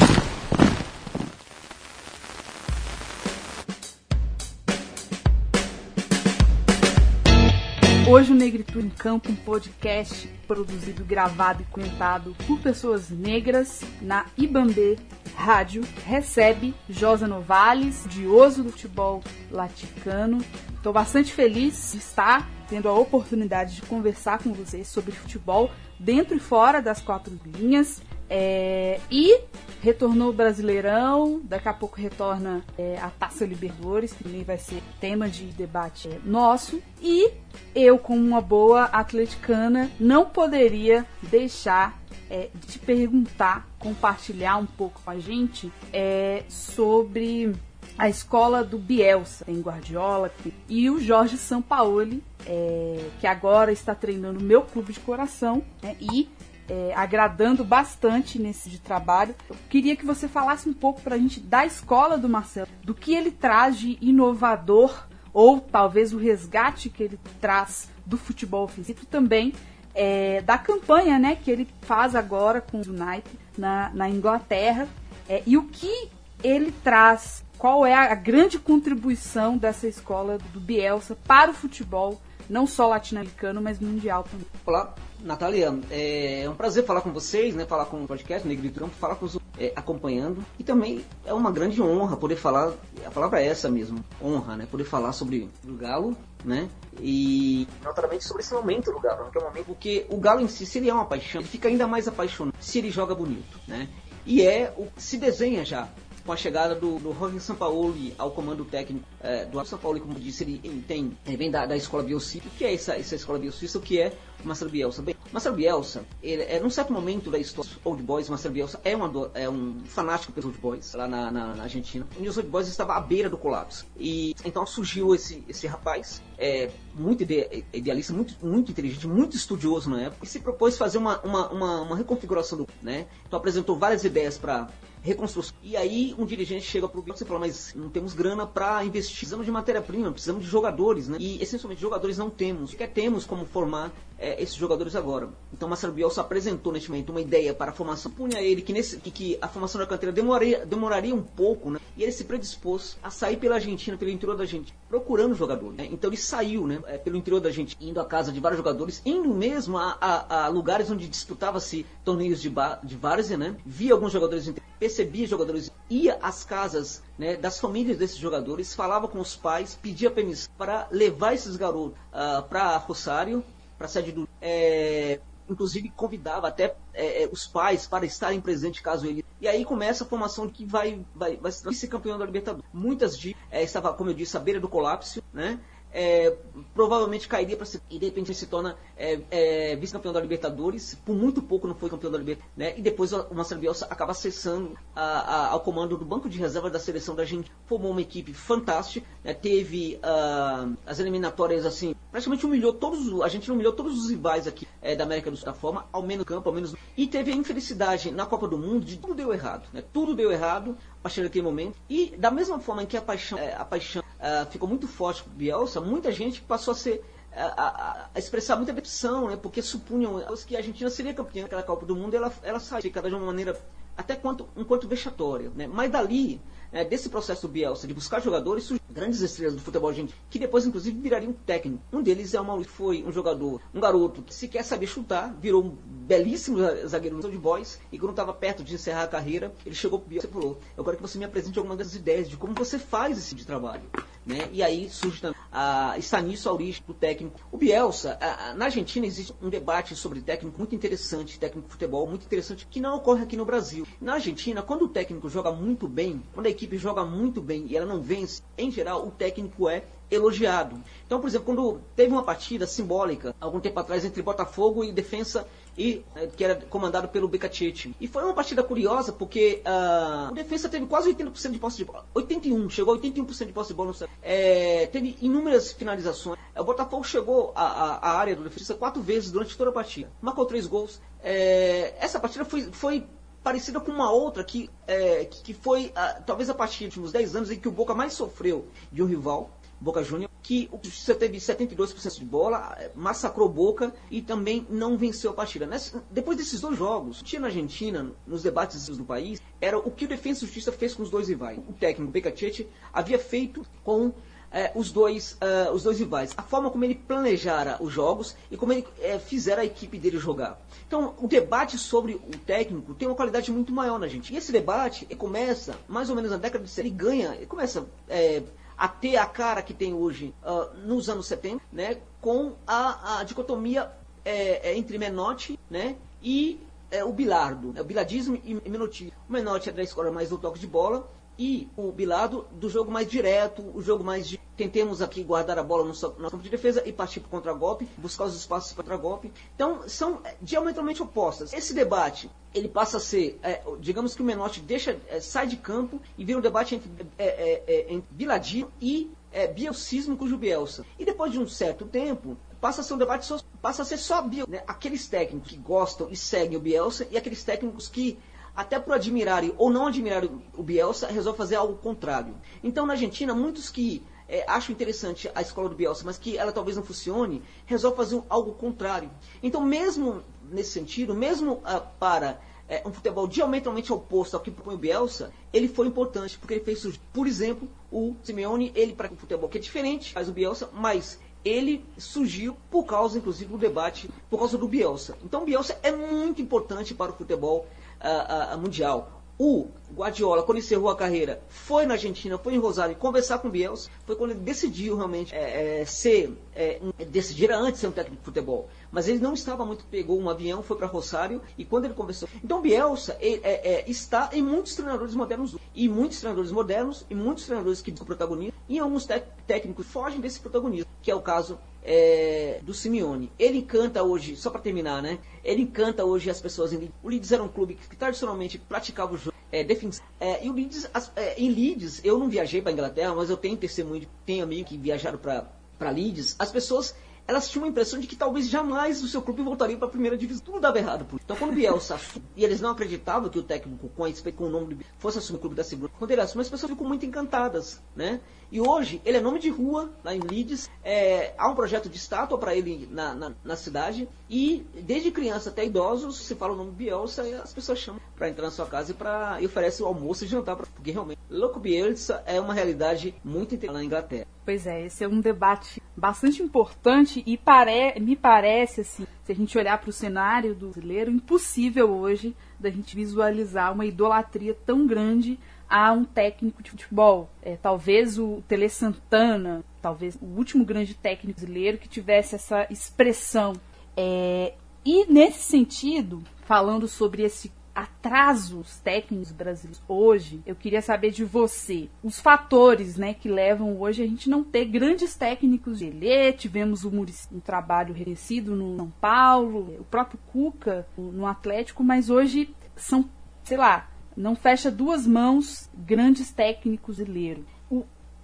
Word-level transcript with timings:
Hoje 8.10 8.32
o 8.32 8.34
Negritude 8.34 8.86
em 8.86 8.88
Campo, 8.88 9.30
um 9.30 9.36
podcast 9.36 10.26
produzido, 10.46 11.04
gravado 11.04 11.60
e 11.60 11.66
comentado 11.66 12.34
por 12.46 12.58
pessoas 12.58 13.10
negras 13.10 13.82
na 14.00 14.24
Ibambe 14.34 14.98
Rádio, 15.36 15.84
recebe 16.06 16.74
Josa 16.88 17.28
Novales, 17.28 18.06
dioso 18.08 18.64
do 18.64 18.70
futebol 18.70 19.22
laticano. 19.50 20.38
Estou 20.74 20.90
bastante 20.90 21.34
feliz 21.34 21.92
de 21.92 21.98
estar 21.98 22.48
tendo 22.66 22.88
a 22.88 22.94
oportunidade 22.94 23.76
de 23.76 23.82
conversar 23.82 24.42
com 24.42 24.54
vocês 24.54 24.88
sobre 24.88 25.12
futebol 25.12 25.70
dentro 26.00 26.34
e 26.34 26.40
fora 26.40 26.80
das 26.80 27.02
quatro 27.02 27.38
linhas. 27.44 28.00
É, 28.30 29.00
e 29.10 29.40
retornou 29.82 30.30
o 30.30 30.32
Brasileirão, 30.32 31.40
daqui 31.44 31.68
a 31.68 31.72
pouco 31.72 31.96
retorna 31.96 32.64
é, 32.76 32.98
a 33.00 33.10
Taça 33.10 33.44
Libertadores, 33.44 34.12
que 34.12 34.24
também 34.24 34.42
vai 34.42 34.58
ser 34.58 34.82
tema 35.00 35.28
de 35.28 35.44
debate 35.46 36.08
é, 36.08 36.18
nosso. 36.24 36.82
E 37.00 37.30
eu, 37.74 37.98
como 37.98 38.20
uma 38.20 38.40
boa 38.40 38.84
atleticana, 38.84 39.90
não 39.98 40.26
poderia 40.26 41.06
deixar 41.22 41.98
é, 42.30 42.48
de 42.54 42.66
te 42.66 42.78
perguntar, 42.78 43.66
compartilhar 43.78 44.56
um 44.56 44.66
pouco 44.66 45.00
com 45.02 45.10
a 45.10 45.18
gente 45.18 45.72
é, 45.92 46.44
sobre 46.48 47.54
a 47.96 48.08
escola 48.08 48.62
do 48.62 48.78
Bielsa, 48.78 49.44
tem 49.44 49.60
Guardiola, 49.60 50.30
e 50.68 50.88
o 50.88 51.00
Jorge 51.00 51.36
Sampaoli, 51.36 52.22
é, 52.46 53.04
que 53.18 53.26
agora 53.26 53.72
está 53.72 53.94
treinando 53.94 54.38
o 54.38 54.42
meu 54.42 54.62
clube 54.62 54.92
de 54.92 55.00
coração, 55.00 55.64
né, 55.82 55.96
e 56.00 56.28
é, 56.68 56.92
agradando 56.94 57.64
bastante 57.64 58.38
nesse 58.38 58.68
de 58.68 58.78
trabalho. 58.78 59.34
Eu 59.48 59.56
queria 59.68 59.96
que 59.96 60.04
você 60.04 60.28
falasse 60.28 60.68
um 60.68 60.74
pouco 60.74 61.00
para 61.00 61.14
a 61.14 61.18
gente 61.18 61.40
da 61.40 61.64
escola 61.64 62.18
do 62.18 62.28
Marcelo, 62.28 62.68
do 62.82 62.94
que 62.94 63.14
ele 63.14 63.30
traz 63.30 63.78
de 63.78 63.98
inovador, 64.00 65.06
ou 65.32 65.60
talvez 65.60 66.12
o 66.12 66.18
resgate 66.18 66.90
que 66.90 67.02
ele 67.02 67.18
traz 67.40 67.88
do 68.04 68.16
futebol 68.16 68.64
ofensivo 68.64 69.06
também. 69.06 69.52
É, 69.94 70.42
da 70.42 70.56
campanha 70.56 71.18
né, 71.18 71.34
que 71.34 71.50
ele 71.50 71.66
faz 71.82 72.14
agora 72.14 72.60
com 72.60 72.78
o 72.78 72.88
United 72.88 73.28
na, 73.56 73.90
na 73.92 74.08
Inglaterra 74.08 74.86
é, 75.28 75.42
e 75.44 75.56
o 75.56 75.64
que 75.64 76.08
ele 76.42 76.72
traz, 76.84 77.44
qual 77.56 77.84
é 77.84 77.94
a 77.94 78.14
grande 78.14 78.58
contribuição 78.58 79.58
dessa 79.58 79.88
escola 79.88 80.38
do 80.52 80.60
Bielsa 80.60 81.16
para 81.26 81.50
o 81.50 81.54
futebol, 81.54 82.20
não 82.48 82.66
só 82.66 82.86
latino-americano, 82.86 83.60
mas 83.60 83.80
mundial 83.80 84.22
também. 84.22 84.46
Olá, 84.64 84.94
Natália, 85.22 85.78
é, 85.90 86.42
é 86.42 86.50
um 86.50 86.54
prazer 86.54 86.84
falar 86.84 87.00
com 87.00 87.12
vocês, 87.12 87.54
né? 87.54 87.66
Falar 87.66 87.86
com 87.86 88.02
o 88.02 88.06
podcast 88.06 88.46
Negrito 88.46 88.80
Campo, 88.80 88.94
falar 88.94 89.16
com 89.16 89.26
os 89.26 89.38
é, 89.58 89.72
acompanhando. 89.74 90.44
E 90.58 90.64
também 90.64 91.04
é 91.24 91.32
uma 91.32 91.50
grande 91.50 91.82
honra 91.82 92.16
poder 92.16 92.36
falar, 92.36 92.72
a 93.04 93.10
palavra 93.10 93.42
é 93.42 93.46
essa 93.46 93.68
mesmo, 93.68 94.04
honra, 94.22 94.56
né? 94.56 94.66
Poder 94.70 94.84
falar 94.84 95.12
sobre 95.12 95.48
o 95.66 95.74
Galo, 95.74 96.16
né? 96.44 96.68
E 97.00 97.66
notadamente 97.82 98.24
sobre 98.24 98.42
esse 98.42 98.54
momento 98.54 98.92
do 98.92 99.00
Galo, 99.00 99.24
né? 99.24 99.30
que 99.32 99.38
é 99.38 99.40
um 99.40 99.44
momento 99.44 99.66
porque 99.66 100.06
o 100.08 100.18
Galo 100.18 100.40
em 100.40 100.48
si, 100.48 100.64
se 100.64 100.78
ele 100.78 100.88
é 100.88 100.94
uma 100.94 101.04
paixão, 101.04 101.40
ele 101.40 101.48
fica 101.48 101.68
ainda 101.68 101.86
mais 101.86 102.06
apaixonado 102.06 102.54
se 102.60 102.78
ele 102.78 102.90
joga 102.90 103.14
bonito, 103.14 103.58
né? 103.66 103.88
E 104.24 104.42
é 104.42 104.72
o 104.76 104.86
se 104.96 105.16
desenha 105.16 105.64
já 105.64 105.88
com 106.28 106.32
a 106.34 106.36
chegada 106.36 106.74
do, 106.74 106.98
do 106.98 107.14
Jorge 107.14 107.40
Sampaoli 107.40 108.14
ao 108.18 108.30
comando 108.30 108.62
técnico 108.62 109.02
é, 109.18 109.46
do 109.46 109.64
Sampaoli, 109.64 109.98
como 109.98 110.12
disse, 110.20 110.44
ele, 110.44 110.60
ele 110.62 110.84
tem, 110.86 111.16
ele 111.26 111.36
vem 111.38 111.50
da, 111.50 111.64
da 111.64 111.74
escola 111.74 112.02
Bielsa. 112.02 112.36
O 112.36 112.40
que 112.50 112.66
é 112.66 112.74
essa, 112.74 112.94
essa 112.96 113.14
escola 113.14 113.38
Bielsa? 113.38 113.78
O 113.78 113.80
que 113.80 113.98
é 113.98 114.12
o 114.44 114.46
Marcelo 114.46 114.70
Bielsa? 114.70 115.00
Bem, 115.00 115.16
Marcelo 115.32 115.56
Bielsa, 115.56 116.04
ele, 116.22 116.42
é, 116.42 116.60
num 116.60 116.68
certo 116.68 116.92
momento 116.92 117.30
da 117.30 117.38
história 117.38 117.70
dos 117.70 117.80
Old 117.82 118.02
Boys, 118.02 118.28
Marcelo 118.28 118.52
Bielsa 118.52 118.78
é, 118.84 118.94
uma, 118.94 119.30
é 119.32 119.48
um 119.48 119.80
fanático 119.86 120.30
pelos 120.30 120.50
Old 120.50 120.58
Boys, 120.58 120.92
lá 120.92 121.08
na, 121.08 121.30
na, 121.30 121.54
na 121.54 121.62
Argentina. 121.62 122.06
E 122.20 122.28
os 122.28 122.36
Old 122.36 122.50
Boys 122.50 122.68
estavam 122.68 122.94
à 122.94 123.00
beira 123.00 123.30
do 123.30 123.38
colapso. 123.38 123.86
E 123.96 124.34
então 124.44 124.66
surgiu 124.66 125.14
esse, 125.14 125.42
esse 125.48 125.66
rapaz, 125.66 126.20
é, 126.36 126.70
muito 126.94 127.22
ide, 127.22 127.64
idealista, 127.72 128.12
muito, 128.12 128.36
muito 128.44 128.70
inteligente, 128.70 129.08
muito 129.08 129.34
estudioso 129.34 129.88
na 129.88 130.02
época, 130.02 130.26
e 130.26 130.28
se 130.28 130.40
propôs 130.40 130.76
fazer 130.76 130.98
uma, 130.98 131.20
uma, 131.22 131.48
uma, 131.48 131.80
uma 131.80 131.96
reconfiguração 131.96 132.58
do. 132.58 132.68
Né? 132.82 133.06
Então 133.26 133.38
apresentou 133.38 133.78
várias 133.78 134.04
ideias 134.04 134.36
para 134.36 134.68
reconstrução. 135.02 135.54
E 135.62 135.76
aí 135.76 136.14
um 136.18 136.24
dirigente 136.24 136.64
chega 136.64 136.88
pro 136.88 137.02
Bielsa 137.02 137.24
e 137.24 137.26
fala, 137.26 137.40
mas 137.40 137.74
não 137.74 137.88
temos 137.88 138.14
grana 138.14 138.46
para 138.46 138.84
investir, 138.84 139.16
precisamos 139.16 139.46
de 139.46 139.52
matéria-prima, 139.52 140.10
precisamos 140.10 140.42
de 140.42 140.48
jogadores, 140.48 141.08
né? 141.08 141.18
E 141.20 141.42
essencialmente 141.42 141.80
jogadores 141.80 142.18
não 142.18 142.30
temos. 142.30 142.72
O 142.72 142.76
que 142.76 142.82
é 142.82 142.86
temos 142.86 143.24
como 143.24 143.44
formar 143.44 143.92
é, 144.18 144.42
esses 144.42 144.54
jogadores 144.54 144.96
agora? 144.96 145.28
Então 145.52 145.68
Marcelo 145.68 145.92
Bielsa 145.92 146.20
apresentou 146.20 146.72
neste 146.72 146.90
momento 146.90 147.10
uma 147.10 147.20
ideia 147.20 147.54
para 147.54 147.70
a 147.70 147.74
formação. 147.74 148.10
Punha 148.10 148.40
ele 148.40 148.62
que, 148.62 148.72
nesse, 148.72 148.98
que, 148.98 149.10
que 149.10 149.38
a 149.40 149.48
formação 149.48 149.80
da 149.80 149.86
canteira 149.86 150.12
demoraria, 150.12 150.66
demoraria 150.66 151.14
um 151.14 151.22
pouco, 151.22 151.70
né? 151.70 151.78
E 151.96 152.02
ele 152.02 152.12
se 152.12 152.24
predispôs 152.24 152.96
a 153.02 153.10
sair 153.10 153.36
pela 153.36 153.56
Argentina, 153.56 153.96
pelo 153.96 154.10
interior 154.10 154.36
da 154.36 154.44
Argentina, 154.44 154.76
procurando 154.88 155.34
jogadores. 155.34 155.76
Né? 155.76 155.88
Então 155.90 156.10
ele 156.10 156.16
saiu, 156.16 156.66
né? 156.66 156.80
É, 156.86 156.98
pelo 156.98 157.16
interior 157.16 157.40
da 157.40 157.48
Argentina, 157.48 157.80
indo 157.80 158.00
à 158.00 158.04
casa 158.04 158.32
de 158.32 158.40
vários 158.40 158.58
jogadores, 158.58 159.02
indo 159.04 159.32
mesmo 159.34 159.78
a, 159.78 159.96
a, 160.00 160.44
a 160.44 160.48
lugares 160.48 160.90
onde 160.90 161.08
disputava-se 161.08 161.86
torneios 162.04 162.40
de, 162.40 162.52
de 162.82 162.96
várzea, 162.96 163.36
né? 163.36 163.56
Via 163.64 163.92
alguns 163.92 164.12
jogadores 164.12 164.52
percebia 164.78 165.26
jogadores, 165.26 165.70
ia 165.90 166.18
às 166.22 166.44
casas 166.44 167.02
né, 167.18 167.36
das 167.36 167.58
famílias 167.58 167.98
desses 167.98 168.16
jogadores, 168.16 168.74
falava 168.74 169.08
com 169.08 169.20
os 169.20 169.34
pais, 169.34 169.78
pedia 169.80 170.10
permissão 170.10 170.52
para 170.56 170.86
levar 170.90 171.34
esses 171.34 171.56
garotos 171.56 171.98
uh, 172.12 172.42
para 172.48 172.76
Rosário, 172.76 173.42
para 173.78 173.86
a 173.86 173.88
sede 173.88 174.12
do. 174.12 174.28
É, 174.42 175.20
inclusive 175.48 175.88
convidava 175.96 176.48
até 176.48 176.76
é, 176.92 177.26
os 177.32 177.46
pais 177.46 177.86
para 177.86 178.04
estarem 178.04 178.40
presentes 178.40 178.82
caso 178.82 179.06
ele. 179.06 179.24
E 179.40 179.48
aí 179.48 179.64
começa 179.64 180.04
a 180.04 180.06
formação 180.06 180.48
que 180.48 180.66
vai, 180.66 181.04
vai, 181.14 181.36
vai 181.36 181.72
ser 181.72 181.86
campeão 181.86 182.18
da 182.18 182.26
Libertadores. 182.26 182.68
Muitas 182.72 183.16
de 183.16 183.34
é, 183.50 183.62
estava, 183.62 183.94
como 183.94 184.10
eu 184.10 184.14
disse, 184.14 184.36
à 184.36 184.40
beira 184.40 184.60
do 184.60 184.68
colapso, 184.68 185.22
né? 185.32 185.58
É, 185.92 186.36
provavelmente 186.74 187.28
cairia 187.28 187.56
para 187.56 187.66
e 187.90 187.98
de 187.98 188.06
repente 188.06 188.34
se 188.34 188.46
torna 188.46 188.76
é, 188.96 189.20
é, 189.30 189.76
vice-campeão 189.76 190.12
da 190.12 190.20
Libertadores. 190.20 190.94
Por 190.94 191.14
muito 191.14 191.42
pouco 191.42 191.66
não 191.66 191.74
foi 191.74 191.88
campeão 191.88 192.10
da 192.10 192.18
Libertadores, 192.18 192.52
né? 192.56 192.78
E 192.78 192.82
depois 192.82 193.12
o 193.12 193.34
Marcelo 193.34 193.60
Bielsa 193.60 193.86
acaba 193.86 194.12
acessando 194.12 194.76
a, 194.94 195.02
a, 195.02 195.48
ao 195.48 195.60
comando 195.60 195.96
do 195.96 196.04
banco 196.04 196.28
de 196.28 196.38
reserva 196.38 196.70
da 196.70 196.78
seleção 196.78 197.14
da 197.14 197.24
gente. 197.24 197.50
Formou 197.66 197.90
uma 197.90 198.00
equipe 198.00 198.32
fantástica, 198.32 199.06
né? 199.24 199.34
teve 199.34 199.96
uh, 199.96 200.76
as 200.86 200.98
eliminatórias 200.98 201.64
assim, 201.64 201.94
praticamente 202.10 202.46
humilhou 202.46 202.72
todos, 202.72 203.20
a 203.22 203.28
gente 203.28 203.50
humilhou 203.50 203.72
todos 203.72 203.98
os 203.98 204.10
rivais 204.10 204.46
aqui 204.46 204.66
é, 204.80 204.94
da 204.96 205.04
América 205.04 205.30
do 205.30 205.36
Sul 205.36 205.46
da 205.46 205.54
forma, 205.54 205.86
ao 205.92 206.02
menos 206.02 206.24
campo, 206.24 206.48
ao 206.48 206.54
menos 206.54 206.74
e 206.96 207.06
teve 207.06 207.32
a 207.32 207.34
infelicidade 207.34 208.10
na 208.10 208.26
Copa 208.26 208.48
do 208.48 208.58
Mundo 208.58 208.84
de 208.84 208.96
tudo 208.98 209.14
deu 209.14 209.32
errado, 209.32 209.68
né? 209.72 209.82
Tudo 209.92 210.14
deu 210.14 210.32
errado 210.32 210.76
a 210.98 211.02
partir 211.02 211.22
daquele 211.22 211.44
momento. 211.44 211.76
E 211.88 212.16
da 212.16 212.30
mesma 212.30 212.58
forma 212.58 212.82
em 212.82 212.86
que 212.86 212.96
a 212.96 213.02
paixão, 213.02 213.38
é, 213.38 213.54
a 213.54 213.64
paixão 213.64 214.02
uh, 214.18 214.50
ficou 214.50 214.68
muito 214.68 214.86
forte 214.86 215.22
com 215.22 215.30
Bielsa, 215.30 215.80
muita 215.80 216.12
gente 216.12 216.40
passou 216.40 216.72
a 216.72 216.74
ser 216.74 217.04
a, 217.32 217.62
a, 217.62 218.08
a, 218.14 218.18
expressar 218.18 218.56
muita 218.56 218.72
decepção, 218.72 219.28
né? 219.28 219.36
Porque 219.36 219.62
supunham 219.62 220.20
que 220.46 220.56
a 220.56 220.58
Argentina 220.58 220.90
seria 220.90 221.14
campeã 221.14 221.42
daquela 221.42 221.62
Copa 221.62 221.86
do 221.86 221.94
Mundo, 221.94 222.14
ela 222.14 222.32
ela 222.42 222.58
saiu 222.58 222.90
de 222.90 223.14
uma 223.14 223.26
maneira 223.26 223.58
até 223.96 224.16
quanto 224.16 224.48
um 224.56 224.64
quanto 224.64 224.88
vexatória, 224.88 225.50
né? 225.54 225.66
Mas 225.66 225.90
dali 225.90 226.40
é, 226.72 226.84
desse 226.84 227.08
processo 227.08 227.48
Bielsa 227.48 227.86
de 227.86 227.94
buscar 227.94 228.20
jogadores, 228.20 228.64
surgiram 228.64 228.92
grandes 228.92 229.20
estrelas 229.20 229.54
do 229.54 229.60
futebol 229.60 229.90
argentino, 229.90 230.18
que 230.30 230.38
depois, 230.38 230.66
inclusive, 230.66 230.98
virariam 230.98 231.32
técnico. 231.32 231.82
Um 231.92 232.02
deles 232.02 232.34
é 232.34 232.40
o 232.40 232.44
Maurício, 232.44 232.72
foi 232.72 233.04
um 233.04 233.12
jogador, 233.12 233.60
um 233.74 233.80
garoto 233.80 234.22
que 234.22 234.34
sequer 234.34 234.64
sabia 234.64 234.88
chutar, 234.88 235.34
virou 235.40 235.64
um 235.64 235.70
belíssimo 235.70 236.58
zagueiro 236.86 237.18
de 237.18 237.38
boys, 237.38 237.80
e 237.92 237.98
quando 237.98 238.10
estava 238.10 238.32
perto 238.32 238.62
de 238.62 238.74
encerrar 238.74 239.04
a 239.04 239.08
carreira, 239.08 239.52
ele 239.64 239.74
chegou 239.74 239.98
pro 239.98 240.08
Bielsa 240.08 240.26
e 240.26 240.30
falou: 240.30 240.58
Eu 240.76 240.84
quero 240.84 240.96
que 240.96 241.02
você 241.02 241.18
me 241.18 241.24
apresente 241.24 241.58
algumas 241.58 241.78
das 241.78 241.94
ideias 241.94 242.28
de 242.28 242.36
como 242.36 242.54
você 242.54 242.78
faz 242.78 243.18
esse 243.18 243.28
tipo 243.30 243.40
de 243.40 243.46
trabalho. 243.46 243.82
Né? 244.28 244.48
E 244.52 244.62
aí 244.62 244.90
surge 244.90 245.22
também, 245.22 245.38
a, 245.50 245.94
está 245.96 246.20
nisso 246.20 246.50
a 246.50 246.52
origem 246.52 246.82
do 246.86 246.92
técnico. 246.92 247.40
O 247.50 247.56
Bielsa, 247.56 248.18
a, 248.20 248.50
a, 248.50 248.54
na 248.54 248.66
Argentina 248.66 249.06
existe 249.06 249.32
um 249.40 249.48
debate 249.48 249.96
sobre 249.96 250.20
técnico 250.20 250.58
muito 250.58 250.74
interessante, 250.74 251.38
técnico 251.38 251.66
de 251.66 251.72
futebol 251.72 252.06
muito 252.06 252.26
interessante, 252.26 252.66
que 252.70 252.78
não 252.78 252.96
ocorre 252.96 253.22
aqui 253.22 253.36
no 253.36 253.46
Brasil. 253.46 253.86
Na 253.98 254.14
Argentina, 254.14 254.60
quando 254.60 254.82
o 254.82 254.88
técnico 254.88 255.30
joga 255.30 255.50
muito 255.50 255.88
bem, 255.88 256.22
quando 256.34 256.46
a 256.46 256.50
equipe 256.58 256.76
joga 256.76 257.04
muito 257.04 257.40
bem 257.40 257.66
e 257.68 257.76
ela 257.76 257.86
não 257.86 258.02
vence, 258.02 258.42
em 258.56 258.70
geral 258.70 259.06
o 259.06 259.10
técnico 259.12 259.68
é 259.68 259.84
elogiado. 260.10 260.82
Então, 261.06 261.20
por 261.20 261.28
exemplo, 261.28 261.46
quando 261.46 261.80
teve 261.94 262.12
uma 262.12 262.22
partida 262.22 262.66
simbólica, 262.66 263.34
algum 263.40 263.60
tempo 263.60 263.78
atrás, 263.78 264.04
entre 264.04 264.22
Botafogo 264.22 264.82
e 264.82 264.90
Defensa 264.90 265.46
e 265.76 266.02
eh, 266.16 266.28
que 266.34 266.42
era 266.42 266.56
comandado 266.56 267.08
pelo 267.08 267.28
Becacete. 267.28 267.94
E 268.00 268.08
foi 268.08 268.24
uma 268.24 268.34
partida 268.34 268.62
curiosa 268.62 269.12
porque 269.12 269.62
uh, 269.64 270.32
o 270.32 270.34
defesa 270.34 270.68
teve 270.68 270.86
quase 270.86 271.14
80% 271.14 271.50
de 271.52 271.58
posse 271.58 271.76
de 271.76 271.84
bola. 271.84 272.04
81, 272.14 272.68
chegou 272.70 272.94
a 272.94 272.98
81% 272.98 273.46
de 273.46 273.52
posse 273.52 273.68
de 273.68 273.74
bola. 273.74 273.94
É, 274.22 274.86
teve 274.86 275.16
inúmeras 275.20 275.72
finalizações. 275.72 276.38
O 276.56 276.64
Botafogo 276.64 277.04
chegou 277.04 277.52
à, 277.54 278.10
área 278.18 278.34
do 278.34 278.42
defesa 278.42 278.74
quatro 278.74 279.00
vezes 279.00 279.30
durante 279.30 279.56
toda 279.56 279.70
a 279.70 279.72
partida. 279.72 280.10
Marcou 280.20 280.44
três 280.46 280.66
gols. 280.66 281.00
É, 281.22 281.94
essa 282.00 282.18
partida 282.18 282.44
foi, 282.44 282.62
foi 282.72 283.06
parecida 283.48 283.80
com 283.80 283.90
uma 283.90 284.10
outra 284.10 284.44
que, 284.44 284.68
é, 284.86 285.24
que, 285.24 285.54
foi 285.54 285.90
a, 285.94 286.20
talvez 286.20 286.50
a 286.50 286.54
partir 286.54 286.84
dos 286.86 286.98
últimos 286.98 287.12
10 287.12 287.34
anos 287.34 287.50
em 287.50 287.58
que 287.58 287.66
o 287.66 287.70
Boca 287.70 287.94
mais 287.94 288.12
sofreu 288.12 288.66
de 288.92 289.02
um 289.02 289.06
rival, 289.06 289.50
Boca 289.80 290.02
Júnior, 290.02 290.30
que 290.42 290.68
o 290.70 290.78
Justiça 290.82 291.14
teve 291.14 291.38
72% 291.38 292.18
de 292.18 292.26
bola, 292.26 292.76
massacrou 292.94 293.48
Boca 293.48 293.94
e 294.10 294.20
também 294.20 294.66
não 294.68 294.98
venceu 294.98 295.30
a 295.30 295.32
partida. 295.32 295.66
Nessa, 295.66 296.04
depois 296.10 296.36
desses 296.36 296.60
dois 296.60 296.76
jogos, 296.76 297.22
tinha 297.22 297.40
na 297.40 297.46
Argentina, 297.46 298.12
nos 298.26 298.42
debates 298.42 298.86
do 298.86 299.04
país, 299.04 299.40
era 299.58 299.78
o 299.78 299.90
que 299.90 300.04
o 300.04 300.08
Defensa 300.08 300.44
e 300.44 300.46
Justiça 300.46 300.70
fez 300.70 300.94
com 300.94 301.02
os 301.02 301.08
dois 301.08 301.28
rivais. 301.28 301.58
O 301.66 301.72
técnico 301.72 302.12
Becacete 302.12 302.68
havia 302.92 303.18
feito 303.18 303.64
com 303.82 304.12
é, 304.52 304.72
os, 304.74 304.90
dois, 304.90 305.32
uh, 305.42 305.72
os 305.72 305.82
dois 305.82 305.98
rivais, 305.98 306.32
a 306.36 306.42
forma 306.42 306.70
como 306.70 306.84
ele 306.84 306.94
planejara 306.94 307.76
os 307.80 307.92
jogos 307.92 308.36
e 308.50 308.56
como 308.56 308.72
ele 308.72 308.86
é, 309.00 309.18
fizera 309.18 309.62
a 309.62 309.64
equipe 309.64 309.98
dele 309.98 310.18
jogar. 310.18 310.60
Então, 310.86 311.14
o 311.18 311.28
debate 311.28 311.76
sobre 311.76 312.14
o 312.14 312.38
técnico 312.46 312.94
tem 312.94 313.06
uma 313.06 313.14
qualidade 313.14 313.52
muito 313.52 313.72
maior 313.72 313.98
na 313.98 314.08
gente. 314.08 314.32
E 314.32 314.36
esse 314.36 314.50
debate 314.50 315.04
começa, 315.16 315.76
mais 315.86 316.08
ou 316.08 316.16
menos 316.16 316.30
na 316.30 316.36
década 316.36 316.64
de 316.64 316.70
70, 316.70 316.88
ele 316.88 316.96
ganha, 316.96 317.34
ele 317.34 317.46
começa 317.46 317.86
é, 318.08 318.42
a 318.76 318.88
ter 318.88 319.16
a 319.16 319.26
cara 319.26 319.60
que 319.60 319.74
tem 319.74 319.92
hoje 319.92 320.34
uh, 320.42 320.76
nos 320.86 321.08
anos 321.08 321.26
70, 321.26 321.62
né, 321.72 321.98
com 322.20 322.54
a, 322.66 323.18
a 323.18 323.24
dicotomia 323.24 323.90
é, 324.24 324.76
entre 324.76 324.98
Menotti 324.98 325.58
né, 325.68 325.96
e 326.22 326.60
o 327.04 327.12
Bilardo, 327.12 327.74
o 327.78 327.84
biladismo 327.84 328.40
e 328.42 328.54
Menotti. 328.66 329.12
O 329.28 329.32
Menotti 329.32 329.68
é 329.68 329.72
da 329.72 329.82
escola 329.82 330.10
mais 330.10 330.30
do 330.30 330.38
toque 330.38 330.58
de 330.58 330.66
bola, 330.66 331.06
e 331.38 331.68
o 331.76 331.92
Bilado 331.92 332.46
do 332.52 332.68
jogo 332.68 332.90
mais 332.90 333.08
direto, 333.08 333.64
o 333.74 333.80
jogo 333.80 334.02
mais 334.02 334.28
de 334.28 334.38
tentemos 334.56 335.00
aqui 335.00 335.22
guardar 335.22 335.56
a 335.56 335.62
bola 335.62 335.84
no, 335.84 335.92
no 335.92 336.30
campo 336.30 336.42
de 336.42 336.50
defesa 336.50 336.82
e 336.84 336.92
partir 336.92 337.20
para 337.20 337.28
o 337.28 337.30
contra-golpe, 337.30 337.88
buscar 337.96 338.24
os 338.24 338.34
espaços 338.34 338.72
para 338.72 338.82
contra-golpe. 338.82 339.32
Então, 339.54 339.88
são 339.88 340.20
é, 340.24 340.34
diametralmente 340.42 341.00
opostas. 341.00 341.52
Esse 341.52 341.72
debate, 341.72 342.28
ele 342.52 342.68
passa 342.68 342.96
a 342.96 343.00
ser, 343.00 343.38
é, 343.40 343.62
digamos 343.78 344.16
que 344.16 344.22
o 344.22 344.24
Menotti 344.24 344.60
deixa, 344.60 344.98
é, 345.06 345.20
sai 345.20 345.46
de 345.46 345.56
campo 345.56 346.02
e 346.18 346.24
vira 346.24 346.40
um 346.40 346.42
debate 346.42 346.74
entre, 346.74 346.90
é, 347.16 347.26
é, 347.26 347.64
é 347.68 347.92
entre 347.92 348.08
Biladinho 348.10 348.68
e 348.80 349.12
é, 349.32 349.46
com 349.46 350.24
o 350.24 350.36
Bielsa. 350.36 350.84
E 350.98 351.04
depois 351.04 351.30
de 351.30 351.38
um 351.38 351.46
certo 351.46 351.84
tempo, 351.84 352.36
passa 352.60 352.80
a 352.80 352.84
ser 352.84 352.94
um 352.94 352.98
debate 352.98 353.26
só, 353.26 353.38
passa 353.62 353.82
a 353.82 353.84
ser 353.84 353.98
só 353.98 354.22
bio, 354.22 354.46
né? 354.48 354.62
aqueles 354.66 355.06
técnicos 355.06 355.50
que 355.50 355.56
gostam 355.56 356.08
e 356.10 356.16
seguem 356.16 356.56
o 356.56 356.60
Bielsa 356.60 357.06
e 357.10 357.16
aqueles 357.16 357.44
técnicos 357.44 357.88
que 357.88 358.18
até 358.58 358.76
por 358.80 358.92
admirarem 358.92 359.54
ou 359.56 359.70
não 359.70 359.86
admirarem 359.86 360.42
o 360.56 360.64
Bielsa, 360.64 361.06
resolve 361.06 361.38
fazer 361.38 361.54
algo 361.54 361.76
contrário. 361.76 362.34
Então, 362.60 362.84
na 362.84 362.94
Argentina, 362.94 363.32
muitos 363.32 363.70
que 363.70 364.02
é, 364.28 364.44
acham 364.48 364.72
interessante 364.72 365.30
a 365.32 365.40
escola 365.40 365.68
do 365.68 365.76
Bielsa, 365.76 366.02
mas 366.04 366.18
que 366.18 366.36
ela 366.36 366.50
talvez 366.50 366.76
não 366.76 366.82
funcione, 366.82 367.40
resolve 367.66 367.96
fazer 367.96 368.20
algo 368.28 368.54
contrário. 368.54 369.08
Então, 369.44 369.60
mesmo 369.64 370.24
nesse 370.50 370.72
sentido, 370.72 371.14
mesmo 371.14 371.60
ah, 371.64 371.78
para 371.78 372.40
é, 372.68 372.82
um 372.84 372.92
futebol 372.92 373.28
diametralmente 373.28 373.92
oposto 373.92 374.34
ao 374.34 374.42
que 374.42 374.50
propõe 374.50 374.74
o 374.74 374.78
Bielsa, 374.78 375.32
ele 375.52 375.68
foi 375.68 375.86
importante, 375.86 376.36
porque 376.36 376.54
ele 376.54 376.64
fez 376.64 376.84
por 377.12 377.28
exemplo, 377.28 377.68
o 377.92 378.16
Simeone, 378.24 378.72
ele 378.74 378.92
para 378.92 379.08
um 379.12 379.16
futebol 379.16 379.48
que 379.48 379.58
é 379.58 379.60
diferente, 379.60 380.12
faz 380.12 380.28
o 380.28 380.32
Bielsa, 380.32 380.68
mas 380.72 381.16
ele 381.44 381.84
surgiu 381.96 382.56
por 382.68 382.84
causa, 382.84 383.18
inclusive, 383.18 383.52
do 383.52 383.56
debate, 383.56 384.10
por 384.28 384.38
causa 384.38 384.58
do 384.58 384.66
Bielsa. 384.66 385.16
Então, 385.24 385.42
o 385.42 385.44
Bielsa 385.44 385.78
é 385.80 385.92
muito 385.92 386.42
importante 386.42 386.92
para 386.92 387.12
o 387.12 387.14
futebol 387.14 387.68
a, 388.00 388.52
a, 388.52 388.56
mundial. 388.56 389.18
O 389.38 389.68
Guardiola, 389.94 390.42
quando 390.42 390.58
encerrou 390.58 390.90
a 390.90 390.96
carreira, 390.96 391.40
foi 391.48 391.86
na 391.86 391.94
Argentina, 391.94 392.36
foi 392.36 392.54
em 392.54 392.58
Rosário 392.58 392.96
conversar 392.96 393.38
com 393.38 393.46
o 393.46 393.50
Bielsa. 393.50 393.88
Foi 394.04 394.16
quando 394.16 394.32
ele 394.32 394.40
decidiu 394.40 394.96
realmente 394.96 395.32
é, 395.32 395.80
é, 395.80 395.84
ser, 395.84 396.36
é, 396.56 396.80
decidir 397.08 397.52
antes 397.52 397.80
ser 397.80 397.86
um 397.86 397.92
técnico 397.92 398.20
de 398.20 398.24
futebol. 398.24 398.68
Mas 398.90 399.06
ele 399.06 399.20
não 399.20 399.34
estava 399.34 399.64
muito, 399.64 399.84
pegou 399.84 400.18
um 400.20 400.28
avião, 400.28 400.60
foi 400.60 400.76
para 400.76 400.88
Rosário 400.88 401.40
e 401.56 401.64
quando 401.64 401.84
ele 401.84 401.94
conversou. 401.94 402.28
Então 402.42 402.60
Bielsa 402.60 403.16
é, 403.20 403.38
é, 403.44 403.84
está 403.88 404.30
em 404.32 404.42
muitos 404.42 404.74
treinadores 404.74 405.14
modernos 405.14 405.56
e 405.72 405.88
muitos 405.88 406.18
treinadores 406.18 406.50
modernos 406.50 407.06
e 407.08 407.14
muitos 407.14 407.44
treinadores 407.44 407.80
que 407.80 407.92
o 407.92 408.04
protagonismo 408.04 408.54
e 408.68 408.78
alguns 408.80 409.06
técnicos 409.46 409.86
fogem 409.86 410.20
desse 410.20 410.40
protagonismo, 410.40 410.90
que 411.00 411.10
é 411.10 411.14
o 411.14 411.22
caso 411.22 411.58
é, 411.82 412.60
do 412.62 412.74
Simeone. 412.74 413.30
Ele 413.38 413.58
encanta 413.58 414.02
hoje, 414.02 414.36
só 414.36 414.50
para 414.50 414.60
terminar, 414.60 415.02
né? 415.02 415.18
Ele 415.44 415.62
encanta 415.62 416.04
hoje 416.04 416.30
as 416.30 416.40
pessoas. 416.40 416.72
Em, 416.72 416.90
o 417.02 417.08
Leeds 417.08 417.32
era 417.32 417.42
um 417.42 417.48
clube 417.48 417.74
que, 417.74 417.88
que 417.88 417.96
tradicionalmente 417.96 418.58
praticava 418.58 419.14
o 419.14 419.18
jogo 419.18 419.36
é, 419.50 419.64
defensivo. 419.64 420.06
É, 420.20 420.44
e 420.44 420.50
o 420.50 420.52
Leeds, 420.52 420.88
as, 420.92 421.12
é, 421.16 421.34
em 421.40 421.50
Leeds, 421.50 422.00
eu 422.04 422.18
não 422.18 422.28
viajei 422.28 422.60
para 422.60 422.72
Inglaterra, 422.72 423.14
mas 423.14 423.30
eu 423.30 423.36
tenho 423.36 423.56
testemunho, 423.56 424.06
tenho 424.26 424.44
amigos 424.44 424.70
que 424.70 424.76
viajaram 424.76 425.18
para 425.18 425.90
Leeds. 425.90 426.36
As 426.38 426.50
pessoas 426.50 426.94
elas 427.28 427.50
tinham 427.50 427.66
a 427.66 427.68
impressão 427.68 428.00
de 428.00 428.06
que 428.06 428.16
talvez 428.16 428.48
jamais 428.48 429.02
o 429.02 429.06
seu 429.06 429.20
clube 429.20 429.42
voltaria 429.42 429.76
para 429.76 429.86
a 429.86 429.90
primeira 429.90 430.16
divisão. 430.16 430.42
Tudo 430.42 430.60
dava 430.60 430.78
errado. 430.78 431.04
Por... 431.04 431.17
Então, 431.28 431.36
quando 431.36 431.50
o 431.50 431.54
Bielsa 431.54 432.00
e 432.34 432.42
eles 432.42 432.58
não 432.58 432.70
acreditavam 432.70 433.28
que 433.28 433.38
o 433.38 433.42
técnico 433.42 433.86
com, 433.90 434.10
com 434.32 434.44
o 434.44 434.48
nome 434.48 434.74
do 434.74 434.84
fosse 434.98 435.18
assumir 435.18 435.36
o 435.36 435.40
clube 435.40 435.54
da 435.54 435.62
segunda, 435.62 435.90
quando 435.98 436.10
ele 436.10 436.22
assumiu, 436.22 436.40
as 436.40 436.48
pessoas 436.48 436.72
ficam 436.72 436.88
muito 436.88 437.04
encantadas, 437.04 437.82
né? 437.94 438.18
E 438.50 438.62
hoje, 438.62 439.02
ele 439.04 439.18
é 439.18 439.20
nome 439.20 439.38
de 439.38 439.50
rua, 439.50 439.90
lá 440.02 440.14
em 440.14 440.20
Leeds. 440.20 440.70
É, 440.82 441.34
há 441.36 441.50
um 441.50 441.54
projeto 441.54 441.86
de 441.86 441.98
estátua 441.98 442.38
para 442.38 442.56
ele 442.56 442.88
na, 442.90 443.14
na, 443.14 443.32
na, 443.44 443.56
cidade. 443.56 444.08
E 444.30 444.66
desde 444.72 445.10
criança 445.10 445.50
até 445.50 445.66
idosos, 445.66 446.16
se 446.16 446.34
fala 446.34 446.54
o 446.54 446.56
nome 446.56 446.70
Bielsa 446.70 447.22
as 447.42 447.52
pessoas 447.52 447.78
chamam 447.78 448.00
para 448.16 448.30
entrar 448.30 448.46
na 448.46 448.50
sua 448.50 448.64
casa 448.64 448.92
e, 448.92 448.94
pra, 448.94 449.36
e 449.38 449.44
oferece 449.44 449.82
o 449.82 449.86
almoço 449.86 450.24
e 450.24 450.28
jantar. 450.28 450.56
Pra, 450.56 450.64
porque 450.74 450.90
realmente, 450.90 451.20
Louco 451.28 451.60
Bielsa 451.60 452.22
é 452.24 452.40
uma 452.40 452.54
realidade 452.54 453.14
muito 453.22 453.54
interessante 453.54 453.80
na 453.80 453.84
Inglaterra. 453.84 454.26
Pois 454.46 454.66
é, 454.66 454.86
esse 454.86 455.04
é 455.04 455.08
um 455.08 455.20
debate 455.20 455.82
bastante 455.94 456.42
importante 456.42 457.22
e 457.26 457.36
pare 457.36 458.00
me 458.00 458.16
parece, 458.16 458.80
assim, 458.80 459.06
se 459.24 459.32
a 459.32 459.34
gente 459.34 459.58
olhar 459.58 459.78
para 459.78 459.90
o 459.90 459.92
cenário 459.92 460.54
do 460.54 460.68
brasileiro, 460.68 461.17
impossível 461.18 461.90
hoje 461.90 462.34
da 462.58 462.70
gente 462.70 462.96
visualizar 462.96 463.72
uma 463.72 463.84
idolatria 463.84 464.54
tão 464.54 464.86
grande 464.86 465.38
a 465.68 465.92
um 465.92 466.04
técnico 466.04 466.62
de 466.62 466.70
futebol. 466.70 467.28
É, 467.42 467.56
talvez 467.56 468.18
o 468.18 468.42
Tele 468.48 468.68
Santana, 468.68 469.62
talvez 469.82 470.16
o 470.20 470.24
último 470.24 470.64
grande 470.64 470.94
técnico 470.94 471.40
brasileiro 471.40 471.78
que 471.78 471.88
tivesse 471.88 472.34
essa 472.34 472.66
expressão. 472.70 473.54
É, 473.96 474.54
e 474.84 475.04
nesse 475.12 475.40
sentido, 475.40 476.22
falando 476.44 476.88
sobre 476.88 477.22
esse 477.22 477.52
atrasos 477.78 478.78
técnicos 478.80 479.30
brasileiros 479.30 479.80
hoje, 479.86 480.42
eu 480.44 480.56
queria 480.56 480.82
saber 480.82 481.12
de 481.12 481.24
você 481.24 481.88
os 482.02 482.18
fatores, 482.18 482.96
né, 482.96 483.14
que 483.14 483.28
levam 483.28 483.80
hoje 483.80 484.02
a 484.02 484.06
gente 484.06 484.28
não 484.28 484.42
ter 484.42 484.64
grandes 484.64 485.14
técnicos 485.14 485.78
de 485.78 485.86
Elê, 485.86 486.32
tivemos 486.32 486.82
Muricy, 486.82 487.28
um 487.32 487.38
trabalho 487.38 487.94
reconhecido 487.94 488.56
no 488.56 488.76
São 488.76 488.90
Paulo, 489.00 489.76
o 489.78 489.84
próprio 489.84 490.18
Cuca 490.32 490.88
no 490.96 491.24
Atlético, 491.24 491.84
mas 491.84 492.10
hoje 492.10 492.52
são, 492.74 493.08
sei 493.44 493.56
lá, 493.56 493.88
não 494.16 494.34
fecha 494.34 494.70
duas 494.70 495.06
mãos 495.06 495.70
grandes 495.72 496.32
técnicos 496.32 496.96
brasileiros. 496.96 497.44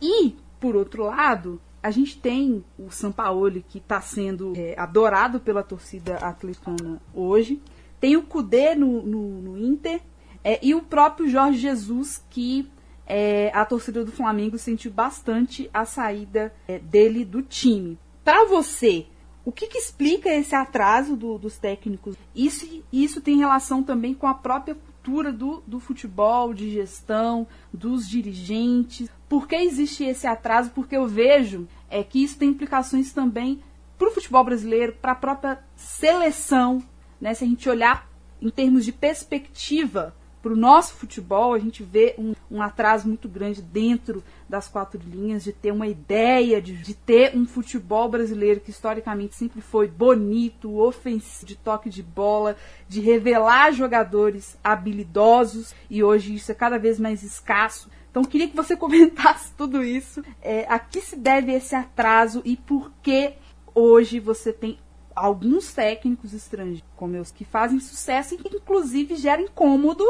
E, 0.02 0.36
por 0.58 0.74
outro 0.74 1.04
lado, 1.04 1.60
a 1.80 1.90
gente 1.90 2.18
tem 2.18 2.64
o 2.78 2.90
Sampaoli 2.90 3.64
que 3.68 3.78
está 3.78 4.00
sendo 4.00 4.52
é, 4.56 4.74
adorado 4.76 5.38
pela 5.38 5.62
torcida 5.62 6.16
atleticana 6.16 7.00
hoje. 7.14 7.62
Tem 8.00 8.16
o 8.16 8.22
Cudê 8.22 8.74
no, 8.74 9.02
no, 9.02 9.40
no 9.40 9.58
Inter 9.58 10.00
é, 10.42 10.58
e 10.62 10.74
o 10.74 10.82
próprio 10.82 11.28
Jorge 11.28 11.58
Jesus 11.58 12.24
que 12.28 12.70
é, 13.06 13.50
a 13.54 13.64
torcida 13.64 14.04
do 14.04 14.12
Flamengo 14.12 14.58
sentiu 14.58 14.90
bastante 14.90 15.68
a 15.72 15.84
saída 15.84 16.54
é, 16.66 16.78
dele 16.78 17.24
do 17.24 17.42
time. 17.42 17.98
Para 18.22 18.46
você, 18.46 19.06
o 19.44 19.52
que, 19.52 19.66
que, 19.66 19.78
explica 19.78 20.30
esse 20.30 20.54
atraso 20.54 21.16
do, 21.16 21.38
dos 21.38 21.58
técnicos? 21.58 22.16
Isso, 22.34 22.82
isso 22.90 23.20
tem 23.20 23.36
relação 23.36 23.82
também 23.82 24.14
com 24.14 24.26
a 24.26 24.34
própria 24.34 24.74
cultura 24.74 25.30
do, 25.30 25.62
do 25.66 25.78
futebol, 25.78 26.54
de 26.54 26.70
gestão, 26.70 27.46
dos 27.70 28.08
dirigentes. 28.08 29.10
Por 29.28 29.46
que 29.46 29.56
existe 29.56 30.04
esse 30.04 30.26
atraso? 30.26 30.70
Porque 30.70 30.96
eu 30.96 31.06
vejo 31.06 31.68
é, 31.90 32.02
que 32.02 32.24
isso 32.24 32.38
tem 32.38 32.48
implicações 32.48 33.12
também 33.12 33.62
para 33.98 34.08
o 34.08 34.12
futebol 34.12 34.42
brasileiro, 34.42 34.94
para 34.94 35.12
a 35.12 35.16
própria 35.16 35.62
seleção. 35.76 36.82
Né? 37.24 37.32
Se 37.32 37.42
a 37.42 37.46
gente 37.46 37.66
olhar 37.70 38.06
em 38.38 38.50
termos 38.50 38.84
de 38.84 38.92
perspectiva 38.92 40.14
para 40.42 40.52
o 40.52 40.56
nosso 40.56 40.92
futebol, 40.92 41.54
a 41.54 41.58
gente 41.58 41.82
vê 41.82 42.14
um, 42.18 42.34
um, 42.50 42.60
atraso 42.60 43.08
muito 43.08 43.30
grande 43.30 43.62
dentro 43.62 44.22
das 44.46 44.68
quatro 44.68 45.00
linhas, 45.02 45.42
de 45.42 45.50
ter 45.50 45.72
uma 45.72 45.86
ideia, 45.86 46.60
de, 46.60 46.76
de, 46.76 46.92
ter 46.92 47.34
um 47.34 47.46
futebol 47.46 48.10
brasileiro 48.10 48.60
que 48.60 48.70
historicamente 48.70 49.36
sempre 49.36 49.62
foi 49.62 49.88
bonito, 49.88 50.78
ofensivo, 50.78 51.46
de 51.46 51.56
toque 51.56 51.88
de 51.88 52.02
bola, 52.02 52.58
de 52.86 53.00
revelar 53.00 53.72
jogadores 53.72 54.58
habilidosos, 54.62 55.74
e 55.88 56.04
hoje 56.04 56.34
isso 56.34 56.52
é 56.52 56.54
cada 56.54 56.78
vez 56.78 57.00
mais 57.00 57.22
escasso. 57.22 57.88
Então 58.10 58.22
queria 58.22 58.48
que 58.48 58.54
você 58.54 58.76
comentasse 58.76 59.50
tudo 59.56 59.82
isso. 59.82 60.22
É, 60.42 60.66
a 60.68 60.78
que 60.78 61.00
se 61.00 61.16
deve 61.16 61.52
esse 61.52 61.74
atraso 61.74 62.42
e 62.44 62.54
por 62.54 62.92
que 63.02 63.32
hoje 63.74 64.20
você 64.20 64.52
tem 64.52 64.78
alguns 65.14 65.72
técnicos 65.72 66.32
estrangeiros, 66.32 66.84
como 66.96 67.18
os 67.18 67.30
que 67.30 67.44
fazem 67.44 67.80
sucesso 67.80 68.34
e 68.34 68.38
que 68.38 68.56
inclusive 68.56 69.16
gera 69.16 69.40
incômodo 69.40 70.04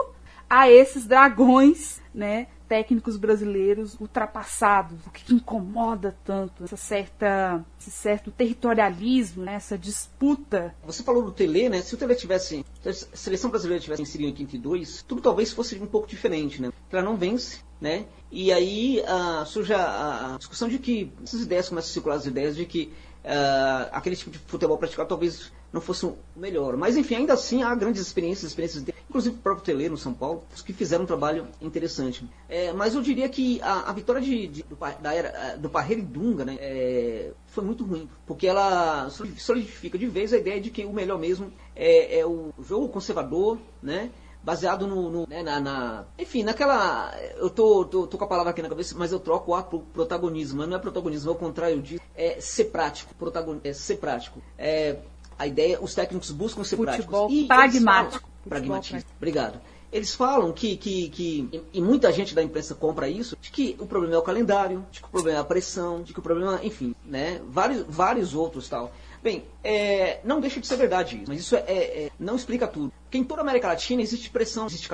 a 0.49 0.71
esses 0.71 1.07
dragões, 1.07 2.01
né, 2.15 2.47
técnicos 2.69 3.17
brasileiros 3.17 3.99
ultrapassados, 4.01 5.07
o 5.07 5.11
que 5.11 5.35
incomoda 5.35 6.17
tanto 6.25 6.65
essa 6.65 6.77
certa, 6.77 7.65
esse 7.79 7.91
certo 7.91 8.31
territorialismo, 8.31 9.45
né, 9.45 9.55
essa 9.55 9.77
disputa. 9.77 10.75
Você 10.85 11.03
falou 11.03 11.23
do 11.23 11.33
Tele, 11.33 11.69
né? 11.69 11.83
Se 11.83 11.95
o 11.95 11.99
Tele 11.99 12.15
tivesse, 12.15 12.65
se 12.83 12.89
a 12.89 12.93
seleção 12.93 13.51
brasileira 13.51 13.83
tivesse 13.83 14.03
inserido 14.03 14.29
em 14.29 14.33
82, 14.33 15.03
tudo 15.03 15.21
talvez 15.21 15.53
fosse 15.53 15.79
um 15.79 15.87
pouco 15.87 16.07
diferente, 16.07 16.61
né? 16.61 16.73
Ela 16.91 17.03
não 17.03 17.17
vence, 17.17 17.61
né? 17.81 18.07
E 18.31 18.53
aí 18.53 19.03
uh, 19.03 19.47
surge 19.47 19.75
a, 19.75 20.35
a, 20.35 20.39
discussão 20.39 20.69
de 20.69 20.79
que 20.79 21.13
essas 21.23 21.43
ideias 21.43 21.69
começam 21.69 21.91
a 21.91 21.93
circular 21.93 22.17
as 22.17 22.27
ideias 22.27 22.57
de 22.57 22.65
que 22.65 22.93
uh, 23.25 23.89
aquele 23.93 24.17
tipo 24.17 24.31
de 24.31 24.39
futebol 24.39 24.77
praticado 24.77 25.09
talvez 25.09 25.53
não 25.73 25.81
fosse 25.81 26.07
o 26.07 26.17
melhor. 26.37 26.77
Mas 26.77 26.97
enfim, 26.97 27.17
ainda 27.17 27.33
assim 27.33 27.63
há 27.63 27.75
grandes 27.75 28.01
experiências, 28.01 28.51
experiências 28.51 28.85
de, 28.85 28.95
inclusive 29.09 29.35
o 29.35 29.39
próprio 29.39 29.65
Tele 29.65 29.89
no 29.89 29.97
São 29.97 30.15
Paulo, 30.15 30.45
que 30.65 30.73
fizeram 30.73 31.03
um 31.03 31.07
trabalho 31.07 31.49
interessante. 31.61 32.29
É, 32.49 32.73
mas 32.73 32.95
eu 32.95 33.03
diria 33.03 33.29
que 33.29 33.61
a, 33.61 33.91
a 33.91 33.93
vitória 33.93 34.21
de, 34.21 34.47
de, 34.47 34.63
do, 34.63 34.77
da 35.01 35.13
era, 35.13 35.57
do 35.57 35.69
Parreira 35.69 36.01
e 36.01 36.05
Dunga 36.05 36.45
né, 36.45 36.57
é, 36.61 37.33
foi 37.47 37.65
muito 37.65 37.85
ruim, 37.85 38.09
porque 38.25 38.47
ela 38.47 39.09
solidifica 39.11 39.99
de 39.99 40.07
vez 40.07 40.33
a 40.33 40.39
ideia 40.39 40.61
de 40.61 40.71
que 40.71 40.85
o 40.85 40.93
melhor 40.93 41.19
mesmo 41.19 41.53
é, 41.75 42.21
é 42.21 42.27
o 42.27 42.53
jogo 42.63 42.89
conservador, 42.89 43.59
né? 43.83 44.11
Baseado 44.45 44.87
no, 44.87 45.11
no 45.11 45.27
né, 45.27 45.43
na, 45.43 45.59
na, 45.59 46.05
enfim, 46.19 46.43
naquela, 46.43 47.13
eu 47.37 47.49
tô, 47.49 47.85
tô, 47.85 48.07
tô, 48.07 48.19
com 48.19 48.25
a 48.25 48.29
palavra 48.29 48.51
aqui 48.51 48.61
na 48.61 48.69
cabeça, 48.69 48.95
mas 48.97 49.11
eu 49.11 49.19
troco 49.19 49.53
o 49.53 49.55
A 49.55 49.63
pro 49.63 49.81
protagonismo, 49.81 50.59
mas 50.59 50.69
não 50.69 50.77
é 50.77 50.79
protagonismo, 50.79 51.31
é 51.31 51.33
o 51.33 51.37
contrário 51.37 51.81
disso, 51.81 52.03
é 52.15 52.41
ser 52.41 52.67
prático, 52.67 53.15
protagon, 53.15 53.59
é 53.65 53.73
ser 53.73 53.97
prático, 53.97 54.41
é, 54.59 54.99
a 55.39 55.47
ideia, 55.47 55.81
os 55.81 55.95
técnicos 55.95 56.31
buscam 56.31 56.63
ser 56.63 56.77
Futebol 56.77 57.27
práticos. 57.27 57.47
pragmático. 57.47 58.21
Falam, 58.21 58.49
pragmatismo. 58.49 59.11
Obrigado. 59.17 59.61
Eles 59.91 60.13
falam 60.13 60.53
que, 60.53 60.77
que, 60.77 61.09
que, 61.09 61.63
e 61.73 61.81
muita 61.81 62.13
gente 62.13 62.35
da 62.35 62.43
imprensa 62.43 62.75
compra 62.75 63.09
isso, 63.09 63.37
de 63.41 63.51
que 63.51 63.77
o 63.79 63.87
problema 63.87 64.17
é 64.17 64.19
o 64.19 64.23
calendário, 64.23 64.85
de 64.91 65.01
que 65.01 65.07
o 65.07 65.11
problema 65.11 65.39
é 65.39 65.41
a 65.41 65.45
pressão, 65.45 66.03
de 66.03 66.13
que 66.13 66.19
o 66.19 66.23
problema, 66.23 66.59
enfim, 66.65 66.95
né, 67.05 67.41
vários, 67.49 67.85
vários 67.89 68.35
outros 68.35 68.69
tal. 68.69 68.93
Bem, 69.25 69.43
é, 69.65 70.21
não 70.23 70.39
deixa 70.39 70.61
de 70.61 70.67
ser 70.67 70.77
verdade 70.77 71.17
isso, 71.17 71.25
mas 71.29 71.41
isso 71.41 71.57
é, 71.57 71.63
é, 71.63 72.11
não 72.21 72.37
explica 72.37 72.69
tudo. 72.69 72.93
Porque 73.05 73.17
em 73.17 73.25
toda 73.25 73.41
a 73.41 73.43
América 73.43 73.69
Latina 73.69 74.03
existe 74.03 74.29
pressão, 74.29 74.67
existe 74.67 74.87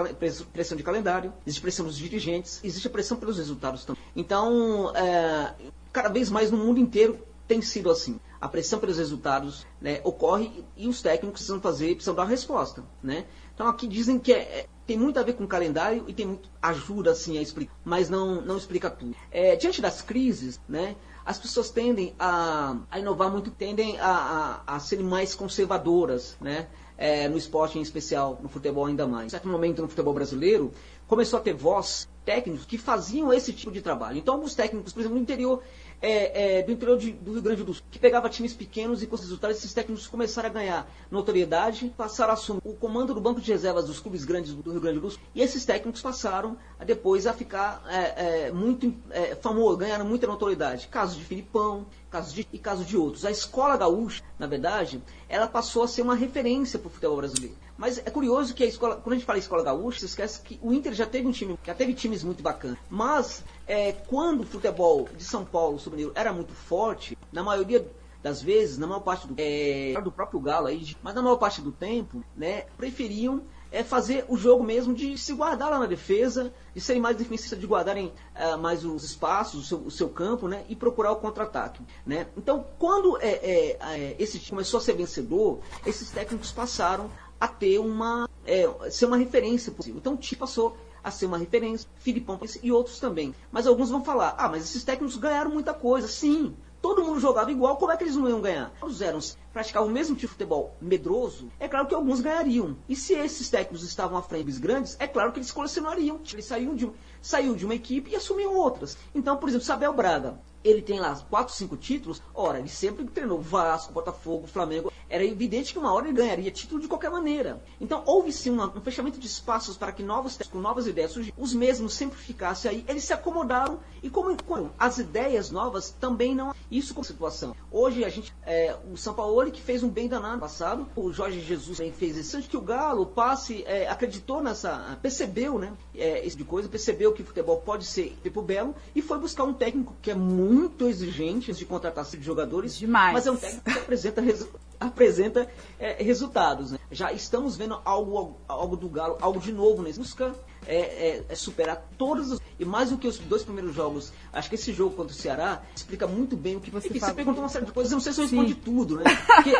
pressão 0.52 0.76
de 0.76 0.84
calendário, 0.84 1.32
existe 1.44 1.60
pressão 1.60 1.84
dos 1.84 1.98
dirigentes, 1.98 2.60
existe 2.62 2.88
pressão 2.88 3.16
pelos 3.16 3.38
resultados 3.38 3.84
também. 3.84 4.00
Então, 4.14 4.94
é, 4.94 5.52
cada 5.92 6.08
vez 6.08 6.30
mais 6.30 6.48
no 6.48 6.58
mundo 6.58 6.78
inteiro 6.78 7.18
tem 7.48 7.60
sido 7.60 7.90
assim. 7.90 8.20
A 8.40 8.48
pressão 8.48 8.78
pelos 8.78 8.98
resultados 8.98 9.66
né, 9.80 10.00
ocorre 10.04 10.64
e 10.76 10.86
os 10.86 11.02
técnicos 11.02 11.40
precisam 11.40 11.60
fazer, 11.60 11.94
precisam 11.94 12.14
dar 12.14 12.24
resposta. 12.24 12.84
Né? 13.02 13.24
Então 13.52 13.66
aqui 13.66 13.88
dizem 13.88 14.16
que 14.16 14.32
é, 14.32 14.38
é, 14.38 14.66
tem 14.86 14.96
muito 14.96 15.18
a 15.18 15.24
ver 15.24 15.32
com 15.32 15.42
o 15.42 15.48
calendário 15.48 16.04
e 16.06 16.14
tem 16.14 16.26
muito 16.26 16.48
ajuda 16.62 17.10
assim 17.10 17.36
a 17.36 17.42
explicar, 17.42 17.74
mas 17.84 18.08
não, 18.08 18.40
não 18.40 18.56
explica 18.56 18.88
tudo. 18.88 19.16
É, 19.30 19.56
diante 19.56 19.82
das 19.82 20.00
crises, 20.00 20.60
né, 20.68 20.94
as 21.30 21.38
pessoas 21.38 21.70
tendem 21.70 22.12
a, 22.18 22.76
a 22.90 22.98
inovar 22.98 23.30
muito, 23.30 23.52
tendem 23.52 23.96
a, 24.00 24.62
a, 24.66 24.74
a 24.74 24.80
serem 24.80 25.04
mais 25.04 25.32
conservadoras, 25.32 26.36
né? 26.40 26.66
É, 26.98 27.28
no 27.28 27.38
esporte 27.38 27.78
em 27.78 27.82
especial, 27.82 28.40
no 28.42 28.48
futebol 28.48 28.84
ainda 28.84 29.06
mais. 29.06 29.26
Em 29.26 29.30
certo 29.30 29.46
momento 29.46 29.80
no 29.80 29.88
futebol 29.88 30.12
brasileiro, 30.12 30.72
começou 31.06 31.38
a 31.38 31.42
ter 31.42 31.54
voz 31.54 32.08
técnicos 32.24 32.66
que 32.66 32.76
faziam 32.76 33.32
esse 33.32 33.52
tipo 33.52 33.70
de 33.70 33.80
trabalho. 33.80 34.18
Então, 34.18 34.34
alguns 34.34 34.56
técnicos, 34.56 34.92
por 34.92 35.00
exemplo, 35.00 35.16
no 35.16 35.22
interior, 35.22 35.62
é, 36.02 36.58
é, 36.58 36.62
do 36.62 36.72
interior 36.72 36.98
de, 36.98 37.12
do 37.12 37.32
Rio 37.32 37.42
Grande 37.42 37.62
do 37.62 37.74
Sul, 37.74 37.82
que 37.90 37.98
pegava 37.98 38.28
times 38.28 38.54
pequenos 38.54 39.02
e 39.02 39.06
com 39.06 39.14
os 39.14 39.20
resultados 39.20 39.58
esses 39.58 39.72
técnicos 39.72 40.06
começaram 40.06 40.48
a 40.48 40.52
ganhar 40.52 40.90
notoriedade, 41.10 41.92
passaram 41.96 42.30
a 42.30 42.34
assumir 42.34 42.60
o 42.64 42.74
comando 42.74 43.12
do 43.12 43.20
banco 43.20 43.40
de 43.40 43.50
reservas 43.50 43.86
dos 43.86 44.00
clubes 44.00 44.24
grandes 44.24 44.54
do 44.54 44.70
Rio 44.70 44.80
Grande 44.80 45.00
do 45.00 45.10
Sul, 45.10 45.20
e 45.34 45.42
esses 45.42 45.64
técnicos 45.64 46.00
passaram 46.00 46.56
a, 46.78 46.84
depois 46.84 47.26
a 47.26 47.32
ficar 47.32 47.82
é, 47.88 48.46
é 48.46 48.52
muito 48.52 48.94
é, 49.10 49.34
famosos, 49.34 49.78
ganharam 49.78 50.04
muita 50.04 50.26
notoriedade. 50.26 50.88
Casos 50.88 51.16
de 51.16 51.24
Filipão, 51.24 51.86
casos 52.10 52.32
de, 52.32 52.46
e 52.52 52.58
casos 52.58 52.86
de 52.86 52.96
outros. 52.96 53.24
A 53.24 53.30
escola 53.30 53.76
gaúcha, 53.76 54.22
na 54.38 54.46
verdade, 54.46 55.02
ela 55.28 55.46
passou 55.46 55.82
a 55.82 55.88
ser 55.88 56.02
uma 56.02 56.14
referência 56.14 56.78
para 56.78 56.88
o 56.88 56.90
futebol 56.90 57.16
brasileiro. 57.16 57.56
Mas 57.80 57.96
é 57.96 58.10
curioso 58.10 58.52
que 58.52 58.62
a 58.62 58.66
escola, 58.66 58.96
quando 58.96 59.14
a 59.14 59.16
gente 59.16 59.24
fala 59.24 59.38
em 59.38 59.40
escola 59.40 59.62
gaúcha, 59.62 60.00
você 60.00 60.04
esquece 60.04 60.42
que 60.42 60.60
o 60.62 60.70
Inter 60.70 60.92
já 60.92 61.06
teve 61.06 61.26
um 61.26 61.30
time, 61.30 61.58
já 61.64 61.74
teve 61.74 61.94
times 61.94 62.22
muito 62.22 62.42
bacanas. 62.42 62.76
Mas 62.90 63.42
é, 63.66 63.92
quando 63.92 64.42
o 64.42 64.44
futebol 64.44 65.08
de 65.16 65.24
São 65.24 65.46
Paulo 65.46 65.78
sobre 65.78 66.12
era 66.14 66.30
muito 66.30 66.52
forte, 66.52 67.16
na 67.32 67.42
maioria 67.42 67.90
das 68.22 68.42
vezes, 68.42 68.76
na 68.76 68.86
maior 68.86 69.00
parte 69.00 69.26
do, 69.26 69.34
é, 69.38 69.98
do 70.04 70.12
próprio 70.12 70.38
Galo 70.40 70.66
aí, 70.66 70.94
mas 71.02 71.14
na 71.14 71.22
maior 71.22 71.36
parte 71.36 71.62
do 71.62 71.72
tempo, 71.72 72.22
né, 72.36 72.66
preferiam 72.76 73.42
é 73.72 73.84
fazer 73.84 74.24
o 74.28 74.36
jogo 74.36 74.64
mesmo 74.64 74.92
de 74.92 75.16
se 75.16 75.32
guardar 75.32 75.70
lá 75.70 75.78
na 75.78 75.86
defesa, 75.86 76.52
de 76.74 76.80
serem 76.80 77.00
mais 77.00 77.16
defensistas, 77.16 77.58
de 77.58 77.66
guardarem 77.66 78.12
uh, 78.34 78.58
mais 78.58 78.84
os 78.84 79.04
espaços, 79.04 79.60
o 79.60 79.64
seu, 79.64 79.78
o 79.86 79.90
seu, 79.90 80.08
campo, 80.08 80.48
né? 80.48 80.64
E 80.68 80.74
procurar 80.74 81.12
o 81.12 81.16
contra-ataque, 81.16 81.80
né? 82.04 82.26
Então, 82.36 82.66
quando 82.78 83.16
é, 83.18 83.28
é, 83.28 83.78
é, 83.80 84.16
esse 84.18 84.38
time 84.38 84.50
começou 84.50 84.78
a 84.78 84.80
ser 84.80 84.94
vencedor, 84.94 85.60
esses 85.86 86.10
técnicos 86.10 86.50
passaram 86.50 87.08
a 87.40 87.48
ter 87.48 87.78
uma, 87.78 88.28
é, 88.46 88.68
ser 88.90 89.06
uma 89.06 89.16
referência 89.16 89.72
possível. 89.72 89.98
Então, 89.98 90.14
o 90.14 90.16
time 90.16 90.38
passou 90.38 90.76
a 91.02 91.10
ser 91.10 91.26
uma 91.26 91.38
referência, 91.38 91.88
Filipão 91.96 92.38
e 92.62 92.70
outros 92.70 93.00
também. 93.00 93.34
Mas 93.50 93.66
alguns 93.66 93.90
vão 93.90 94.04
falar, 94.04 94.34
ah, 94.36 94.48
mas 94.48 94.64
esses 94.64 94.84
técnicos 94.84 95.16
ganharam 95.16 95.50
muita 95.50 95.72
coisa. 95.72 96.06
Sim, 96.06 96.54
todo 96.82 97.02
mundo 97.02 97.20
jogava 97.20 97.50
igual, 97.50 97.76
como 97.76 97.92
é 97.92 97.96
que 97.96 98.04
eles 98.04 98.16
não 98.16 98.28
iam 98.28 98.40
ganhar? 98.40 98.72
Eles 98.82 99.00
eram 99.00 99.18
praticavam 99.52 99.88
o 99.88 99.92
mesmo 99.92 100.14
tipo 100.14 100.28
de 100.28 100.32
futebol 100.32 100.76
medroso, 100.80 101.50
é 101.58 101.66
claro 101.66 101.86
que 101.86 101.94
alguns 101.94 102.20
ganhariam. 102.20 102.76
E 102.88 102.94
se 102.94 103.14
esses 103.14 103.50
técnicos 103.50 103.82
estavam 103.82 104.16
à 104.16 104.22
frente 104.22 104.44
dos 104.44 104.58
grandes, 104.58 104.96
é 105.00 105.06
claro 105.06 105.32
que 105.32 105.38
eles 105.38 105.50
colecionariam. 105.50 106.20
Eles 106.32 106.44
saíam 106.44 106.74
de, 106.74 106.88
saiu 107.20 107.54
de 107.56 107.64
uma 107.64 107.74
equipe 107.74 108.10
e 108.10 108.16
assumiam 108.16 108.54
outras. 108.54 108.96
Então, 109.14 109.36
por 109.36 109.48
exemplo, 109.48 109.66
Sabel 109.66 109.92
Braga, 109.92 110.38
ele 110.62 110.82
tem 110.82 111.00
lá 111.00 111.18
4, 111.28 111.54
5 111.54 111.76
títulos, 111.76 112.22
ora, 112.34 112.58
ele 112.58 112.68
sempre 112.68 113.04
treinou 113.04 113.40
Vasco, 113.40 113.92
Botafogo, 113.92 114.46
Flamengo. 114.46 114.92
Era 115.08 115.24
evidente 115.24 115.72
que 115.72 115.78
uma 115.78 115.92
hora 115.92 116.06
ele 116.06 116.16
ganharia 116.16 116.50
título 116.50 116.80
de 116.80 116.86
qualquer 116.86 117.10
maneira. 117.10 117.62
Então, 117.80 118.02
houve 118.06 118.32
sim 118.32 118.50
uma, 118.50 118.66
um 118.76 118.80
fechamento 118.80 119.18
de 119.18 119.26
espaços 119.26 119.76
para 119.76 119.92
que 119.92 120.02
novos 120.02 120.38
com 120.50 120.58
novas 120.58 120.86
ideias 120.86 121.12
surgissem. 121.12 121.34
Os 121.36 121.52
mesmos 121.54 121.94
sempre 121.94 122.18
ficassem 122.18 122.70
aí. 122.70 122.84
Eles 122.86 123.04
se 123.04 123.12
acomodaram 123.12 123.80
e 124.02 124.10
como, 124.10 124.36
como 124.44 124.70
as 124.78 124.98
ideias 124.98 125.50
novas 125.50 125.90
também 125.90 126.34
não. 126.34 126.54
Isso 126.70 126.94
com 126.94 127.00
a 127.00 127.04
situação. 127.04 127.56
Hoje 127.70 128.04
a 128.04 128.08
gente, 128.08 128.32
é, 128.44 128.76
o 128.92 128.96
São 128.96 129.14
Paulo 129.14 129.50
que 129.50 129.62
fez 129.62 129.82
um 129.82 129.88
bem 129.88 130.08
danado 130.08 130.34
no 130.34 130.40
passado, 130.40 130.86
o 130.94 131.12
Jorge 131.12 131.40
Jesus 131.40 131.78
também 131.78 131.92
fez 131.92 132.16
isso. 132.16 132.36
Antes 132.36 132.48
que 132.48 132.56
o 132.56 132.60
Galo 132.60 133.06
passe, 133.06 133.64
é, 133.66 133.88
acreditou 133.88 134.42
nessa, 134.42 134.98
percebeu, 135.00 135.58
né, 135.58 135.72
é, 135.94 136.18
esse 136.18 136.36
tipo 136.36 136.44
de 136.44 136.44
coisa, 136.44 136.68
percebeu 136.68 137.12
que 137.12 137.22
o 137.22 137.24
futebol 137.24 137.56
pode 137.58 137.84
ser 137.86 138.16
tipo 138.22 138.42
belo 138.42 138.74
e 138.94 139.00
foi 139.00 139.18
buscar 139.18 139.44
um 139.44 139.54
técnico 139.54 139.96
que 140.02 140.10
é 140.10 140.14
muito 140.14 140.49
muito 140.50 140.88
exigentes 140.88 141.56
de 141.56 141.64
contratação 141.64 142.18
de 142.18 142.26
jogadores. 142.26 142.76
Demais. 142.76 143.12
Mas 143.12 143.26
é 143.26 143.30
um 143.30 143.36
técnico 143.36 143.70
que 143.70 143.78
apresenta, 143.78 144.20
resu 144.20 144.48
apresenta 144.78 145.48
é, 145.78 146.02
resultados. 146.02 146.72
Né? 146.72 146.78
Já 146.90 147.12
estamos 147.12 147.56
vendo 147.56 147.80
algo, 147.84 148.36
algo 148.48 148.76
do 148.76 148.88
Galo, 148.88 149.18
algo 149.20 149.38
de 149.38 149.52
novo 149.52 149.82
nesse 149.82 149.98
busca 149.98 150.34
é, 150.66 150.76
é, 150.76 151.24
é, 151.28 151.34
superar 151.34 151.88
todos 151.96 152.32
os. 152.32 152.40
E 152.58 152.64
mais 152.64 152.90
do 152.90 152.98
que 152.98 153.08
os 153.08 153.18
dois 153.18 153.42
primeiros 153.42 153.74
jogos, 153.74 154.12
acho 154.32 154.48
que 154.48 154.54
esse 154.54 154.72
jogo 154.72 154.94
contra 154.94 155.12
o 155.12 155.16
Ceará 155.16 155.62
explica 155.74 156.06
muito 156.06 156.36
bem 156.36 156.56
o 156.56 156.60
que 156.60 156.70
você. 156.70 156.88
Enfim, 156.88 156.98
você 156.98 157.14
perguntou 157.14 157.42
uma 157.42 157.48
série 157.48 157.66
de 157.66 157.72
coisas, 157.72 157.92
eu 157.92 157.96
não 157.96 158.02
sei 158.02 158.12
se 158.12 158.20
eu 158.20 158.24
respondi 158.24 158.54
tudo, 158.54 158.96
né? 158.96 159.04
Porque 159.26 159.52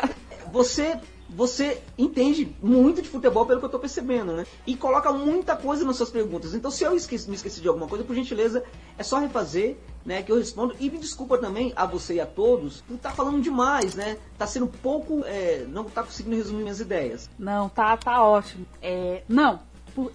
você 0.53 0.99
você 1.35 1.81
entende 1.97 2.55
muito 2.63 3.01
de 3.01 3.09
futebol 3.09 3.47
pelo 3.47 3.61
que 3.61 3.65
eu 3.65 3.69
estou 3.69 3.81
percebendo, 3.81 4.33
né? 4.33 4.47
E 4.67 4.77
coloca 4.77 5.13
muita 5.13 5.57
coisa 5.57 5.85
nas 5.85 5.97
suas 5.97 6.11
perguntas. 6.11 6.55
Então, 6.55 6.71
se 6.71 6.85
eu 6.85 6.95
esqueci, 6.95 7.29
me 7.29 7.37
esqueci 7.37 7.61
de 7.61 7.69
alguma 7.69 7.87
coisa, 7.87 8.05
por 8.05 8.15
gentileza, 8.15 8.65
é 8.99 9.03
só 9.03 9.19
refazer, 9.19 9.77
né? 10.05 10.23
Que 10.23 10.33
eu 10.33 10.37
respondo. 10.37 10.75
E 10.81 10.91
me 10.91 10.99
desculpa 10.99 11.39
também 11.39 11.73
a 11.77 11.87
você 11.87 12.15
e 12.15 12.21
a 12.21 12.27
todos 12.27 12.81
por 12.83 12.95
estar 12.95 13.11
tá 13.11 13.15
falando 13.15 13.41
demais, 13.41 13.95
né? 13.95 14.19
Tá 14.37 14.47
sendo 14.47 14.67
pouco. 14.67 15.23
É, 15.25 15.65
não 15.69 15.85
tá 15.85 16.03
conseguindo 16.03 16.37
resumir 16.37 16.63
minhas 16.63 16.81
ideias. 16.81 17.31
Não, 17.39 17.69
tá, 17.69 17.97
tá 17.97 18.23
ótimo. 18.23 18.67
É, 18.83 19.23
não, 19.29 19.61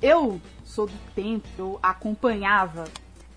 eu 0.01 0.39
sou 0.63 0.87
do 0.87 0.97
tempo, 1.13 1.47
eu 1.57 1.79
acompanhava 1.81 2.85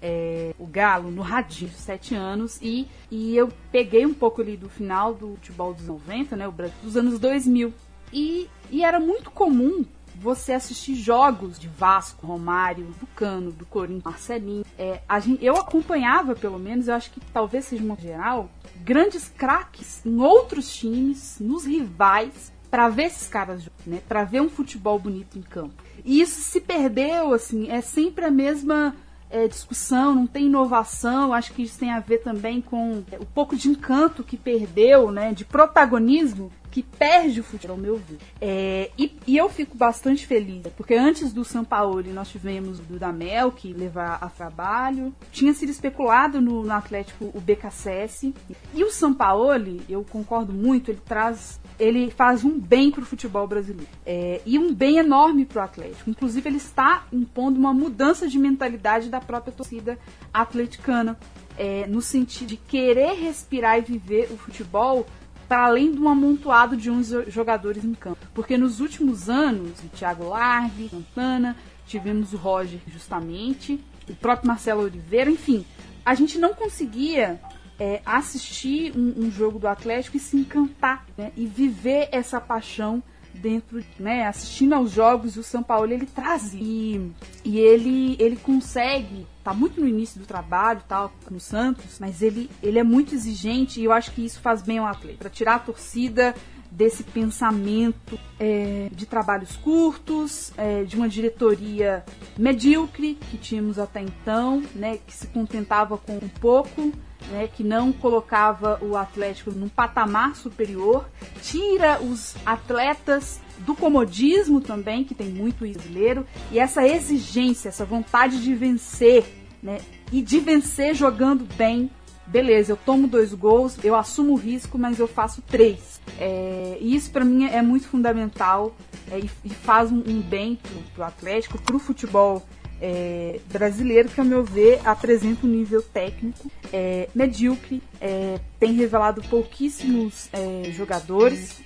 é, 0.02 0.54
o 0.58 0.66
Galo 0.66 1.10
no 1.10 1.22
radinho, 1.22 1.70
sete 1.72 2.14
anos, 2.14 2.58
e, 2.62 2.86
e 3.10 3.36
eu 3.36 3.48
peguei 3.70 4.04
um 4.06 4.14
pouco 4.14 4.40
ali 4.40 4.56
do 4.56 4.68
final 4.68 5.14
do 5.14 5.34
futebol 5.34 5.74
dos 5.74 5.86
90, 5.86 6.36
né, 6.36 6.48
o 6.48 6.54
dos 6.82 6.96
anos 6.96 7.18
2000, 7.18 7.72
e, 8.12 8.48
e 8.70 8.84
era 8.84 8.98
muito 8.98 9.30
comum 9.30 9.84
você 10.20 10.52
assistir 10.52 10.96
jogos 10.96 11.58
de 11.58 11.68
Vasco, 11.68 12.26
Romário, 12.26 12.86
do 13.00 13.06
Cano, 13.08 13.52
do 13.52 13.64
Corinthians, 13.64 14.04
Marcelinho. 14.04 14.64
É, 14.76 15.00
a 15.08 15.20
gente, 15.20 15.44
eu 15.44 15.56
acompanhava, 15.56 16.34
pelo 16.34 16.58
menos, 16.58 16.88
eu 16.88 16.94
acho 16.94 17.10
que 17.10 17.20
talvez 17.32 17.66
seja 17.66 17.84
uma 17.84 17.96
geral, 17.96 18.50
grandes 18.82 19.28
craques 19.28 20.04
em 20.04 20.18
outros 20.18 20.74
times, 20.74 21.36
nos 21.40 21.64
rivais, 21.64 22.52
para 22.68 22.88
ver 22.88 23.04
esses 23.04 23.28
caras, 23.28 23.68
né? 23.86 24.02
Para 24.06 24.24
ver 24.24 24.42
um 24.42 24.48
futebol 24.48 24.98
bonito 24.98 25.38
em 25.38 25.42
campo. 25.42 25.82
E 26.04 26.20
isso 26.20 26.40
se 26.40 26.60
perdeu, 26.60 27.32
assim, 27.32 27.70
é 27.70 27.80
sempre 27.80 28.24
a 28.24 28.30
mesma 28.30 28.94
é, 29.30 29.47
discussão, 29.47 30.14
não 30.14 30.26
tem 30.26 30.47
inovação. 30.47 31.32
Acho 31.32 31.52
que 31.52 31.62
isso 31.62 31.78
tem 31.78 31.90
a 31.90 32.00
ver 32.00 32.18
também 32.18 32.61
com 32.61 33.04
o 33.20 33.26
pouco 33.26 33.56
de 33.56 33.68
encanto 33.68 34.25
que 34.25 34.37
perdeu, 34.37 35.11
né, 35.11 35.32
de 35.32 35.44
protagonismo 35.44 36.50
que 36.70 36.82
perde 36.82 37.40
o 37.40 37.44
futebol, 37.44 37.76
ao 37.76 37.82
meu 37.82 37.96
ver. 37.96 38.18
É, 38.40 38.90
e, 38.98 39.16
e, 39.26 39.37
eu 39.37 39.48
fico 39.48 39.76
bastante 39.76 40.26
feliz, 40.26 40.62
porque 40.76 40.94
antes 40.94 41.32
do 41.32 41.44
São 41.44 41.64
Paulo 41.64 42.02
nós 42.12 42.28
tivemos 42.28 42.78
o 42.78 42.82
Dudamel, 42.82 43.52
que 43.52 43.72
levar 43.72 44.18
a 44.20 44.28
trabalho. 44.28 45.14
Tinha 45.32 45.52
sido 45.52 45.70
especulado 45.70 46.40
no, 46.40 46.62
no 46.62 46.72
Atlético 46.72 47.30
o 47.34 47.40
BKSS. 47.40 48.34
E 48.75 48.84
o 48.84 48.90
São 48.90 49.12
Paulo, 49.12 49.80
eu 49.88 50.04
concordo 50.04 50.52
muito, 50.52 50.90
ele 50.90 51.00
traz 51.04 51.58
ele 51.78 52.10
faz 52.10 52.44
um 52.44 52.58
bem 52.58 52.90
para 52.90 53.02
o 53.02 53.06
futebol 53.06 53.46
brasileiro. 53.46 53.90
É, 54.04 54.40
e 54.44 54.58
um 54.58 54.75
bem 54.75 54.98
enorme 54.98 55.46
para 55.46 55.62
o 55.62 55.64
Atlético. 55.64 56.10
Inclusive, 56.10 56.48
ele 56.48 56.56
está 56.56 57.06
impondo 57.12 57.58
uma 57.58 57.72
mudança 57.72 58.26
de 58.26 58.38
mentalidade 58.38 59.08
da 59.08 59.20
própria 59.20 59.52
torcida 59.52 59.98
atleticana. 60.32 61.16
É, 61.56 61.87
no 61.88 62.00
sentido 62.00 62.48
de 62.48 62.56
querer 62.56 63.14
respirar 63.14 63.78
e 63.78 63.82
viver 63.82 64.28
o 64.30 64.37
futebol 64.37 65.04
para 65.48 65.64
além 65.64 65.92
de 65.92 65.98
um 65.98 66.08
amontoado 66.08 66.76
de 66.76 66.90
uns 66.90 67.08
jogadores 67.28 67.84
em 67.84 67.94
campo. 67.94 68.18
Porque 68.34 68.58
nos 68.58 68.80
últimos 68.80 69.30
anos, 69.30 69.78
o 69.82 69.88
Thiago 69.88 70.28
Largue, 70.28 70.90
Santana, 70.90 71.56
tivemos 71.86 72.34
o 72.34 72.36
Roger 72.36 72.80
justamente, 72.86 73.80
o 74.08 74.14
próprio 74.14 74.46
Marcelo 74.46 74.82
Oliveira, 74.82 75.30
enfim, 75.30 75.64
a 76.04 76.14
gente 76.14 76.38
não 76.38 76.54
conseguia 76.54 77.40
é, 77.78 78.02
assistir 78.04 78.92
um, 78.96 79.26
um, 79.26 79.30
jogo 79.30 79.58
do 79.58 79.66
Atlético 79.66 80.16
e 80.16 80.20
se 80.20 80.36
encantar 80.36 81.06
né, 81.16 81.32
e 81.36 81.46
viver 81.46 82.08
essa 82.12 82.40
paixão 82.40 83.02
dentro, 83.38 83.83
né, 83.99 84.26
assistindo 84.26 84.75
aos 84.75 84.90
jogos, 84.90 85.37
o 85.37 85.42
São 85.42 85.62
Paulo 85.62 85.92
ele 85.92 86.07
traz 86.07 86.52
e, 86.54 87.11
e 87.45 87.59
ele 87.59 88.16
ele 88.18 88.37
consegue, 88.37 89.26
tá 89.42 89.54
muito 89.54 89.80
no 89.80 89.88
início 89.88 90.21
do 90.21 90.26
trabalho, 90.26 90.83
tal, 90.88 91.12
no 91.30 91.40
Santos, 91.40 91.99
mas 91.99 92.23
ele 92.23 92.50
ele 92.62 92.78
é 92.78 92.85
muito 92.85 93.14
exigente 93.14 93.80
e 93.80 93.85
eu 93.85 93.92
acho 93.92 94.11
que 94.12 94.25
isso 94.25 94.40
faz 94.40 94.62
bem 94.62 94.78
ao 94.78 94.87
atleta, 94.87 95.18
para 95.18 95.30
tirar 95.30 95.54
a 95.57 95.61
torcida 95.61 96.35
desse 96.71 97.02
pensamento 97.02 98.18
é, 98.38 98.88
de 98.92 99.07
trabalhos 99.07 99.57
curtos, 99.57 100.52
é, 100.57 100.85
de 100.85 100.97
uma 100.97 101.09
diretoria 101.09 102.04
medíocre 102.37 103.14
que 103.30 103.38
tínhamos 103.38 103.78
até 103.78 104.02
então, 104.02 104.62
né, 104.75 104.99
que 105.07 105.14
se 105.14 105.26
contentava 105.28 105.97
com 105.97 106.16
um 106.16 106.28
pouco 106.40 106.92
né, 107.30 107.48
que 107.48 107.62
não 107.62 107.92
colocava 107.92 108.78
o 108.82 108.96
Atlético 108.96 109.50
num 109.50 109.68
patamar 109.68 110.37
superior, 110.37 111.08
tira 111.42 112.00
os 112.00 112.34
atletas 112.44 113.40
do 113.58 113.75
comodismo 113.75 114.60
também, 114.60 115.04
que 115.04 115.14
tem 115.14 115.28
muito 115.28 115.66
brasileiro, 115.66 116.26
e 116.50 116.58
essa 116.58 116.87
exigência, 116.87 117.68
essa 117.68 117.84
vontade 117.84 118.42
de 118.42 118.54
vencer, 118.54 119.25
né, 119.62 119.80
e 120.12 120.22
de 120.22 120.38
vencer 120.38 120.94
jogando 120.94 121.46
bem. 121.56 121.90
Beleza, 122.26 122.72
eu 122.72 122.76
tomo 122.76 123.08
dois 123.08 123.32
gols, 123.32 123.78
eu 123.82 123.94
assumo 123.94 124.34
o 124.34 124.37
risco, 124.37 124.78
mas 124.78 124.98
eu 124.98 125.08
faço 125.08 125.40
três. 125.42 125.98
É, 126.18 126.76
e 126.78 126.94
isso 126.94 127.10
para 127.10 127.25
mim 127.25 127.46
é 127.46 127.62
muito 127.62 127.88
fundamental 127.88 128.76
é, 129.10 129.18
e, 129.18 129.48
faz 129.48 129.90
um, 129.90 130.02
um 130.06 130.20
bem 130.20 130.56
pro, 130.56 130.80
pro 130.94 131.04
Atlético, 131.04 131.58
pro 131.58 131.78
futebol 131.78 132.46
é, 132.80 133.40
brasileiro 133.50 134.08
que, 134.08 134.20
ao 134.20 134.26
meu 134.26 134.44
ver, 134.44 134.80
apresenta 134.85 135.47
um 135.47 135.50
nível 135.50 135.82
técnico 135.82 136.50
é, 136.73 137.08
medíocre, 137.14 137.82
é, 138.00 138.38
tem 138.58 138.73
revelado 138.75 139.23
pouquíssimos 139.23 140.28
é, 140.32 140.70
jogadores. 140.70 141.61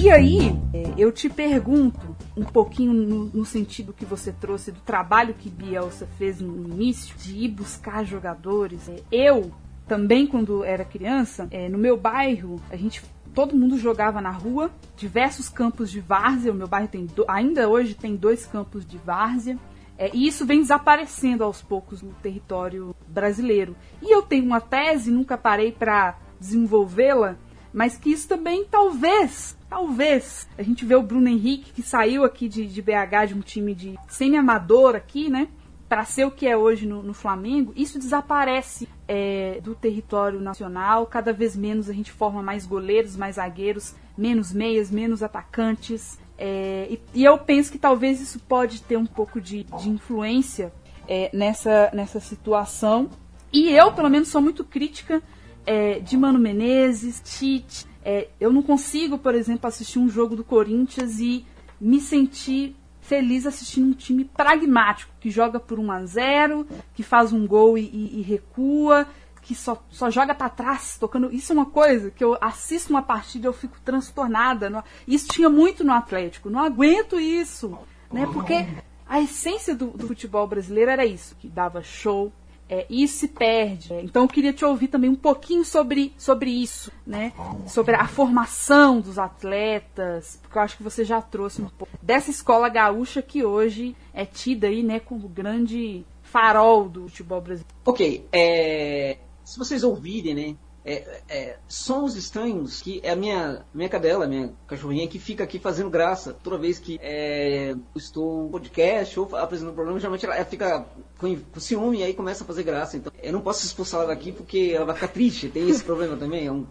E 0.00 0.10
aí, 0.10 0.56
é, 0.72 0.94
eu 0.96 1.10
te 1.10 1.28
pergunto, 1.28 2.16
um 2.36 2.44
pouquinho 2.44 2.92
no, 2.92 3.24
no, 3.26 3.44
sentido 3.44 3.92
que 3.92 4.04
você 4.04 4.32
trouxe 4.32 4.70
do 4.70 4.80
trabalho 4.80 5.34
que 5.34 5.50
Bielsa 5.50 6.08
fez 6.18 6.40
no 6.40 6.56
início, 6.68 7.16
de 7.18 7.36
ir 7.36 7.48
buscar 7.48 8.04
jogadores. 8.04 8.88
É, 8.88 9.02
eu, 9.10 9.50
também 9.86 10.26
quando 10.26 10.64
era 10.64 10.84
criança, 10.84 11.48
no 11.70 11.78
meu 11.78 11.96
bairro, 11.96 12.60
a 12.70 12.76
gente 12.76 13.02
todo 13.38 13.56
mundo 13.56 13.78
jogava 13.78 14.20
na 14.20 14.32
rua, 14.32 14.68
diversos 14.96 15.48
campos 15.48 15.92
de 15.92 16.00
várzea. 16.00 16.50
O 16.50 16.54
meu 16.56 16.66
bairro 16.66 16.88
tem 16.88 17.06
do, 17.06 17.24
ainda 17.28 17.68
hoje 17.68 17.94
tem 17.94 18.16
dois 18.16 18.44
campos 18.44 18.84
de 18.84 18.98
várzea. 18.98 19.56
É, 19.96 20.10
e 20.12 20.26
isso 20.26 20.44
vem 20.44 20.58
desaparecendo 20.60 21.44
aos 21.44 21.62
poucos 21.62 22.02
no 22.02 22.12
território 22.14 22.96
brasileiro. 23.06 23.76
E 24.02 24.12
eu 24.12 24.22
tenho 24.22 24.44
uma 24.44 24.60
tese, 24.60 25.12
nunca 25.12 25.38
parei 25.38 25.70
para 25.70 26.18
desenvolvê-la, 26.40 27.36
mas 27.72 27.96
que 27.96 28.10
isso 28.10 28.26
também 28.26 28.64
talvez, 28.68 29.56
talvez, 29.70 30.48
a 30.58 30.62
gente 30.64 30.84
vê 30.84 30.96
o 30.96 31.02
Bruno 31.04 31.28
Henrique 31.28 31.72
que 31.72 31.82
saiu 31.82 32.24
aqui 32.24 32.48
de, 32.48 32.66
de 32.66 32.82
BH 32.82 33.28
de 33.28 33.34
um 33.34 33.40
time 33.40 33.72
de 33.72 33.96
semi-amador 34.08 34.96
aqui, 34.96 35.30
né? 35.30 35.46
Para 35.88 36.04
ser 36.04 36.26
o 36.26 36.30
que 36.30 36.46
é 36.46 36.56
hoje 36.56 36.86
no, 36.86 37.02
no 37.02 37.14
Flamengo, 37.14 37.72
isso 37.74 37.98
desaparece 37.98 38.88
é, 39.06 39.58
do 39.62 39.74
território 39.74 40.38
nacional. 40.38 41.06
Cada 41.06 41.32
vez 41.32 41.56
menos 41.56 41.88
a 41.88 41.92
gente 41.92 42.12
forma 42.12 42.42
mais 42.42 42.66
goleiros, 42.66 43.16
mais 43.16 43.36
zagueiros, 43.36 43.94
menos 44.16 44.52
meias, 44.52 44.90
menos 44.90 45.22
atacantes. 45.22 46.18
É, 46.36 46.86
e, 46.90 47.00
e, 47.14 47.24
eu 47.24 47.38
penso 47.38 47.72
que 47.72 47.78
talvez 47.78 48.20
isso 48.20 48.38
pode 48.40 48.82
ter 48.82 48.98
um 48.98 49.06
pouco 49.06 49.40
de, 49.40 49.64
de 49.64 49.88
influência 49.88 50.72
é, 51.08 51.30
nessa, 51.32 51.90
nessa 51.94 52.20
situação. 52.20 53.08
E 53.50 53.70
eu, 53.70 53.90
pelo 53.92 54.10
menos, 54.10 54.28
sou 54.28 54.42
muito 54.42 54.64
crítica 54.64 55.22
é, 55.64 56.00
de 56.00 56.16
Mano 56.18 56.38
Menezes, 56.38 57.22
Tite. 57.24 57.86
É, 58.04 58.28
eu 58.38 58.52
não 58.52 58.62
consigo, 58.62 59.18
por 59.18 59.34
exemplo, 59.34 59.66
assistir 59.66 59.98
um 59.98 60.08
jogo 60.08 60.36
do 60.36 60.44
Corinthians 60.44 61.18
e 61.18 61.46
me 61.80 62.00
sentir 62.00 62.76
feliz 63.08 63.46
assistindo 63.46 63.88
um 63.88 63.92
time 63.94 64.24
pragmático, 64.24 65.10
que 65.18 65.30
joga 65.30 65.58
por 65.58 65.78
1 65.78 65.90
a 65.90 66.04
0 66.04 66.66
que 66.94 67.02
faz 67.02 67.32
um 67.32 67.46
gol 67.46 67.78
e, 67.78 67.82
e, 67.82 68.20
e 68.20 68.22
recua, 68.22 69.06
que 69.40 69.54
só, 69.54 69.82
só 69.88 70.10
joga 70.10 70.34
para 70.34 70.50
trás, 70.50 70.98
tocando. 70.98 71.32
Isso 71.32 71.52
é 71.52 71.54
uma 71.54 71.64
coisa 71.64 72.10
que 72.10 72.22
eu 72.22 72.36
assisto 72.38 72.90
uma 72.92 73.02
partida 73.02 73.46
e 73.46 73.48
eu 73.48 73.52
fico 73.54 73.80
transtornada. 73.82 74.84
Isso 75.06 75.28
tinha 75.28 75.48
muito 75.48 75.82
no 75.82 75.92
Atlético. 75.92 76.50
Não 76.50 76.60
aguento 76.60 77.18
isso. 77.18 77.78
Né? 78.12 78.28
Porque 78.30 78.66
a 79.08 79.20
essência 79.22 79.74
do, 79.74 79.86
do 79.86 80.06
futebol 80.06 80.46
brasileiro 80.46 80.90
era 80.90 81.06
isso, 81.06 81.34
que 81.36 81.48
dava 81.48 81.82
show, 81.82 82.30
é, 82.68 82.86
isso 82.90 83.18
se 83.18 83.28
perde. 83.28 83.94
Então 83.94 84.22
eu 84.22 84.28
queria 84.28 84.52
te 84.52 84.64
ouvir 84.64 84.88
também 84.88 85.08
um 85.10 85.16
pouquinho 85.16 85.64
sobre, 85.64 86.12
sobre 86.18 86.50
isso, 86.50 86.92
né? 87.06 87.32
Sobre 87.66 87.94
a 87.94 88.06
formação 88.06 89.00
dos 89.00 89.18
atletas, 89.18 90.38
porque 90.42 90.58
eu 90.58 90.62
acho 90.62 90.76
que 90.76 90.82
você 90.82 91.04
já 91.04 91.20
trouxe 91.22 91.62
um 91.62 91.68
pouco 91.68 91.92
dessa 92.02 92.30
escola 92.30 92.68
gaúcha 92.68 93.22
que 93.22 93.44
hoje 93.44 93.96
é 94.12 94.24
tida 94.24 94.66
aí, 94.66 94.82
né, 94.82 95.00
como 95.00 95.28
grande 95.28 96.04
farol 96.22 96.88
do 96.88 97.08
futebol 97.08 97.40
brasileiro. 97.40 97.74
Ok, 97.84 98.26
é, 98.32 99.18
se 99.44 99.58
vocês 99.58 99.82
ouvirem, 99.82 100.34
né, 100.34 100.56
é, 100.84 101.20
é, 101.28 101.56
sons 101.66 102.16
estranhos 102.16 102.80
que 102.80 103.00
é 103.02 103.10
a 103.10 103.16
minha, 103.16 103.64
minha 103.74 103.88
cadela, 103.88 104.26
minha 104.26 104.52
cachorrinha, 104.66 105.06
que 105.06 105.18
fica 105.18 105.44
aqui 105.44 105.58
fazendo 105.58 105.90
graça 105.90 106.32
toda 106.42 106.58
vez 106.58 106.78
que 106.78 106.98
é, 107.02 107.74
estou 107.94 108.44
no 108.44 108.50
podcast 108.50 109.18
ou 109.18 109.36
apresentando 109.36 109.72
um 109.72 109.74
programa, 109.74 109.98
geralmente 109.98 110.24
ela, 110.24 110.44
fica 110.44 110.86
com, 111.18 111.36
com, 111.36 111.60
ciúme 111.60 111.98
e 111.98 112.04
aí 112.04 112.14
começa 112.14 112.44
a 112.44 112.46
fazer 112.46 112.62
graça. 112.62 112.96
Então 112.96 113.12
eu 113.22 113.32
não 113.32 113.40
posso 113.40 113.64
expulsar 113.64 114.00
ela 114.00 114.08
daqui 114.08 114.32
porque 114.32 114.72
ela 114.74 114.84
vai 114.84 114.94
ficar 114.94 115.08
triste. 115.08 115.48
Tem 115.48 115.68
esse 115.68 115.84
problema 115.84 116.16
também. 116.16 116.46
É 116.46 116.52
um, 116.52 116.66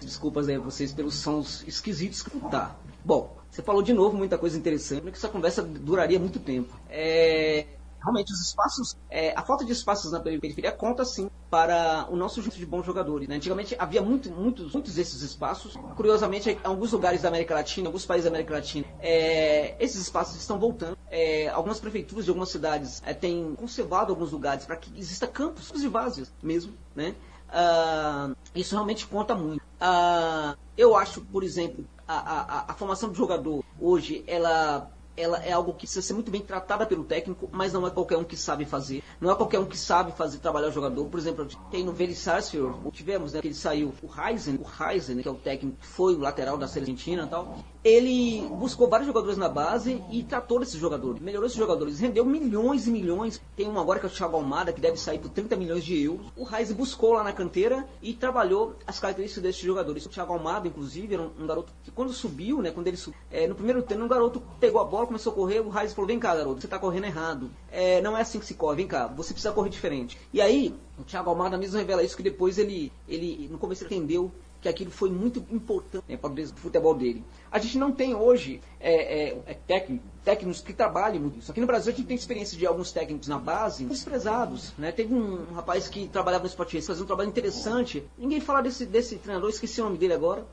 desculpas 0.00 0.48
aí 0.48 0.56
a 0.56 0.60
vocês 0.60 0.92
pelos 0.92 1.14
sons 1.14 1.64
esquisitos 1.66 2.22
que 2.22 2.30
tá. 2.50 2.76
Bom, 3.04 3.36
você 3.50 3.62
falou 3.62 3.82
de 3.82 3.92
novo 3.92 4.16
muita 4.16 4.38
coisa 4.38 4.56
interessante, 4.56 5.02
que 5.02 5.10
essa 5.10 5.28
conversa 5.28 5.62
duraria 5.62 6.18
muito 6.18 6.38
tempo. 6.38 6.74
É, 6.88 7.66
realmente 8.02 8.32
os 8.32 8.40
espaços, 8.40 8.96
é, 9.08 9.32
a 9.36 9.42
falta 9.42 9.64
de 9.64 9.72
espaços 9.72 10.10
na 10.12 10.20
periferia 10.20 10.72
conta 10.72 11.04
sim 11.04 11.30
para 11.48 12.06
o 12.10 12.16
nosso 12.16 12.42
junto 12.42 12.56
de 12.56 12.66
bons 12.66 12.84
jogadores. 12.84 13.28
Né? 13.28 13.36
Antigamente 13.36 13.76
havia 13.78 14.02
muito, 14.02 14.30
muitos, 14.30 14.72
muitos 14.72 14.94
desses 14.94 15.22
espaços. 15.22 15.76
Curiosamente, 15.96 16.50
em 16.50 16.58
alguns 16.64 16.92
lugares 16.92 17.22
da 17.22 17.28
América 17.28 17.54
Latina, 17.54 17.88
alguns 17.88 18.04
países 18.04 18.24
da 18.24 18.30
América 18.30 18.54
Latina, 18.54 18.86
é, 19.00 19.76
esses 19.78 20.00
espaços 20.00 20.36
estão 20.36 20.58
voltando. 20.58 20.98
É, 21.10 21.48
algumas 21.48 21.78
prefeituras 21.78 22.24
de 22.24 22.30
algumas 22.30 22.48
cidades 22.48 23.02
é, 23.04 23.14
têm 23.14 23.54
conservado 23.54 24.12
alguns 24.12 24.32
lugares 24.32 24.64
para 24.64 24.76
que 24.76 24.98
exista 24.98 25.26
campos 25.26 25.70
de 25.72 25.88
várzea 25.88 26.26
mesmo, 26.42 26.72
né? 26.94 27.14
Uh, 27.52 28.34
isso 28.54 28.74
realmente 28.74 29.06
conta 29.06 29.34
muito. 29.34 29.60
Uh, 29.60 30.56
eu 30.76 30.96
acho, 30.96 31.20
por 31.20 31.44
exemplo, 31.44 31.84
a, 32.08 32.14
a, 32.14 32.64
a 32.72 32.74
formação 32.74 33.10
do 33.10 33.14
jogador 33.14 33.62
hoje, 33.78 34.24
ela 34.26 34.90
ela 35.16 35.38
é 35.44 35.52
algo 35.52 35.72
que 35.72 35.80
precisa 35.80 36.02
ser 36.02 36.14
muito 36.14 36.30
bem 36.30 36.40
tratada 36.40 36.86
pelo 36.86 37.04
técnico, 37.04 37.48
mas 37.52 37.72
não 37.72 37.86
é 37.86 37.90
qualquer 37.90 38.16
um 38.16 38.24
que 38.24 38.36
sabe 38.36 38.64
fazer. 38.64 39.02
Não 39.20 39.30
é 39.30 39.34
qualquer 39.34 39.58
um 39.58 39.64
que 39.64 39.76
sabe 39.76 40.12
fazer 40.12 40.38
trabalhar 40.38 40.68
o 40.68 40.72
jogador. 40.72 41.06
Por 41.06 41.18
exemplo, 41.18 41.46
tem 41.70 41.84
no 41.84 41.92
Verisarsfield, 41.92 42.90
tivemos, 42.92 43.32
né, 43.32 43.40
que 43.40 43.48
ele 43.48 43.54
saiu, 43.54 43.94
o 44.02 44.20
Heisen, 44.20 44.58
o 44.60 44.82
Heisen, 44.82 45.22
que 45.22 45.28
é 45.28 45.30
o 45.30 45.36
técnico, 45.36 45.76
foi 45.80 46.14
o 46.14 46.18
lateral 46.18 46.58
da 46.58 46.68
seleção 46.68 46.82
argentina 46.82 47.24
e 47.24 47.28
tal. 47.28 47.58
Ele 47.84 48.46
buscou 48.48 48.88
vários 48.88 49.06
jogadores 49.06 49.36
na 49.36 49.48
base 49.48 50.02
e 50.10 50.22
tratou 50.22 50.60
desses 50.60 50.78
jogadores, 50.78 51.20
melhorou 51.20 51.46
esses 51.46 51.58
jogadores, 51.58 51.98
rendeu 51.98 52.24
milhões 52.24 52.86
e 52.86 52.90
milhões. 52.90 53.40
Tem 53.56 53.68
um 53.68 53.78
agora 53.78 53.98
que 53.98 54.06
é 54.06 54.08
o 54.08 54.12
Thiago 54.12 54.36
Almada, 54.36 54.72
que 54.72 54.80
deve 54.80 54.96
sair 54.96 55.18
por 55.18 55.30
30 55.30 55.56
milhões 55.56 55.84
de 55.84 56.00
euros. 56.00 56.26
O 56.36 56.44
Raiz 56.44 56.70
buscou 56.70 57.14
lá 57.14 57.24
na 57.24 57.32
canteira 57.32 57.86
e 58.00 58.14
trabalhou 58.14 58.76
as 58.86 59.00
características 59.00 59.42
desses 59.42 59.60
jogadores. 59.60 60.06
O 60.06 60.08
Thiago 60.08 60.32
Almada, 60.32 60.68
inclusive, 60.68 61.14
era 61.14 61.22
um, 61.22 61.46
garoto 61.46 61.72
que 61.82 61.90
quando 61.90 62.12
subiu, 62.12 62.62
né, 62.62 62.70
quando 62.70 62.86
ele 62.86 62.96
subiu, 62.96 63.18
é, 63.30 63.46
no 63.46 63.54
primeiro 63.54 63.82
tempo, 63.82 64.02
um 64.02 64.08
garoto 64.08 64.40
pegou 64.60 64.80
a 64.80 64.84
bola, 64.84 65.06
começou 65.06 65.32
a 65.32 65.34
correr, 65.34 65.60
o 65.60 65.68
Raiz 65.68 65.92
falou, 65.92 66.06
vem 66.06 66.20
cá, 66.20 66.34
garoto, 66.36 66.60
você 66.60 66.68
tá 66.68 66.78
correndo 66.78 67.04
errado. 67.04 67.50
É, 67.70 68.00
não 68.00 68.16
é 68.16 68.20
assim 68.20 68.38
que 68.38 68.46
se 68.46 68.54
corre, 68.54 68.76
vem 68.76 68.86
cá, 68.86 69.08
você 69.08 69.32
precisa 69.32 69.52
correr 69.52 69.70
diferente. 69.70 70.18
E 70.32 70.40
aí, 70.40 70.74
o 70.98 71.02
Thiago 71.02 71.30
Almada 71.30 71.58
mesmo 71.58 71.78
revela 71.78 72.02
isso, 72.02 72.16
que 72.16 72.22
depois 72.22 72.58
ele, 72.58 72.92
ele 73.08 73.48
no 73.50 73.58
começo 73.58 73.84
ele 73.84 73.94
entendeu 73.94 74.30
que 74.62 74.68
aquilo 74.68 74.92
foi 74.92 75.10
muito 75.10 75.44
importante 75.50 76.04
né, 76.08 76.16
para 76.16 76.30
o 76.30 76.46
futebol 76.54 76.94
dele. 76.94 77.24
A 77.50 77.58
gente 77.58 77.76
não 77.76 77.90
tem 77.90 78.14
hoje 78.14 78.60
é, 78.78 79.30
é, 79.30 79.42
é 79.44 79.54
técnico, 79.54 80.04
técnicos 80.24 80.60
que 80.60 80.72
trabalhem 80.72 81.20
muito 81.20 81.38
isso. 81.38 81.50
Aqui 81.50 81.60
no 81.60 81.66
Brasil 81.66 81.92
a 81.92 81.96
gente 81.96 82.06
tem 82.06 82.16
experiência 82.16 82.56
de 82.56 82.66
alguns 82.66 82.92
técnicos 82.92 83.28
na 83.28 83.38
base 83.38 83.84
desprezados. 83.84 84.72
Né? 84.78 84.92
Teve 84.92 85.14
um, 85.14 85.46
um 85.50 85.54
rapaz 85.54 85.88
que 85.88 86.08
trabalhava 86.08 86.44
no 86.44 86.48
Sport 86.48 86.72
fazia 86.82 87.02
um 87.02 87.06
trabalho 87.06 87.28
interessante. 87.28 88.04
Ninguém 88.16 88.40
fala 88.40 88.62
desse, 88.62 88.86
desse 88.86 89.16
treinador, 89.16 89.50
esqueci 89.50 89.80
o 89.80 89.84
nome 89.84 89.98
dele 89.98 90.14
agora, 90.14 90.46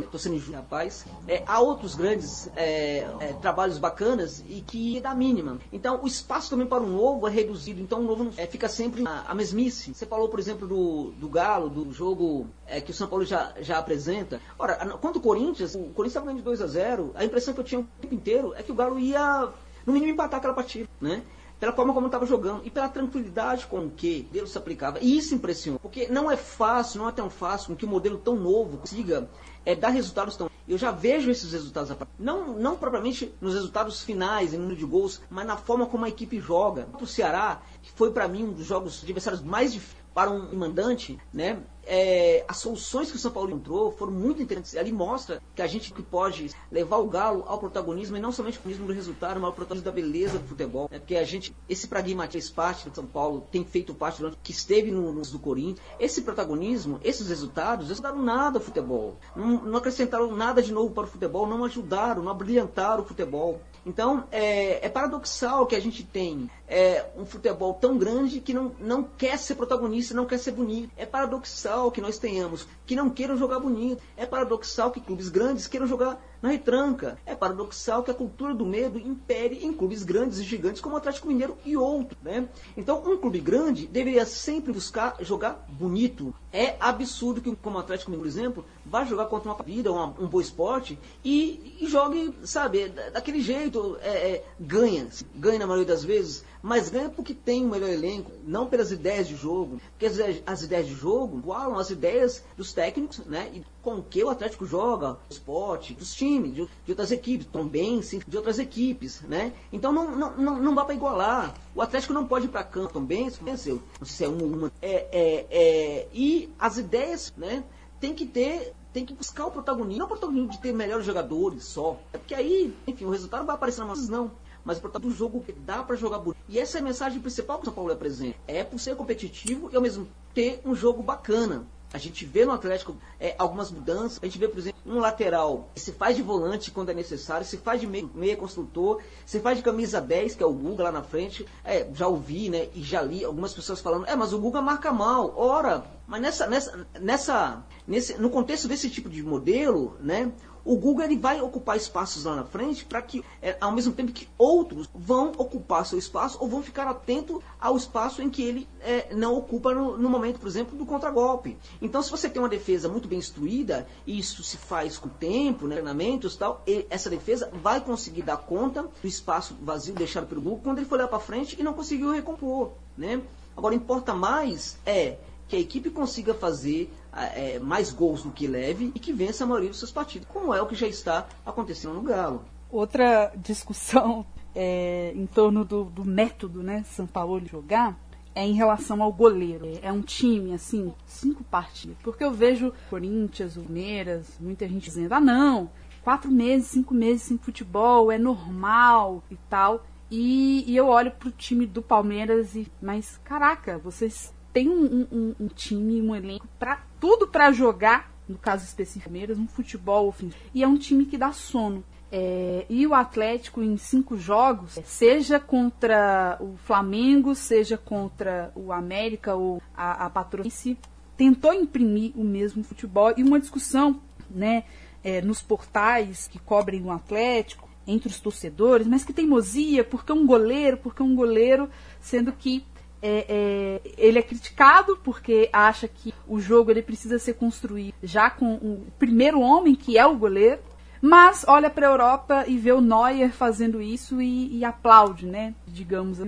estou 0.00 0.18
sendo 0.18 0.36
injusto, 0.36 0.54
rapaz. 0.54 1.04
É, 1.26 1.42
há 1.46 1.60
outros 1.60 1.94
grandes 1.94 2.48
é, 2.56 3.06
é, 3.20 3.32
trabalhos 3.40 3.78
bacanas 3.78 4.44
e 4.48 4.60
que 4.60 4.98
é 4.98 5.00
da 5.00 5.14
mínima. 5.14 5.58
Então 5.72 6.00
o 6.02 6.06
espaço 6.06 6.50
também 6.50 6.66
para 6.66 6.82
o 6.82 6.86
novo 6.86 7.26
é 7.26 7.30
reduzido. 7.30 7.80
Então 7.80 8.00
o 8.00 8.04
novo 8.04 8.30
é, 8.36 8.46
fica 8.46 8.68
sempre 8.68 9.06
a, 9.06 9.24
a, 9.28 9.34
mesmice. 9.34 9.92
Você 9.92 10.06
falou, 10.06 10.28
por 10.28 10.38
exemplo, 10.38 10.66
do, 10.66 11.10
do 11.12 11.28
Galo, 11.28 11.68
do 11.68 11.92
jogo 11.92 12.46
é, 12.66 12.80
que 12.80 12.90
o 12.90 12.94
São 12.94 13.08
Paulo 13.08 13.24
já, 13.24 13.52
já 13.60 13.78
apresenta. 13.78 14.40
Ora, 14.58 14.76
quanto 14.98 15.16
o 15.16 15.20
Corinthians, 15.20 15.74
o 15.74 15.78
Corinthians 15.78 16.08
estava 16.08 16.26
ganhando 16.26 16.38
de 16.38 16.44
2 16.44 16.62
a 16.62 16.66
0 16.66 17.12
a 17.14 17.24
impressão 17.24 17.54
que 17.54 17.60
eu 17.60 17.64
tinha 17.64 17.80
o 17.80 17.86
tempo 18.00 18.14
inteiro 18.14 18.54
é 18.56 18.62
que 18.62 18.70
o 18.70 18.74
Galo 18.74 18.98
ia, 18.98 19.05
no 19.14 19.92
mínimo, 19.92 20.12
empatar 20.12 20.38
aquela 20.38 20.54
partida, 20.54 20.88
né? 21.00 21.22
Pela 21.58 21.72
forma 21.72 21.94
como 21.94 22.06
estava 22.06 22.26
jogando 22.26 22.62
e 22.66 22.70
pela 22.70 22.88
tranquilidade 22.88 23.66
com 23.66 23.88
que 23.88 24.28
Deus 24.30 24.50
se 24.50 24.58
aplicava. 24.58 24.98
E 25.00 25.16
isso 25.16 25.34
impressionou, 25.34 25.80
porque 25.80 26.06
não 26.08 26.30
é 26.30 26.36
fácil, 26.36 27.00
não 27.00 27.08
é 27.08 27.12
tão 27.12 27.30
fácil 27.30 27.74
que 27.74 27.86
um 27.86 27.88
modelo 27.88 28.18
tão 28.18 28.36
novo 28.36 28.76
consiga 28.78 29.30
é, 29.64 29.74
dar 29.74 29.88
resultados 29.88 30.36
tão. 30.36 30.50
Eu 30.68 30.76
já 30.76 30.90
vejo 30.90 31.30
esses 31.30 31.52
resultados, 31.52 31.96
não, 32.18 32.58
não 32.58 32.76
propriamente 32.76 33.32
nos 33.40 33.54
resultados 33.54 34.02
finais, 34.02 34.52
em 34.52 34.58
número 34.58 34.76
de 34.76 34.84
gols, 34.84 35.22
mas 35.30 35.46
na 35.46 35.56
forma 35.56 35.86
como 35.86 36.04
a 36.04 36.08
equipe 36.08 36.38
joga. 36.38 36.88
O 37.00 37.06
Ceará, 37.06 37.62
que 37.82 37.90
foi 37.92 38.10
para 38.10 38.28
mim 38.28 38.44
um 38.44 38.52
dos 38.52 38.66
jogos 38.66 39.02
adversários 39.02 39.42
mais 39.42 39.72
difíceis 39.72 40.06
para 40.16 40.30
um 40.30 40.56
mandante, 40.56 41.18
né? 41.30 41.58
É, 41.86 42.44
as 42.48 42.56
soluções 42.58 43.10
que 43.10 43.16
o 43.16 43.20
São 43.20 43.30
Paulo 43.30 43.54
entrou 43.54 43.92
foram 43.92 44.12
muito 44.12 44.42
interessantes. 44.42 44.76
Ali 44.76 44.92
mostra 44.92 45.40
que 45.54 45.62
a 45.62 45.66
gente 45.66 45.92
pode 45.92 46.50
levar 46.70 46.96
o 46.96 47.06
Galo 47.06 47.44
ao 47.46 47.58
protagonismo, 47.58 48.16
e 48.16 48.20
não 48.20 48.32
somente 48.32 48.58
o 48.58 48.86
do 48.86 48.92
resultado, 48.92 49.40
mas 49.40 49.44
ao 49.44 49.52
protagonismo 49.52 49.84
da 49.84 49.92
beleza 49.92 50.38
do 50.38 50.48
futebol. 50.48 50.88
Né? 50.90 50.98
Porque 50.98 51.16
a 51.16 51.24
gente, 51.24 51.54
esse 51.68 51.86
pragmatismo 51.86 52.32
fez 52.32 52.50
parte 52.50 52.88
do 52.88 52.94
São 52.94 53.06
Paulo, 53.06 53.46
tem 53.50 53.64
feito 53.64 53.94
parte 53.94 54.18
durante 54.18 54.36
que 54.42 54.50
esteve 54.50 54.90
no, 54.90 55.12
no 55.12 55.22
do 55.22 55.38
Corinthians. 55.38 55.80
Esse 55.98 56.22
protagonismo, 56.22 57.00
esses 57.02 57.28
resultados, 57.28 57.86
não 57.86 57.92
ajudaram 57.92 58.22
nada 58.22 58.58
ao 58.58 58.64
futebol. 58.64 59.16
Não, 59.34 59.62
não, 59.62 59.78
acrescentaram 59.78 60.34
nada 60.34 60.62
de 60.62 60.72
novo 60.72 60.92
para 60.92 61.04
o 61.04 61.08
futebol, 61.08 61.46
não 61.46 61.64
ajudaram, 61.64 62.22
não 62.22 62.34
brilhantaram 62.34 63.02
o 63.02 63.06
futebol. 63.06 63.60
Então, 63.86 64.24
é, 64.32 64.84
é 64.84 64.88
paradoxal 64.88 65.64
que 65.64 65.76
a 65.76 65.80
gente 65.80 66.02
tem 66.02 66.50
é, 66.66 67.06
um 67.16 67.24
futebol 67.24 67.72
tão 67.74 67.96
grande 67.96 68.40
que 68.40 68.52
não, 68.52 68.72
não 68.80 69.04
quer 69.04 69.38
ser 69.38 69.54
protagonista, 69.54 70.12
não 70.12 70.26
quer 70.26 70.38
ser 70.38 70.50
bonito. 70.50 70.90
É 70.96 71.06
paradoxal 71.06 71.92
que 71.92 72.00
nós 72.00 72.18
tenhamos 72.18 72.66
que 72.84 72.96
não 72.96 73.08
queiram 73.08 73.36
jogar 73.36 73.60
bonito. 73.60 74.02
É 74.16 74.26
paradoxal 74.26 74.90
que 74.90 75.00
clubes 75.00 75.28
grandes 75.28 75.68
queiram 75.68 75.86
jogar 75.86 76.20
na 76.42 76.50
retranca. 76.50 77.16
É 77.24 77.34
paradoxal 77.34 78.02
que 78.02 78.10
a 78.10 78.14
cultura 78.14 78.52
do 78.52 78.66
medo 78.66 78.98
impere 78.98 79.64
em 79.64 79.72
clubes 79.72 80.02
grandes 80.02 80.38
e 80.38 80.42
gigantes 80.44 80.80
como 80.80 80.96
o 80.96 80.98
Atlético 80.98 81.28
Mineiro 81.28 81.56
e 81.64 81.76
outros. 81.76 82.18
Né? 82.22 82.48
Então, 82.76 83.02
um 83.06 83.16
clube 83.16 83.40
grande 83.40 83.86
deveria 83.86 84.26
sempre 84.26 84.72
buscar 84.72 85.16
jogar 85.20 85.64
bonito. 85.68 86.34
É 86.56 86.76
absurdo 86.80 87.42
que, 87.42 87.54
como 87.56 87.76
o 87.76 87.80
Atlético 87.80 88.10
por 88.12 88.26
exemplo, 88.26 88.64
vá 88.84 89.04
jogar 89.04 89.26
contra 89.26 89.50
uma 89.52 89.62
vida, 89.62 89.92
uma, 89.92 90.06
um 90.18 90.26
bom 90.26 90.40
esporte 90.40 90.98
e, 91.22 91.76
e, 91.80 91.86
jogue, 91.86 92.32
sabe, 92.44 92.88
daquele 92.88 93.42
jeito, 93.42 93.98
é, 94.00 94.08
é, 94.08 94.44
ganha. 94.58 95.06
Ganha 95.34 95.58
na 95.58 95.66
maioria 95.66 95.86
das 95.86 96.02
vezes 96.02 96.44
mas 96.66 96.90
ganha 96.90 97.08
porque 97.08 97.32
tem 97.32 97.64
um 97.64 97.68
melhor 97.68 97.88
elenco, 97.88 98.32
não 98.44 98.66
pelas 98.66 98.90
ideias 98.90 99.28
de 99.28 99.36
jogo. 99.36 99.80
Porque 99.92 100.06
as, 100.06 100.18
as 100.44 100.62
ideias 100.62 100.88
de 100.88 100.94
jogo 100.94 101.38
igualam 101.38 101.78
as 101.78 101.90
ideias 101.90 102.42
dos 102.56 102.72
técnicos, 102.72 103.20
né? 103.20 103.48
E 103.54 103.64
com 103.80 104.02
que 104.02 104.24
o 104.24 104.28
Atlético 104.28 104.66
joga, 104.66 105.16
esporte, 105.30 105.94
dos 105.94 106.12
times, 106.12 106.52
de, 106.52 106.68
de 106.84 106.90
outras 106.90 107.12
equipes, 107.12 107.46
também 107.52 108.02
sim, 108.02 108.20
de 108.26 108.36
outras 108.36 108.58
equipes, 108.58 109.20
né? 109.22 109.52
Então 109.72 109.92
não, 109.92 110.16
não, 110.16 110.36
não, 110.36 110.60
não 110.60 110.74
dá 110.74 110.84
para 110.84 110.96
igualar. 110.96 111.54
O 111.76 111.82
Atlético 111.82 112.14
não 112.14 112.26
pode 112.26 112.46
ir 112.46 112.48
para 112.48 112.64
campo 112.64 112.94
também, 112.94 113.28
se 113.28 113.44
venceu. 113.44 113.82
Não 114.00 114.06
sei 114.06 114.16
se 114.16 114.24
é 114.24 114.28
uma, 114.28 114.56
uma 114.56 114.72
é, 114.80 115.08
é, 115.12 115.46
é, 115.50 116.08
e 116.10 116.48
as 116.58 116.78
ideias, 116.78 117.34
né? 117.36 117.62
Tem 118.00 118.14
que 118.14 118.24
ter 118.24 118.72
tem 118.94 119.04
que 119.04 119.12
buscar 119.12 119.44
o 119.44 119.50
protagonismo, 119.50 119.98
não 119.98 120.06
o 120.06 120.08
protagonismo 120.08 120.48
de 120.48 120.58
ter 120.58 120.72
melhores 120.72 121.04
jogadores 121.04 121.64
só. 121.64 121.98
É 122.14 122.18
porque 122.18 122.34
aí, 122.34 122.74
enfim, 122.86 123.04
o 123.04 123.10
resultado 123.10 123.44
vai 123.44 123.54
aparecer 123.54 123.80
na 123.80 123.88
mão, 123.88 123.96
não 124.08 124.30
mas 124.66 124.80
por 124.80 124.90
do 124.98 125.10
jogo 125.12 125.42
que 125.42 125.52
dá 125.52 125.84
para 125.84 125.94
jogar 125.94 126.18
bonito. 126.18 126.42
E 126.48 126.58
essa 126.58 126.78
é 126.78 126.80
a 126.80 126.84
mensagem 126.84 127.20
principal 127.20 127.58
que 127.58 127.62
o 127.62 127.64
São 127.66 127.74
Paulo 127.74 127.92
apresenta. 127.92 128.36
É 128.48 128.64
por 128.64 128.80
ser 128.80 128.96
competitivo 128.96 129.70
e 129.72 129.76
ao 129.76 129.80
mesmo 129.80 130.08
ter 130.34 130.60
um 130.64 130.74
jogo 130.74 131.04
bacana. 131.04 131.64
A 131.92 131.98
gente 131.98 132.24
vê 132.24 132.44
no 132.44 132.52
Atlético 132.52 132.96
é, 133.18 133.34
algumas 133.38 133.70
mudanças. 133.70 134.18
A 134.22 134.26
gente 134.26 134.38
vê, 134.38 134.48
por 134.48 134.58
exemplo, 134.58 134.80
um 134.84 134.98
lateral 134.98 135.70
se 135.74 135.92
faz 135.92 136.16
de 136.16 136.22
volante 136.22 136.70
quando 136.70 136.90
é 136.90 136.94
necessário, 136.94 137.46
se 137.46 137.56
faz 137.56 137.80
de 137.80 137.86
meia, 137.86 138.08
meia 138.14 138.36
construtor, 138.36 139.00
se 139.24 139.40
faz 139.40 139.56
de 139.56 139.62
camisa 139.62 140.00
10, 140.00 140.34
que 140.34 140.42
é 140.42 140.46
o 140.46 140.52
Guga 140.52 140.84
lá 140.84 140.92
na 140.92 141.02
frente. 141.02 141.46
É, 141.64 141.86
já 141.94 142.08
ouvi, 142.08 142.50
né? 142.50 142.68
E 142.74 142.82
já 142.82 143.02
li 143.02 143.24
algumas 143.24 143.54
pessoas 143.54 143.80
falando, 143.80 144.06
é, 144.06 144.14
mas 144.14 144.32
o 144.32 144.38
Guga 144.38 144.60
marca 144.60 144.92
mal. 144.92 145.32
Ora, 145.36 145.84
mas 146.06 146.20
nessa, 146.20 146.46
nessa, 146.46 146.86
nessa, 147.00 147.64
nesse, 147.86 148.14
no 148.14 148.30
contexto 148.30 148.68
desse 148.68 148.90
tipo 148.90 149.08
de 149.08 149.22
modelo, 149.22 149.96
né? 150.00 150.32
O 150.66 150.76
Google 150.76 151.04
ele 151.04 151.16
vai 151.16 151.40
ocupar 151.40 151.76
espaços 151.76 152.24
lá 152.24 152.34
na 152.34 152.44
frente 152.44 152.84
para 152.84 153.00
que, 153.00 153.24
é, 153.40 153.56
ao 153.60 153.70
mesmo 153.70 153.92
tempo 153.92 154.12
que 154.12 154.28
outros 154.36 154.90
vão 154.92 155.32
ocupar 155.38 155.86
seu 155.86 155.98
espaço 155.98 156.36
ou 156.40 156.48
vão 156.48 156.62
ficar 156.62 156.88
atentos 156.88 157.40
ao 157.60 157.76
espaço 157.76 158.20
em 158.20 158.28
que 158.28 158.42
ele 158.42 158.68
é, 158.80 159.14
não 159.14 159.36
ocupa 159.36 159.72
no, 159.72 159.96
no, 159.96 160.10
momento, 160.10 160.40
por 160.40 160.48
exemplo, 160.48 160.76
do 160.76 160.84
contragolpe. 160.84 161.56
Então, 161.80 162.02
se 162.02 162.10
você 162.10 162.28
tem 162.28 162.42
uma 162.42 162.48
defesa 162.48 162.88
muito 162.88 163.06
bem 163.06 163.18
instruída, 163.18 163.86
e 164.04 164.18
isso 164.18 164.42
se 164.42 164.56
faz 164.56 164.98
com 164.98 165.08
tempo, 165.08 165.68
né, 165.68 165.76
treinamentos 165.76 166.36
tal, 166.36 166.62
e 166.66 166.84
essa 166.90 167.08
defesa 167.08 167.48
vai 167.62 167.80
conseguir 167.80 168.22
dar 168.22 168.38
conta 168.38 168.82
do 168.82 169.06
espaço 169.06 169.56
vazio 169.62 169.94
deixado 169.94 170.26
pelo 170.26 170.40
Google 170.40 170.60
quando 170.64 170.78
ele 170.78 170.86
for 170.86 170.96
olhar 170.96 171.08
para 171.08 171.20
frente 171.20 171.56
e 171.58 171.62
não 171.62 171.74
conseguiu 171.74 172.10
recompor. 172.10 172.72
Né? 172.98 173.22
Agora, 173.56 173.74
importa 173.74 174.14
mais 174.14 174.76
é 174.84 175.18
que 175.48 175.54
a 175.54 175.60
equipe 175.60 175.90
consiga 175.90 176.34
fazer 176.34 176.92
é, 177.24 177.58
mais 177.58 177.92
gols 177.92 178.22
do 178.22 178.30
que 178.30 178.46
leve 178.46 178.92
e 178.94 178.98
que 178.98 179.12
vença 179.12 179.44
a 179.44 179.46
maioria 179.46 179.70
dos 179.70 179.78
seus 179.78 179.92
partidos, 179.92 180.28
como 180.28 180.52
é 180.52 180.60
o 180.60 180.66
que 180.66 180.74
já 180.74 180.86
está 180.86 181.26
acontecendo 181.44 181.94
no 181.94 182.02
Galo. 182.02 182.44
Outra 182.70 183.32
discussão 183.36 184.26
é, 184.54 185.12
em 185.14 185.26
torno 185.26 185.64
do, 185.64 185.84
do, 185.84 186.04
método, 186.04 186.62
né, 186.62 186.84
São 186.84 187.06
Paulo 187.06 187.40
jogar, 187.46 187.98
é 188.34 188.44
em 188.44 188.52
relação 188.52 189.02
ao 189.02 189.12
goleiro. 189.12 189.66
É 189.82 189.90
um 189.90 190.02
time, 190.02 190.52
assim, 190.52 190.92
cinco 191.06 191.42
partidas. 191.44 191.96
Porque 192.02 192.22
eu 192.22 192.32
vejo 192.32 192.72
Corinthians, 192.90 193.56
Palmeiras, 193.56 194.36
muita 194.38 194.68
gente 194.68 194.84
dizendo, 194.84 195.14
ah 195.14 195.20
não, 195.20 195.70
quatro 196.04 196.30
meses, 196.30 196.68
cinco 196.68 196.92
meses 196.92 197.22
sem 197.22 197.38
futebol, 197.38 198.12
é 198.12 198.18
normal 198.18 199.24
e 199.30 199.36
tal. 199.48 199.84
E, 200.10 200.64
e 200.70 200.76
eu 200.76 200.86
olho 200.86 201.10
pro 201.10 201.30
time 201.30 201.66
do 201.66 201.82
Palmeiras 201.82 202.54
e, 202.54 202.70
mas 202.80 203.18
caraca, 203.24 203.78
vocês 203.78 204.32
têm 204.52 204.68
um, 204.68 205.06
um, 205.10 205.34
um 205.40 205.48
time, 205.48 206.00
um 206.00 206.14
elenco 206.14 206.46
para 206.58 206.85
tudo 207.00 207.26
para 207.26 207.52
jogar, 207.52 208.12
no 208.28 208.36
caso 208.36 208.64
específico, 208.64 209.12
um 209.36 209.46
futebol 209.46 210.08
ofensivo. 210.08 210.36
E 210.54 210.62
é 210.62 210.68
um 210.68 210.76
time 210.76 211.06
que 211.06 211.18
dá 211.18 211.32
sono. 211.32 211.84
É, 212.10 212.64
e 212.68 212.86
o 212.86 212.94
Atlético 212.94 213.62
em 213.62 213.76
cinco 213.76 214.16
jogos, 214.16 214.78
seja 214.84 215.40
contra 215.40 216.36
o 216.40 216.56
Flamengo, 216.56 217.34
seja 217.34 217.76
contra 217.76 218.52
o 218.54 218.72
América 218.72 219.34
ou 219.34 219.60
a, 219.76 220.06
a 220.06 220.10
Patrocinense, 220.10 220.78
tentou 221.16 221.52
imprimir 221.52 222.12
o 222.14 222.22
mesmo 222.22 222.62
futebol 222.62 223.12
e 223.16 223.22
uma 223.22 223.40
discussão 223.40 224.00
né, 224.30 224.64
é, 225.02 225.20
nos 225.20 225.42
portais 225.42 226.28
que 226.28 226.38
cobrem 226.38 226.82
o 226.82 226.92
Atlético, 226.92 227.68
entre 227.86 228.08
os 228.08 228.18
torcedores, 228.18 228.86
mas 228.86 229.04
que 229.04 229.12
teimosia, 229.12 229.84
porque 229.84 230.12
um 230.12 230.26
goleiro, 230.26 230.76
porque 230.76 231.02
um 231.02 231.14
goleiro, 231.14 231.70
sendo 232.00 232.32
que 232.32 232.64
é, 233.02 233.26
é, 233.28 233.80
ele 233.96 234.18
é 234.18 234.22
criticado 234.22 234.96
porque 235.02 235.48
acha 235.52 235.86
que 235.86 236.14
o 236.26 236.40
jogo 236.40 236.70
ele 236.70 236.82
precisa 236.82 237.18
ser 237.18 237.34
construído 237.34 237.94
já 238.02 238.30
com 238.30 238.54
o 238.54 238.86
primeiro 238.98 239.40
homem, 239.40 239.74
que 239.74 239.98
é 239.98 240.06
o 240.06 240.16
goleiro, 240.16 240.60
mas 241.00 241.44
olha 241.46 241.70
para 241.70 241.86
a 241.86 241.90
Europa 241.90 242.44
e 242.46 242.56
vê 242.58 242.72
o 242.72 242.80
Neuer 242.80 243.30
fazendo 243.30 243.80
isso 243.80 244.20
e, 244.20 244.58
e 244.58 244.64
aplaude, 244.64 245.26
né? 245.26 245.54
Digamos. 245.66 246.18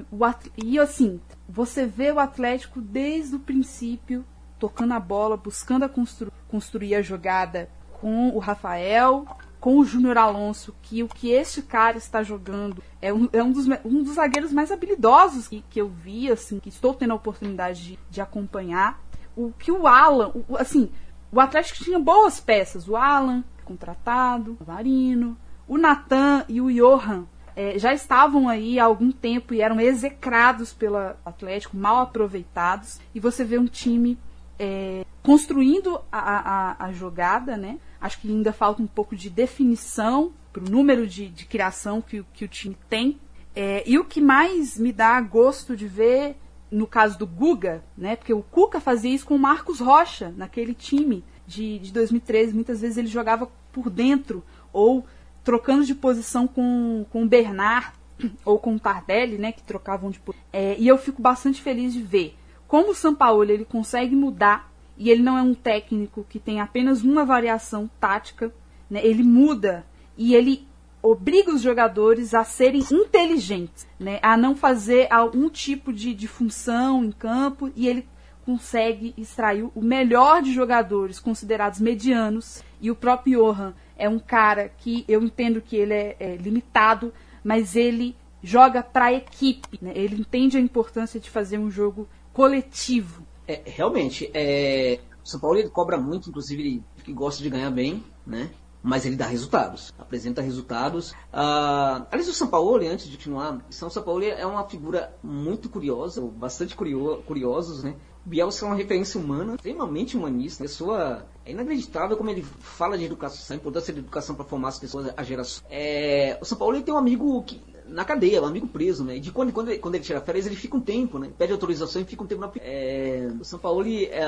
E 0.56 0.78
assim, 0.78 1.20
você 1.48 1.86
vê 1.86 2.12
o 2.12 2.20
Atlético 2.20 2.80
desde 2.80 3.36
o 3.36 3.40
princípio 3.40 4.24
tocando 4.58 4.92
a 4.92 5.00
bola, 5.00 5.36
buscando 5.36 5.84
a 5.84 5.88
constru, 5.88 6.30
construir 6.48 6.94
a 6.94 7.02
jogada 7.02 7.68
com 8.00 8.30
o 8.30 8.38
Rafael, 8.38 9.26
com 9.60 9.78
o 9.78 9.84
Júnior 9.84 10.16
Alonso 10.16 10.74
que 10.82 11.02
o 11.02 11.08
que 11.08 11.30
este 11.30 11.62
cara 11.62 11.96
está 11.96 12.22
jogando 12.22 12.82
é 13.00 13.12
um, 13.12 13.28
é 13.32 13.42
um, 13.42 13.52
dos, 13.52 13.66
um 13.84 14.02
dos 14.02 14.14
zagueiros 14.14 14.52
mais 14.52 14.70
habilidosos 14.70 15.48
que, 15.48 15.64
que 15.68 15.80
eu 15.80 15.88
vi, 15.88 16.30
assim, 16.30 16.58
que 16.58 16.68
estou 16.68 16.94
tendo 16.94 17.12
a 17.12 17.16
oportunidade 17.16 17.82
de, 17.82 17.98
de 18.10 18.20
acompanhar. 18.20 19.00
O 19.36 19.52
que 19.52 19.70
o 19.70 19.86
Alan, 19.86 20.32
o, 20.48 20.56
assim, 20.56 20.90
o 21.32 21.40
Atlético 21.40 21.84
tinha 21.84 21.98
boas 21.98 22.40
peças. 22.40 22.88
O 22.88 22.96
Alan, 22.96 23.44
contratado, 23.64 24.56
o 24.60 24.64
Varino, 24.64 25.36
o 25.66 25.76
Natan 25.76 26.44
e 26.48 26.60
o 26.60 26.72
Johan 26.72 27.26
é, 27.58 27.76
já 27.76 27.92
estavam 27.92 28.48
aí 28.48 28.78
há 28.78 28.84
algum 28.84 29.10
tempo 29.10 29.52
e 29.52 29.60
eram 29.60 29.80
execrados 29.80 30.72
pelo 30.72 30.96
Atlético, 31.24 31.76
mal 31.76 31.98
aproveitados. 31.98 33.00
E 33.12 33.18
você 33.18 33.44
vê 33.44 33.58
um 33.58 33.66
time 33.66 34.16
é, 34.58 35.04
construindo 35.24 36.00
a, 36.10 36.18
a, 36.18 36.86
a, 36.86 36.92
jogada, 36.92 37.56
né? 37.56 37.80
Acho 38.00 38.20
que 38.20 38.28
ainda 38.28 38.52
falta 38.52 38.82
um 38.82 38.86
pouco 38.86 39.16
de 39.16 39.28
definição 39.28 40.32
para 40.52 40.64
o 40.64 40.70
número 40.70 41.06
de, 41.06 41.28
de 41.28 41.46
criação 41.46 42.00
que, 42.00 42.24
que 42.32 42.44
o 42.44 42.48
time 42.48 42.76
tem. 42.88 43.18
É, 43.54 43.82
e 43.86 43.98
o 43.98 44.04
que 44.04 44.20
mais 44.20 44.78
me 44.78 44.92
dá 44.92 45.20
gosto 45.20 45.76
de 45.76 45.88
ver, 45.88 46.36
no 46.70 46.86
caso 46.86 47.18
do 47.18 47.26
Guga, 47.26 47.82
né? 47.96 48.16
Porque 48.16 48.32
o 48.32 48.42
Cuca 48.42 48.80
fazia 48.80 49.14
isso 49.14 49.26
com 49.26 49.34
o 49.34 49.38
Marcos 49.38 49.80
Rocha, 49.80 50.32
naquele 50.36 50.74
time 50.74 51.24
de, 51.46 51.78
de 51.78 51.92
2013. 51.92 52.54
Muitas 52.54 52.80
vezes 52.80 52.96
ele 52.96 53.08
jogava 53.08 53.50
por 53.72 53.90
dentro 53.90 54.44
ou 54.72 55.04
trocando 55.42 55.84
de 55.84 55.94
posição 55.94 56.46
com, 56.46 57.04
com 57.10 57.24
o 57.24 57.28
Bernard 57.28 57.92
ou 58.44 58.58
com 58.58 58.76
o 58.76 58.80
Tardelli, 58.80 59.38
né? 59.38 59.50
Que 59.52 59.62
trocavam 59.62 60.10
de 60.10 60.20
posição. 60.20 60.46
É, 60.52 60.76
e 60.78 60.86
eu 60.86 60.96
fico 60.96 61.20
bastante 61.20 61.60
feliz 61.60 61.92
de 61.92 62.02
ver 62.02 62.36
como 62.68 62.90
o 62.90 62.94
Sampaoli 62.94 63.52
ele 63.52 63.64
consegue 63.64 64.14
mudar 64.14 64.67
e 64.98 65.10
ele 65.10 65.22
não 65.22 65.38
é 65.38 65.42
um 65.42 65.54
técnico 65.54 66.26
que 66.28 66.38
tem 66.38 66.60
apenas 66.60 67.02
uma 67.02 67.24
variação 67.24 67.88
tática, 68.00 68.52
né? 68.90 69.00
Ele 69.04 69.22
muda 69.22 69.86
e 70.16 70.34
ele 70.34 70.66
obriga 71.00 71.54
os 71.54 71.62
jogadores 71.62 72.34
a 72.34 72.42
serem 72.42 72.82
inteligentes, 72.90 73.86
né? 73.98 74.18
A 74.20 74.36
não 74.36 74.56
fazer 74.56 75.06
algum 75.12 75.48
tipo 75.48 75.92
de, 75.92 76.12
de 76.12 76.26
função 76.26 77.04
em 77.04 77.12
campo 77.12 77.70
e 77.76 77.86
ele 77.86 78.06
consegue 78.44 79.14
extrair 79.16 79.68
o 79.74 79.82
melhor 79.82 80.42
de 80.42 80.52
jogadores 80.52 81.20
considerados 81.20 81.78
medianos 81.80 82.62
e 82.80 82.90
o 82.90 82.96
próprio 82.96 83.44
Johan 83.44 83.74
é 83.96 84.08
um 84.08 84.18
cara 84.18 84.70
que 84.78 85.04
eu 85.06 85.22
entendo 85.22 85.60
que 85.60 85.76
ele 85.76 85.92
é, 85.92 86.16
é 86.18 86.36
limitado, 86.36 87.12
mas 87.44 87.76
ele 87.76 88.16
joga 88.42 88.82
para 88.82 89.06
a 89.06 89.12
equipe, 89.12 89.78
né? 89.82 89.92
ele 89.94 90.20
entende 90.20 90.56
a 90.56 90.60
importância 90.60 91.20
de 91.20 91.28
fazer 91.28 91.58
um 91.58 91.70
jogo 91.70 92.08
coletivo. 92.32 93.27
É, 93.48 93.62
realmente, 93.64 94.30
é, 94.34 95.00
o 95.24 95.28
São 95.28 95.40
Paulo 95.40 95.58
ele 95.58 95.70
cobra 95.70 95.96
muito, 95.96 96.28
inclusive 96.28 96.62
ele 96.62 96.84
que 97.02 97.12
gosta 97.14 97.42
de 97.42 97.48
ganhar 97.48 97.70
bem, 97.70 98.04
né? 98.26 98.50
Mas 98.82 99.06
ele 99.06 99.16
dá 99.16 99.26
resultados, 99.26 99.92
apresenta 99.98 100.40
resultados. 100.42 101.14
Ah, 101.32 102.06
aliás, 102.10 102.28
o 102.28 102.34
São 102.34 102.46
Paulo, 102.46 102.76
antes 102.86 103.08
de 103.08 103.16
continuar, 103.16 103.64
São 103.70 103.90
Paulo 104.02 104.22
é 104.22 104.46
uma 104.46 104.68
figura 104.68 105.12
muito 105.22 105.68
curiosa, 105.68 106.20
bastante 106.20 106.76
curio, 106.76 107.22
curiosos, 107.26 107.82
né? 107.82 107.96
Bielsa 108.24 108.66
é 108.66 108.68
uma 108.68 108.76
referência 108.76 109.18
humana, 109.18 109.54
extremamente 109.54 110.16
humanista. 110.16 110.62
Pessoa 110.62 111.26
é 111.46 111.50
inacreditável 111.50 112.16
como 112.16 112.28
ele 112.28 112.42
fala 112.42 112.98
de 112.98 113.04
educação, 113.04 113.56
a 113.56 113.58
importância 113.58 113.92
da 113.92 114.00
educação 114.00 114.34
para 114.36 114.44
formar 114.44 114.68
as 114.68 114.78
pessoas, 114.78 115.10
a 115.16 115.22
geração. 115.22 115.64
É, 115.70 116.38
o 116.40 116.44
São 116.44 116.58
Paulo 116.58 116.80
tem 116.82 116.92
um 116.92 116.98
amigo 116.98 117.42
que 117.42 117.62
na 117.88 118.04
cadeia, 118.04 118.42
um 118.42 118.46
amigo 118.46 118.66
preso, 118.66 119.04
né? 119.04 119.18
De 119.18 119.30
quando, 119.32 119.52
quando, 119.52 119.70
ele, 119.70 119.78
quando 119.78 119.94
ele 119.94 120.04
tira 120.04 120.20
férias, 120.20 120.46
ele 120.46 120.56
fica 120.56 120.76
um 120.76 120.80
tempo, 120.80 121.18
né? 121.18 121.30
Pede 121.36 121.52
autorização 121.52 122.02
e 122.02 122.04
fica 122.04 122.22
um 122.22 122.26
tempo 122.26 122.40
na 122.40 122.50
é, 122.60 123.28
O 123.40 123.44
São 123.44 123.58
Paulo, 123.58 123.84
é, 123.86 124.20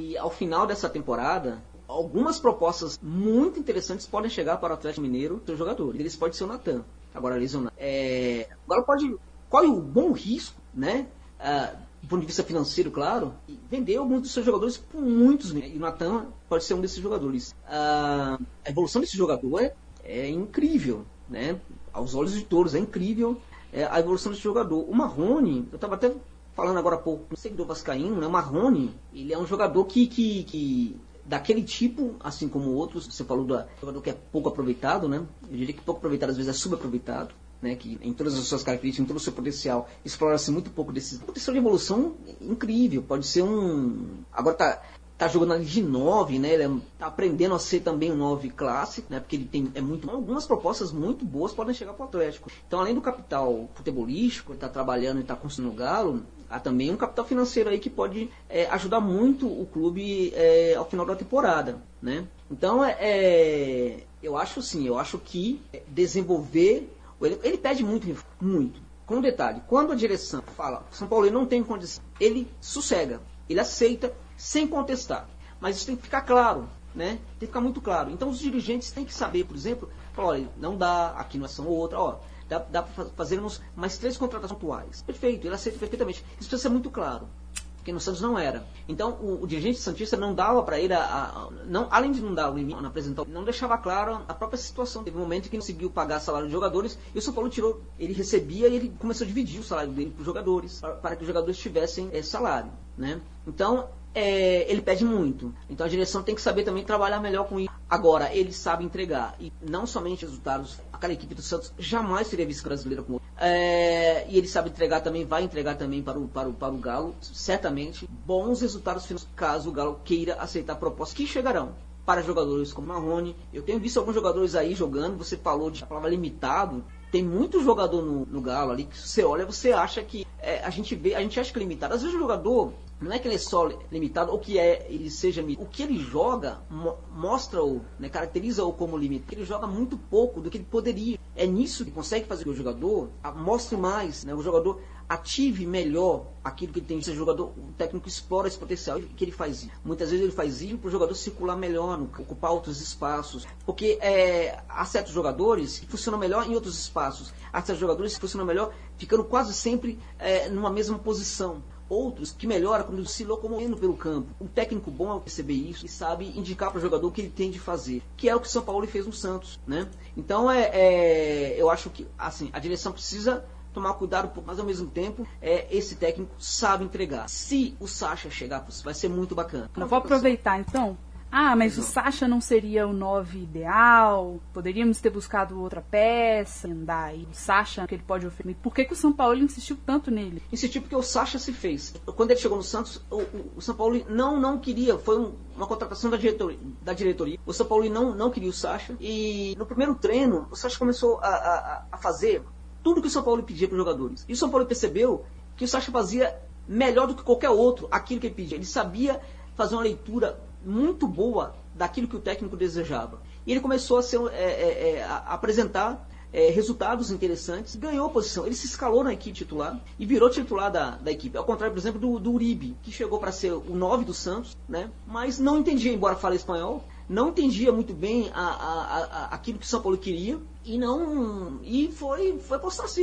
e 0.00 0.16
ao 0.16 0.30
final 0.30 0.66
dessa 0.66 0.88
temporada, 0.88 1.62
algumas 1.86 2.38
propostas 2.38 2.98
muito 3.02 3.58
interessantes 3.58 4.06
podem 4.06 4.30
chegar 4.30 4.56
para 4.58 4.72
o 4.72 4.74
Atlético 4.74 5.02
Mineiro, 5.02 5.42
seu 5.44 5.56
jogador. 5.56 5.94
Eles 5.94 6.16
pode 6.16 6.36
ser 6.36 6.44
o 6.44 6.46
Natan, 6.46 6.84
agora 7.14 7.36
lesionado. 7.36 7.74
É, 7.78 8.48
agora 8.64 8.82
pode. 8.82 9.14
Qual 9.48 9.64
é 9.64 9.68
o 9.68 9.80
bom 9.80 10.12
risco, 10.12 10.60
né? 10.72 11.06
Uh, 11.38 11.84
do 12.02 12.08
ponto 12.08 12.20
de 12.20 12.26
vista 12.26 12.42
financeiro, 12.42 12.90
claro, 12.90 13.32
e 13.48 13.58
vender 13.70 13.96
alguns 13.96 14.22
dos 14.22 14.30
seus 14.30 14.44
jogadores 14.44 14.76
por 14.76 15.00
muitos. 15.00 15.52
E 15.52 15.76
o 15.76 15.80
Natan 15.80 16.26
pode 16.48 16.64
ser 16.64 16.74
um 16.74 16.80
desses 16.80 16.98
jogadores. 16.98 17.52
Uh, 17.66 18.42
a 18.64 18.70
evolução 18.70 19.00
desse 19.00 19.16
jogador 19.16 19.62
é, 19.62 19.74
é 20.04 20.28
incrível, 20.28 21.04
né? 21.28 21.58
Aos 21.94 22.14
olhos 22.14 22.34
de 22.34 22.42
todos. 22.42 22.74
É 22.74 22.78
incrível 22.78 23.40
é, 23.72 23.84
a 23.84 23.98
evolução 23.98 24.30
desse 24.30 24.44
jogador. 24.44 24.84
O 24.88 24.94
Marrone, 24.94 25.66
eu 25.72 25.76
estava 25.76 25.94
até 25.94 26.12
falando 26.54 26.78
agora 26.78 26.96
há 26.96 26.98
pouco 26.98 27.24
com 27.24 27.34
o 27.34 27.38
seguidor 27.38 27.66
vascaíno, 27.66 28.16
né? 28.20 28.26
O 28.26 28.30
Marrone, 28.30 28.94
ele 29.12 29.32
é 29.32 29.38
um 29.38 29.46
jogador 29.46 29.84
que, 29.86 30.06
que, 30.06 30.44
que 30.44 30.96
daquele 31.24 31.62
tipo, 31.62 32.14
assim 32.20 32.48
como 32.48 32.70
outros, 32.72 33.06
você 33.06 33.24
falou 33.24 33.44
do 33.44 33.64
jogador 33.80 34.00
que 34.02 34.10
é 34.10 34.16
pouco 34.32 34.48
aproveitado, 34.48 35.08
né? 35.08 35.24
Eu 35.50 35.56
diria 35.56 35.74
que 35.74 35.80
pouco 35.80 35.98
aproveitado 35.98 36.30
às 36.30 36.36
vezes 36.36 36.54
é 36.54 36.58
subaproveitado, 36.58 37.34
né? 37.62 37.74
Que 37.74 37.98
em 38.02 38.12
todas 38.12 38.38
as 38.38 38.44
suas 38.44 38.62
características, 38.62 39.04
em 39.04 39.08
todo 39.08 39.16
o 39.16 39.20
seu 39.20 39.32
potencial, 39.32 39.88
explora-se 40.04 40.50
muito 40.50 40.70
pouco 40.70 40.92
desse 40.92 41.18
potencial 41.18 41.52
de 41.52 41.58
evolução 41.58 42.14
incrível. 42.40 43.02
Pode 43.02 43.26
ser 43.26 43.42
um. 43.42 44.22
Agora 44.32 44.56
tá 44.56 44.82
tá 45.26 45.32
jogando 45.32 45.64
de 45.64 45.82
9, 45.82 46.38
né? 46.38 46.54
Ele 46.54 46.62
é, 46.62 46.70
tá 46.98 47.06
aprendendo 47.06 47.54
a 47.54 47.58
ser 47.58 47.80
também 47.80 48.12
um 48.12 48.16
9 48.16 48.50
clássico, 48.50 49.06
né? 49.10 49.20
Porque 49.20 49.36
ele 49.36 49.44
tem 49.44 49.70
é 49.74 49.80
muito 49.80 50.08
algumas 50.10 50.46
propostas 50.46 50.92
muito 50.92 51.24
boas 51.24 51.52
podem 51.52 51.74
chegar 51.74 51.92
para 51.94 52.04
o 52.04 52.08
Atlético. 52.08 52.50
Então, 52.66 52.80
além 52.80 52.94
do 52.94 53.00
capital 53.00 53.68
futebolístico, 53.74 54.52
ele 54.52 54.58
tá 54.58 54.68
trabalhando 54.68 55.20
e 55.20 55.24
tá 55.24 55.34
construindo 55.34 55.72
o 55.72 55.76
Galo, 55.76 56.22
há 56.48 56.60
também 56.60 56.92
um 56.92 56.96
capital 56.96 57.24
financeiro 57.24 57.70
aí 57.70 57.78
que 57.78 57.90
pode 57.90 58.30
é, 58.48 58.66
ajudar 58.66 59.00
muito 59.00 59.46
o 59.46 59.66
clube 59.66 60.32
é, 60.34 60.74
ao 60.74 60.84
final 60.84 61.06
da 61.06 61.16
temporada, 61.16 61.78
né? 62.00 62.26
Então, 62.50 62.84
é, 62.84 62.96
é 63.00 64.04
eu 64.22 64.38
acho 64.38 64.62
sim, 64.62 64.86
eu 64.86 64.98
acho 64.98 65.18
que 65.18 65.60
desenvolver 65.86 66.90
ele, 67.22 67.38
ele 67.42 67.58
pede 67.58 67.84
muito, 67.84 68.06
muito. 68.40 68.80
Com 69.06 69.16
um 69.16 69.20
detalhe, 69.20 69.62
quando 69.68 69.92
a 69.92 69.94
direção 69.94 70.42
fala 70.56 70.82
São 70.90 71.06
Paulo 71.06 71.30
não 71.30 71.44
tem 71.44 71.62
condição, 71.62 72.02
ele 72.18 72.48
sossega, 72.60 73.20
ele 73.48 73.60
aceita 73.60 74.12
sem 74.36 74.66
contestar. 74.66 75.28
Mas 75.60 75.76
isso 75.76 75.86
tem 75.86 75.96
que 75.96 76.02
ficar 76.02 76.22
claro, 76.22 76.68
né? 76.94 77.18
Tem 77.38 77.40
que 77.40 77.46
ficar 77.46 77.60
muito 77.60 77.80
claro. 77.80 78.10
Então 78.10 78.28
os 78.28 78.38
dirigentes 78.38 78.90
têm 78.90 79.04
que 79.04 79.14
saber, 79.14 79.44
por 79.44 79.56
exemplo, 79.56 79.88
olha, 80.16 80.48
não 80.58 80.76
dá, 80.76 81.10
aqui 81.10 81.38
não 81.38 81.46
é 81.46 81.48
só 81.48 81.62
outra, 81.62 81.98
ó, 81.98 82.16
dá, 82.48 82.58
dá 82.58 82.82
para 82.82 83.06
fazermos 83.06 83.60
mais 83.74 83.98
três 83.98 84.16
contratações 84.16 84.58
atuais. 84.58 85.02
Perfeito, 85.02 85.46
ele 85.46 85.54
aceita 85.54 85.78
perfeitamente. 85.78 86.24
Isso 86.38 86.48
precisa 86.48 86.62
ser 86.62 86.68
muito 86.68 86.90
claro. 86.90 87.28
Porque 87.76 87.92
no 87.92 88.00
Santos 88.00 88.22
não 88.22 88.38
era. 88.38 88.64
Então 88.88 89.10
o, 89.20 89.42
o 89.42 89.46
dirigente 89.46 89.78
Santista 89.78 90.16
não 90.16 90.34
dava 90.34 90.62
para 90.62 90.80
ele, 90.80 90.94
a, 90.94 91.04
a, 91.04 91.48
não, 91.66 91.86
além 91.90 92.12
de 92.12 92.22
não 92.22 92.34
dar 92.34 92.50
o 92.50 92.56
limite, 92.56 92.80
não 92.80 92.88
apresentar, 92.88 93.26
não 93.26 93.44
deixava 93.44 93.76
claro 93.76 94.22
a 94.26 94.32
própria 94.32 94.56
situação. 94.56 95.04
Teve 95.04 95.18
um 95.18 95.20
momento 95.20 95.50
que 95.50 95.56
não 95.56 95.60
conseguiu 95.60 95.90
pagar 95.90 96.18
salário 96.20 96.46
de 96.46 96.52
jogadores 96.52 96.98
e 97.14 97.18
o 97.18 97.20
São 97.20 97.34
Paulo 97.34 97.50
tirou, 97.50 97.82
ele 97.98 98.14
recebia 98.14 98.68
e 98.68 98.76
ele 98.76 98.96
começou 98.98 99.26
a 99.26 99.28
dividir 99.28 99.60
o 99.60 99.62
salário 99.62 99.92
dele 99.92 100.10
para 100.10 100.20
os 100.20 100.24
jogadores, 100.24 100.80
para, 100.80 100.94
para, 100.94 101.16
que 101.16 101.22
os 101.22 101.26
jogadores 101.26 101.58
tivessem 101.58 102.08
é, 102.10 102.22
salário. 102.22 102.70
Né? 102.96 103.20
Então 103.46 103.90
é, 104.14 104.70
ele 104.70 104.80
pede 104.80 105.04
muito. 105.04 105.52
Então 105.68 105.84
a 105.84 105.88
direção 105.88 106.22
tem 106.22 106.34
que 106.34 106.40
saber 106.40 106.62
também 106.62 106.84
trabalhar 106.84 107.20
melhor 107.20 107.46
com 107.48 107.58
isso. 107.58 107.70
Agora, 107.90 108.32
ele 108.32 108.52
sabe 108.52 108.84
entregar. 108.84 109.34
E 109.40 109.52
não 109.60 109.86
somente 109.86 110.24
resultados, 110.24 110.78
aquela 110.92 111.12
equipe 111.12 111.34
do 111.34 111.42
Santos 111.42 111.72
jamais 111.78 112.28
seria 112.28 112.46
vice-brasileira 112.46 113.02
com 113.02 113.14
outro. 113.14 113.28
É, 113.36 114.26
e 114.28 114.38
ele 114.38 114.46
sabe 114.46 114.70
entregar 114.70 115.00
também, 115.00 115.24
vai 115.24 115.42
entregar 115.42 115.76
também 115.76 116.02
para 116.02 116.18
o, 116.18 116.28
para 116.28 116.48
o, 116.48 116.52
para 116.52 116.72
o 116.72 116.78
Galo, 116.78 117.14
certamente, 117.20 118.08
bons 118.24 118.60
resultados 118.60 119.26
caso 119.34 119.68
o 119.68 119.72
Galo 119.72 120.00
queira 120.04 120.34
aceitar 120.34 120.76
propostas 120.76 121.16
que 121.16 121.26
chegarão 121.26 121.74
para 122.06 122.22
jogadores 122.22 122.72
como 122.72 122.88
Marrone. 122.88 123.36
Eu 123.52 123.62
tenho 123.62 123.80
visto 123.80 123.98
alguns 123.98 124.14
jogadores 124.14 124.54
aí 124.54 124.74
jogando, 124.74 125.16
você 125.16 125.36
falou 125.36 125.70
de 125.70 125.82
a 125.82 125.86
palavra 125.86 126.10
limitado. 126.10 126.84
Tem 127.10 127.22
muito 127.22 127.62
jogador 127.62 128.02
no, 128.02 128.26
no 128.26 128.40
Galo 128.40 128.72
ali 128.72 128.84
que 128.84 128.98
você 128.98 129.22
olha, 129.22 129.46
você 129.46 129.72
acha 129.72 130.02
que 130.02 130.26
é, 130.40 130.64
a 130.64 130.70
gente 130.70 130.94
vê, 130.94 131.14
a 131.14 131.20
gente 131.20 131.38
acha 131.38 131.52
que 131.52 131.58
é 131.58 131.62
limitado. 131.62 131.94
Às 131.94 132.02
vezes 132.02 132.16
o 132.16 132.20
jogador 132.20 132.72
não 133.08 133.16
é 133.16 133.18
que 133.18 133.28
ele 133.28 133.34
é 133.34 133.38
só 133.38 133.68
limitado 133.90 134.32
ou 134.32 134.38
que 134.38 134.58
é 134.58 134.86
ele 134.88 135.10
seja 135.10 135.42
o 135.42 135.66
que 135.66 135.82
ele 135.82 135.98
joga 135.98 136.62
mo 136.70 136.96
mostra-o, 137.12 137.80
né, 137.98 138.08
caracteriza-o 138.08 138.72
como 138.72 138.96
limitado. 138.96 139.34
Ele 139.34 139.44
joga 139.44 139.66
muito 139.66 139.96
pouco 139.96 140.40
do 140.40 140.50
que 140.50 140.58
ele 140.58 140.64
poderia. 140.64 141.18
É 141.36 141.46
nisso 141.46 141.84
que 141.84 141.90
consegue 141.90 142.26
fazer 142.26 142.44
que 142.44 142.50
o 142.50 142.54
jogador 142.54 143.10
mostre 143.36 143.76
mais, 143.76 144.24
né, 144.24 144.34
o 144.34 144.42
jogador 144.42 144.80
ative 145.08 145.66
melhor 145.66 146.26
aquilo 146.42 146.72
que 146.72 146.78
ele 146.80 146.86
tem. 146.86 146.98
Esse 146.98 147.14
jogador, 147.14 147.46
o 147.56 147.72
técnico 147.76 148.08
explora 148.08 148.48
esse 148.48 148.58
potencial 148.58 149.00
que 149.00 149.24
ele 149.24 149.32
faz. 149.32 149.68
Muitas 149.84 150.10
vezes 150.10 150.24
ele 150.24 150.34
faz 150.34 150.62
isso 150.62 150.78
para 150.78 150.88
o 150.88 150.90
jogador 150.90 151.14
circular 151.14 151.56
melhor, 151.56 152.00
ocupar 152.00 152.52
outros 152.52 152.80
espaços. 152.80 153.46
Porque 153.64 153.98
é, 154.00 154.62
há 154.68 154.84
certos 154.84 155.12
jogadores 155.12 155.78
que 155.78 155.86
funcionam 155.86 156.18
melhor 156.18 156.48
em 156.48 156.54
outros 156.54 156.78
espaços. 156.78 157.32
Há 157.52 157.60
certos 157.60 157.80
jogadores 157.80 158.14
que 158.14 158.20
funcionam 158.20 158.46
melhor 158.46 158.72
ficando 158.96 159.24
quase 159.24 159.52
sempre 159.52 159.98
é, 160.18 160.48
numa 160.48 160.70
mesma 160.70 160.98
posição 160.98 161.62
outros 161.88 162.32
que 162.32 162.46
melhora 162.46 162.84
quando 162.84 163.06
se 163.06 163.24
locomovendo 163.24 163.76
pelo 163.76 163.96
campo. 163.96 164.34
Um 164.40 164.46
técnico 164.46 164.90
bom 164.90 165.10
ao 165.10 165.20
perceber 165.20 165.54
isso 165.54 165.84
e 165.84 165.88
sabe 165.88 166.36
indicar 166.38 166.70
para 166.70 166.78
o 166.78 166.80
jogador 166.80 167.06
o 167.06 167.10
que 167.10 167.20
ele 167.20 167.30
tem 167.30 167.50
de 167.50 167.58
fazer, 167.58 168.02
que 168.16 168.28
é 168.28 168.34
o 168.34 168.40
que 168.40 168.46
o 168.46 168.50
São 168.50 168.62
Paulo 168.62 168.86
fez 168.86 169.06
no 169.06 169.12
Santos, 169.12 169.60
né? 169.66 169.88
Então 170.16 170.50
é, 170.50 170.70
é 170.72 171.54
eu 171.56 171.70
acho 171.70 171.90
que 171.90 172.06
assim 172.18 172.50
a 172.52 172.58
direção 172.58 172.92
precisa 172.92 173.44
tomar 173.72 173.94
cuidado, 173.94 174.30
mas 174.46 174.58
ao 174.60 174.64
mesmo 174.64 174.88
tempo, 174.88 175.26
é, 175.42 175.66
esse 175.68 175.96
técnico 175.96 176.32
sabe 176.38 176.84
entregar. 176.84 177.28
Se 177.28 177.76
o 177.80 177.88
Sacha 177.88 178.30
chegar, 178.30 178.64
vai 178.84 178.94
ser 178.94 179.08
muito 179.08 179.34
bacana. 179.34 179.68
Eu 179.76 179.86
vou 179.86 179.98
aproveitar 179.98 180.60
então. 180.60 180.96
Ah, 181.36 181.56
mas 181.56 181.76
o 181.76 181.82
Sacha 181.82 182.28
não 182.28 182.40
seria 182.40 182.86
o 182.86 182.92
9 182.92 183.40
ideal? 183.40 184.40
Poderíamos 184.52 185.00
ter 185.00 185.10
buscado 185.10 185.60
outra 185.60 185.82
peça, 185.82 186.68
andar 186.68 187.06
aí. 187.06 187.26
O 187.28 187.34
Sacha, 187.34 187.84
que 187.88 187.96
ele 187.96 188.04
pode 188.06 188.24
oferecer. 188.24 188.56
Por 188.62 188.72
que, 188.72 188.84
que 188.84 188.92
o 188.92 188.96
São 188.96 189.12
Paulo 189.12 189.36
insistiu 189.38 189.76
tanto 189.84 190.12
nele? 190.12 190.40
Insistiu 190.52 190.80
porque 190.80 190.94
o 190.94 191.02
Sacha 191.02 191.36
se 191.36 191.52
fez. 191.52 191.92
Quando 192.06 192.30
ele 192.30 192.38
chegou 192.38 192.56
no 192.56 192.62
Santos, 192.62 193.04
o, 193.10 193.22
o, 193.22 193.52
o 193.56 193.60
São 193.60 193.74
Paulo 193.74 194.00
não, 194.08 194.38
não 194.38 194.60
queria, 194.60 194.96
foi 194.96 195.18
um, 195.18 195.34
uma 195.56 195.66
contratação 195.66 196.08
da 196.08 196.16
diretoria, 196.16 196.56
da 196.80 196.92
diretoria. 196.92 197.36
O 197.44 197.52
São 197.52 197.66
Paulo 197.66 197.90
não, 197.90 198.14
não 198.14 198.30
queria 198.30 198.50
o 198.50 198.52
Sacha. 198.52 198.94
E 199.00 199.56
no 199.58 199.66
primeiro 199.66 199.96
treino, 199.96 200.46
o 200.52 200.54
Sacha 200.54 200.78
começou 200.78 201.18
a, 201.18 201.26
a, 201.26 201.84
a 201.90 201.98
fazer 201.98 202.44
tudo 202.80 203.00
que 203.00 203.08
o 203.08 203.10
São 203.10 203.24
Paulo 203.24 203.42
pedia 203.42 203.66
para 203.66 203.74
os 203.74 203.80
jogadores. 203.80 204.24
E 204.28 204.34
o 204.34 204.36
São 204.36 204.48
Paulo 204.48 204.66
percebeu 204.66 205.26
que 205.56 205.64
o 205.64 205.68
Sacha 205.68 205.90
fazia 205.90 206.40
melhor 206.68 207.08
do 207.08 207.16
que 207.16 207.24
qualquer 207.24 207.50
outro 207.50 207.88
aquilo 207.90 208.20
que 208.20 208.28
ele 208.28 208.36
pedia. 208.36 208.56
Ele 208.56 208.64
sabia 208.64 209.20
fazer 209.56 209.74
uma 209.74 209.82
leitura 209.82 210.40
muito 210.64 211.06
boa 211.06 211.54
daquilo 211.74 212.08
que 212.08 212.16
o 212.16 212.20
técnico 212.20 212.56
desejava. 212.56 213.20
E 213.46 213.52
ele 213.52 213.60
começou 213.60 213.98
a, 213.98 214.02
ser, 214.02 214.20
é, 214.32 214.42
é, 214.42 214.90
é 214.96 215.04
a 215.04 215.18
apresentar 215.34 216.08
é, 216.34 216.50
resultados 216.50 217.12
interessantes, 217.12 217.76
ganhou 217.76 218.10
posição. 218.10 218.44
Ele 218.44 218.56
se 218.56 218.66
escalou 218.66 219.04
na 219.04 219.12
equipe 219.12 219.36
titular 219.36 219.80
e 219.96 220.04
virou 220.04 220.28
titular 220.28 220.70
da, 220.70 220.90
da 220.96 221.12
equipe. 221.12 221.38
Ao 221.38 221.44
contrário, 221.44 221.72
por 221.72 221.80
exemplo, 221.80 222.00
do, 222.00 222.18
do 222.18 222.32
Uribe, 222.32 222.76
que 222.82 222.90
chegou 222.90 223.20
para 223.20 223.30
ser 223.30 223.52
o 223.52 223.74
9 223.74 224.04
do 224.04 224.12
Santos, 224.12 224.56
né? 224.68 224.90
mas 225.06 225.38
não 225.38 225.58
entendia, 225.58 225.92
embora 225.92 226.16
fale 226.16 226.34
espanhol, 226.34 226.84
não 227.08 227.28
entendia 227.28 227.70
muito 227.70 227.94
bem 227.94 228.30
a, 228.34 228.40
a, 228.40 229.04
a, 229.04 229.24
aquilo 229.26 229.58
que 229.58 229.66
o 229.66 229.68
São 229.68 229.80
Paulo 229.80 229.96
queria 229.96 230.38
e 230.64 230.78
não 230.78 231.60
e 231.62 231.92
foi 231.92 232.38
foi 232.38 232.58
para 232.58 232.68
o 232.68 232.70
Santos. 232.70 232.94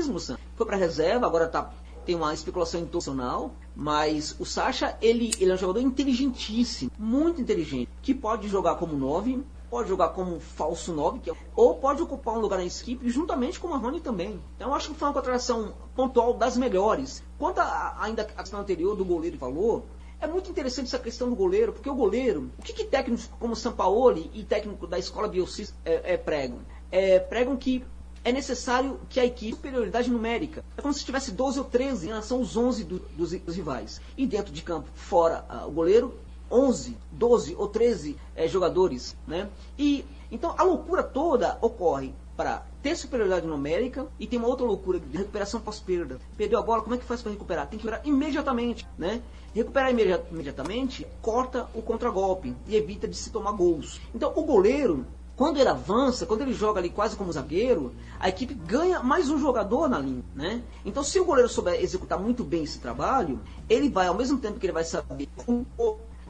Foi 0.56 0.66
para 0.66 0.76
reserva, 0.76 1.26
agora 1.26 1.48
tá 1.48 1.72
tem 2.06 2.16
uma 2.16 2.34
especulação 2.34 2.82
intencional, 2.82 3.54
mas 3.76 4.36
o 4.40 4.46
Sacha, 4.46 4.98
ele, 5.02 5.32
ele 5.40 5.52
é 5.52 5.54
um 5.54 5.58
jogador 5.58 5.80
inteligentíssimo, 5.80 6.92
muito 6.98 7.42
inteligente, 7.42 7.90
que 8.02 8.14
pode 8.14 8.48
jogar 8.48 8.76
como 8.76 8.96
9, 8.96 9.44
pode 9.70 9.88
jogar 9.88 10.10
como 10.10 10.40
falso 10.40 10.94
9, 10.94 11.20
que 11.20 11.32
é, 11.32 11.34
ou 11.56 11.76
pode 11.76 12.02
ocupar 12.02 12.36
um 12.36 12.40
lugar 12.40 12.58
na 12.58 12.66
equipe 12.66 13.10
juntamente 13.10 13.60
com 13.60 13.68
o 13.68 13.72
Marrone 13.72 14.02
também. 14.02 14.40
Então 14.58 14.76
acho 14.76 14.90
que 14.90 14.96
foi 14.96 15.08
uma 15.08 15.14
contratação 15.14 15.74
pontual 15.96 16.34
das 16.34 16.58
melhores. 16.58 17.24
Quanto 17.40 17.60
a, 17.60 17.96
ainda 18.02 18.24
a 18.24 18.26
questão 18.26 18.60
anterior 18.60 18.96
do 18.96 19.06
goleiro 19.06 19.38
falou, 19.38 19.86
é 20.20 20.28
muito 20.28 20.52
interessante 20.52 20.88
essa 20.88 21.00
questão 21.00 21.30
do 21.30 21.36
goleiro, 21.36 21.72
porque 21.72 21.90
o 21.90 21.96
goleiro, 21.96 22.52
o 22.60 22.62
que, 22.62 22.74
que 22.74 22.84
técnicos 22.84 23.30
como 23.40 23.56
Sampaoli 23.56 24.30
e 24.34 24.44
técnico 24.44 24.86
da 24.86 25.00
escola 25.00 25.28
Biocis 25.28 25.74
é, 25.86 26.14
é, 26.14 26.18
pregam? 26.18 26.60
É, 26.92 27.20
pregam 27.20 27.56
que 27.56 27.84
é 28.24 28.32
necessário 28.32 29.00
que 29.10 29.20
a 29.20 29.26
equipe 29.26 29.56
superioridade 29.56 30.10
numérica. 30.10 30.64
É 30.78 30.82
como 30.82 30.94
se 30.94 31.04
tivesse 31.04 31.32
12 31.32 31.60
ou 31.60 31.66
13 31.66 32.06
em 32.06 32.10
relação 32.10 32.38
aos 32.38 32.56
11 32.56 32.84
do, 32.84 33.00
dos, 33.18 33.32
dos, 33.32 33.56
rivais. 33.56 34.02
E 34.18 34.28
dentro 34.28 34.54
de 34.54 34.62
campo, 34.62 34.88
fora 34.94 35.46
uh, 35.50 35.68
o 35.68 35.72
goleiro, 35.72 36.14
11, 36.50 36.98
12 37.12 37.56
ou 37.56 37.68
13 37.68 38.18
é, 38.36 38.48
jogadores. 38.48 39.16
Né? 39.28 39.50
E 39.78 40.06
então 40.32 40.54
a 40.58 40.64
loucura 40.64 41.04
toda 41.04 41.58
ocorre 41.62 42.14
para 42.36 42.66
ter 42.82 42.96
superioridade 42.96 43.46
numérica 43.46 44.08
e 44.20 44.26
tem 44.26 44.40
uma 44.40 44.48
outra 44.48 44.66
loucura 44.66 45.00
de 45.00 45.18
recuperação 45.18 45.60
pós-perda. 45.60 46.20
Perdeu 46.38 46.58
a 46.58 46.62
bola, 46.62 46.82
como 46.82 46.96
é 46.96 46.98
que 46.98 47.06
faz 47.06 47.22
para 47.22 47.32
recuperar? 47.32 47.68
Tem 47.68 47.78
que 47.78 47.86
recuperar 47.86 48.08
imediatamente, 48.08 48.88
né? 48.98 49.22
Recuperar 49.54 49.92
imediatamente 49.92 51.06
corta 51.22 51.70
o 51.74 51.82
contragolpe 51.82 52.56
e 52.68 52.76
evita 52.76 53.08
de 53.08 53.16
se 53.16 53.30
tomar 53.30 53.52
gols. 53.52 54.02
Então 54.16 54.32
o 54.36 54.44
goleiro 54.44 55.06
quando 55.42 55.58
ele 55.58 55.70
avança, 55.70 56.28
quando 56.28 56.42
ele 56.42 56.54
joga 56.54 56.80
ali 56.80 56.88
quase 56.88 57.16
como 57.16 57.32
zagueiro, 57.32 57.96
a 58.20 58.30
equipe 58.30 58.54
ganha 58.54 59.02
mais 59.02 59.28
um 59.28 59.40
jogador 59.40 59.90
na 59.90 59.98
linha, 59.98 60.24
né? 60.36 60.62
Então, 60.86 61.04
se 61.04 61.20
o 61.20 61.26
goleiro 61.26 61.50
souber 61.50 61.82
executar 61.82 62.20
muito 62.20 62.44
bem 62.44 62.64
esse 62.64 62.78
trabalho, 62.78 63.40
ele 63.68 63.90
vai, 63.90 64.06
ao 64.06 64.14
mesmo 64.14 64.38
tempo 64.38 64.60
que 64.60 64.68
ele 64.68 64.72
vai 64.72 64.84
saber 64.84 65.28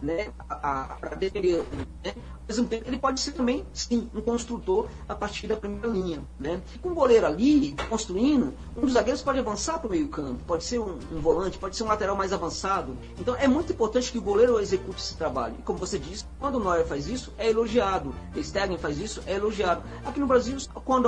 né, 0.01 0.31
para 0.47 1.15
defender. 1.17 1.63
Né? 2.03 2.13
Ao 2.15 2.47
mesmo 2.47 2.67
tempo, 2.67 2.83
ele 2.87 2.97
pode 2.97 3.19
ser 3.19 3.31
também, 3.31 3.65
sim, 3.73 4.09
um 4.13 4.21
construtor 4.21 4.87
a 5.07 5.15
partir 5.15 5.47
da 5.47 5.55
primeira 5.55 5.87
linha. 5.87 6.21
Né? 6.39 6.61
E 6.75 6.79
com 6.79 6.89
o 6.89 6.93
goleiro 6.93 7.25
ali, 7.25 7.75
construindo, 7.89 8.53
um 8.75 8.81
dos 8.81 8.93
zagueiros 8.93 9.21
pode 9.21 9.39
avançar 9.39 9.79
para 9.79 9.87
o 9.87 9.91
meio 9.91 10.07
campo, 10.09 10.39
pode 10.45 10.63
ser 10.63 10.79
um, 10.79 10.99
um, 11.11 11.19
volante, 11.19 11.57
pode 11.57 11.75
ser 11.75 11.83
um 11.83 11.87
lateral 11.87 12.15
mais 12.15 12.33
avançado. 12.33 12.97
Então 13.19 13.35
é 13.35 13.47
muito 13.47 13.71
importante 13.71 14.11
que 14.11 14.17
o 14.17 14.21
goleiro 14.21 14.59
execute 14.59 14.99
esse 14.99 15.15
trabalho. 15.15 15.55
E 15.59 15.61
como 15.61 15.79
você 15.79 15.97
disse, 15.97 16.25
quando 16.39 16.55
o 16.55 16.59
Neuer 16.59 16.85
faz 16.85 17.07
isso, 17.07 17.33
é 17.37 17.49
elogiado. 17.49 18.13
O 18.35 18.43
Stegen 18.43 18.77
faz 18.77 18.99
isso, 18.99 19.23
é 19.25 19.35
elogiado. 19.35 19.81
Aqui 20.03 20.19
no 20.19 20.27
Brasil, 20.27 20.57
quando 20.83 21.07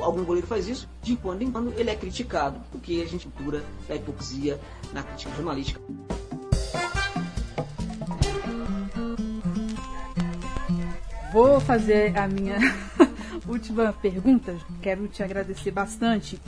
algum 0.00 0.24
goleiro 0.24 0.46
faz 0.46 0.68
isso, 0.68 0.88
de 1.02 1.16
quando 1.16 1.42
em 1.42 1.50
quando 1.50 1.72
ele 1.76 1.90
é 1.90 1.96
criticado, 1.96 2.60
porque 2.70 3.02
a 3.04 3.08
gente 3.08 3.28
cultura 3.34 3.64
da 3.88 3.96
hipocrisia 3.96 4.60
na 4.92 5.02
crítica 5.02 5.34
jornalística. 5.34 5.80
Vou 11.34 11.58
fazer 11.58 12.16
a 12.16 12.28
minha 12.28 12.56
última 13.48 13.92
pergunta. 13.92 14.54
Quero 14.80 15.08
te 15.08 15.20
agradecer 15.20 15.72
bastante 15.72 16.40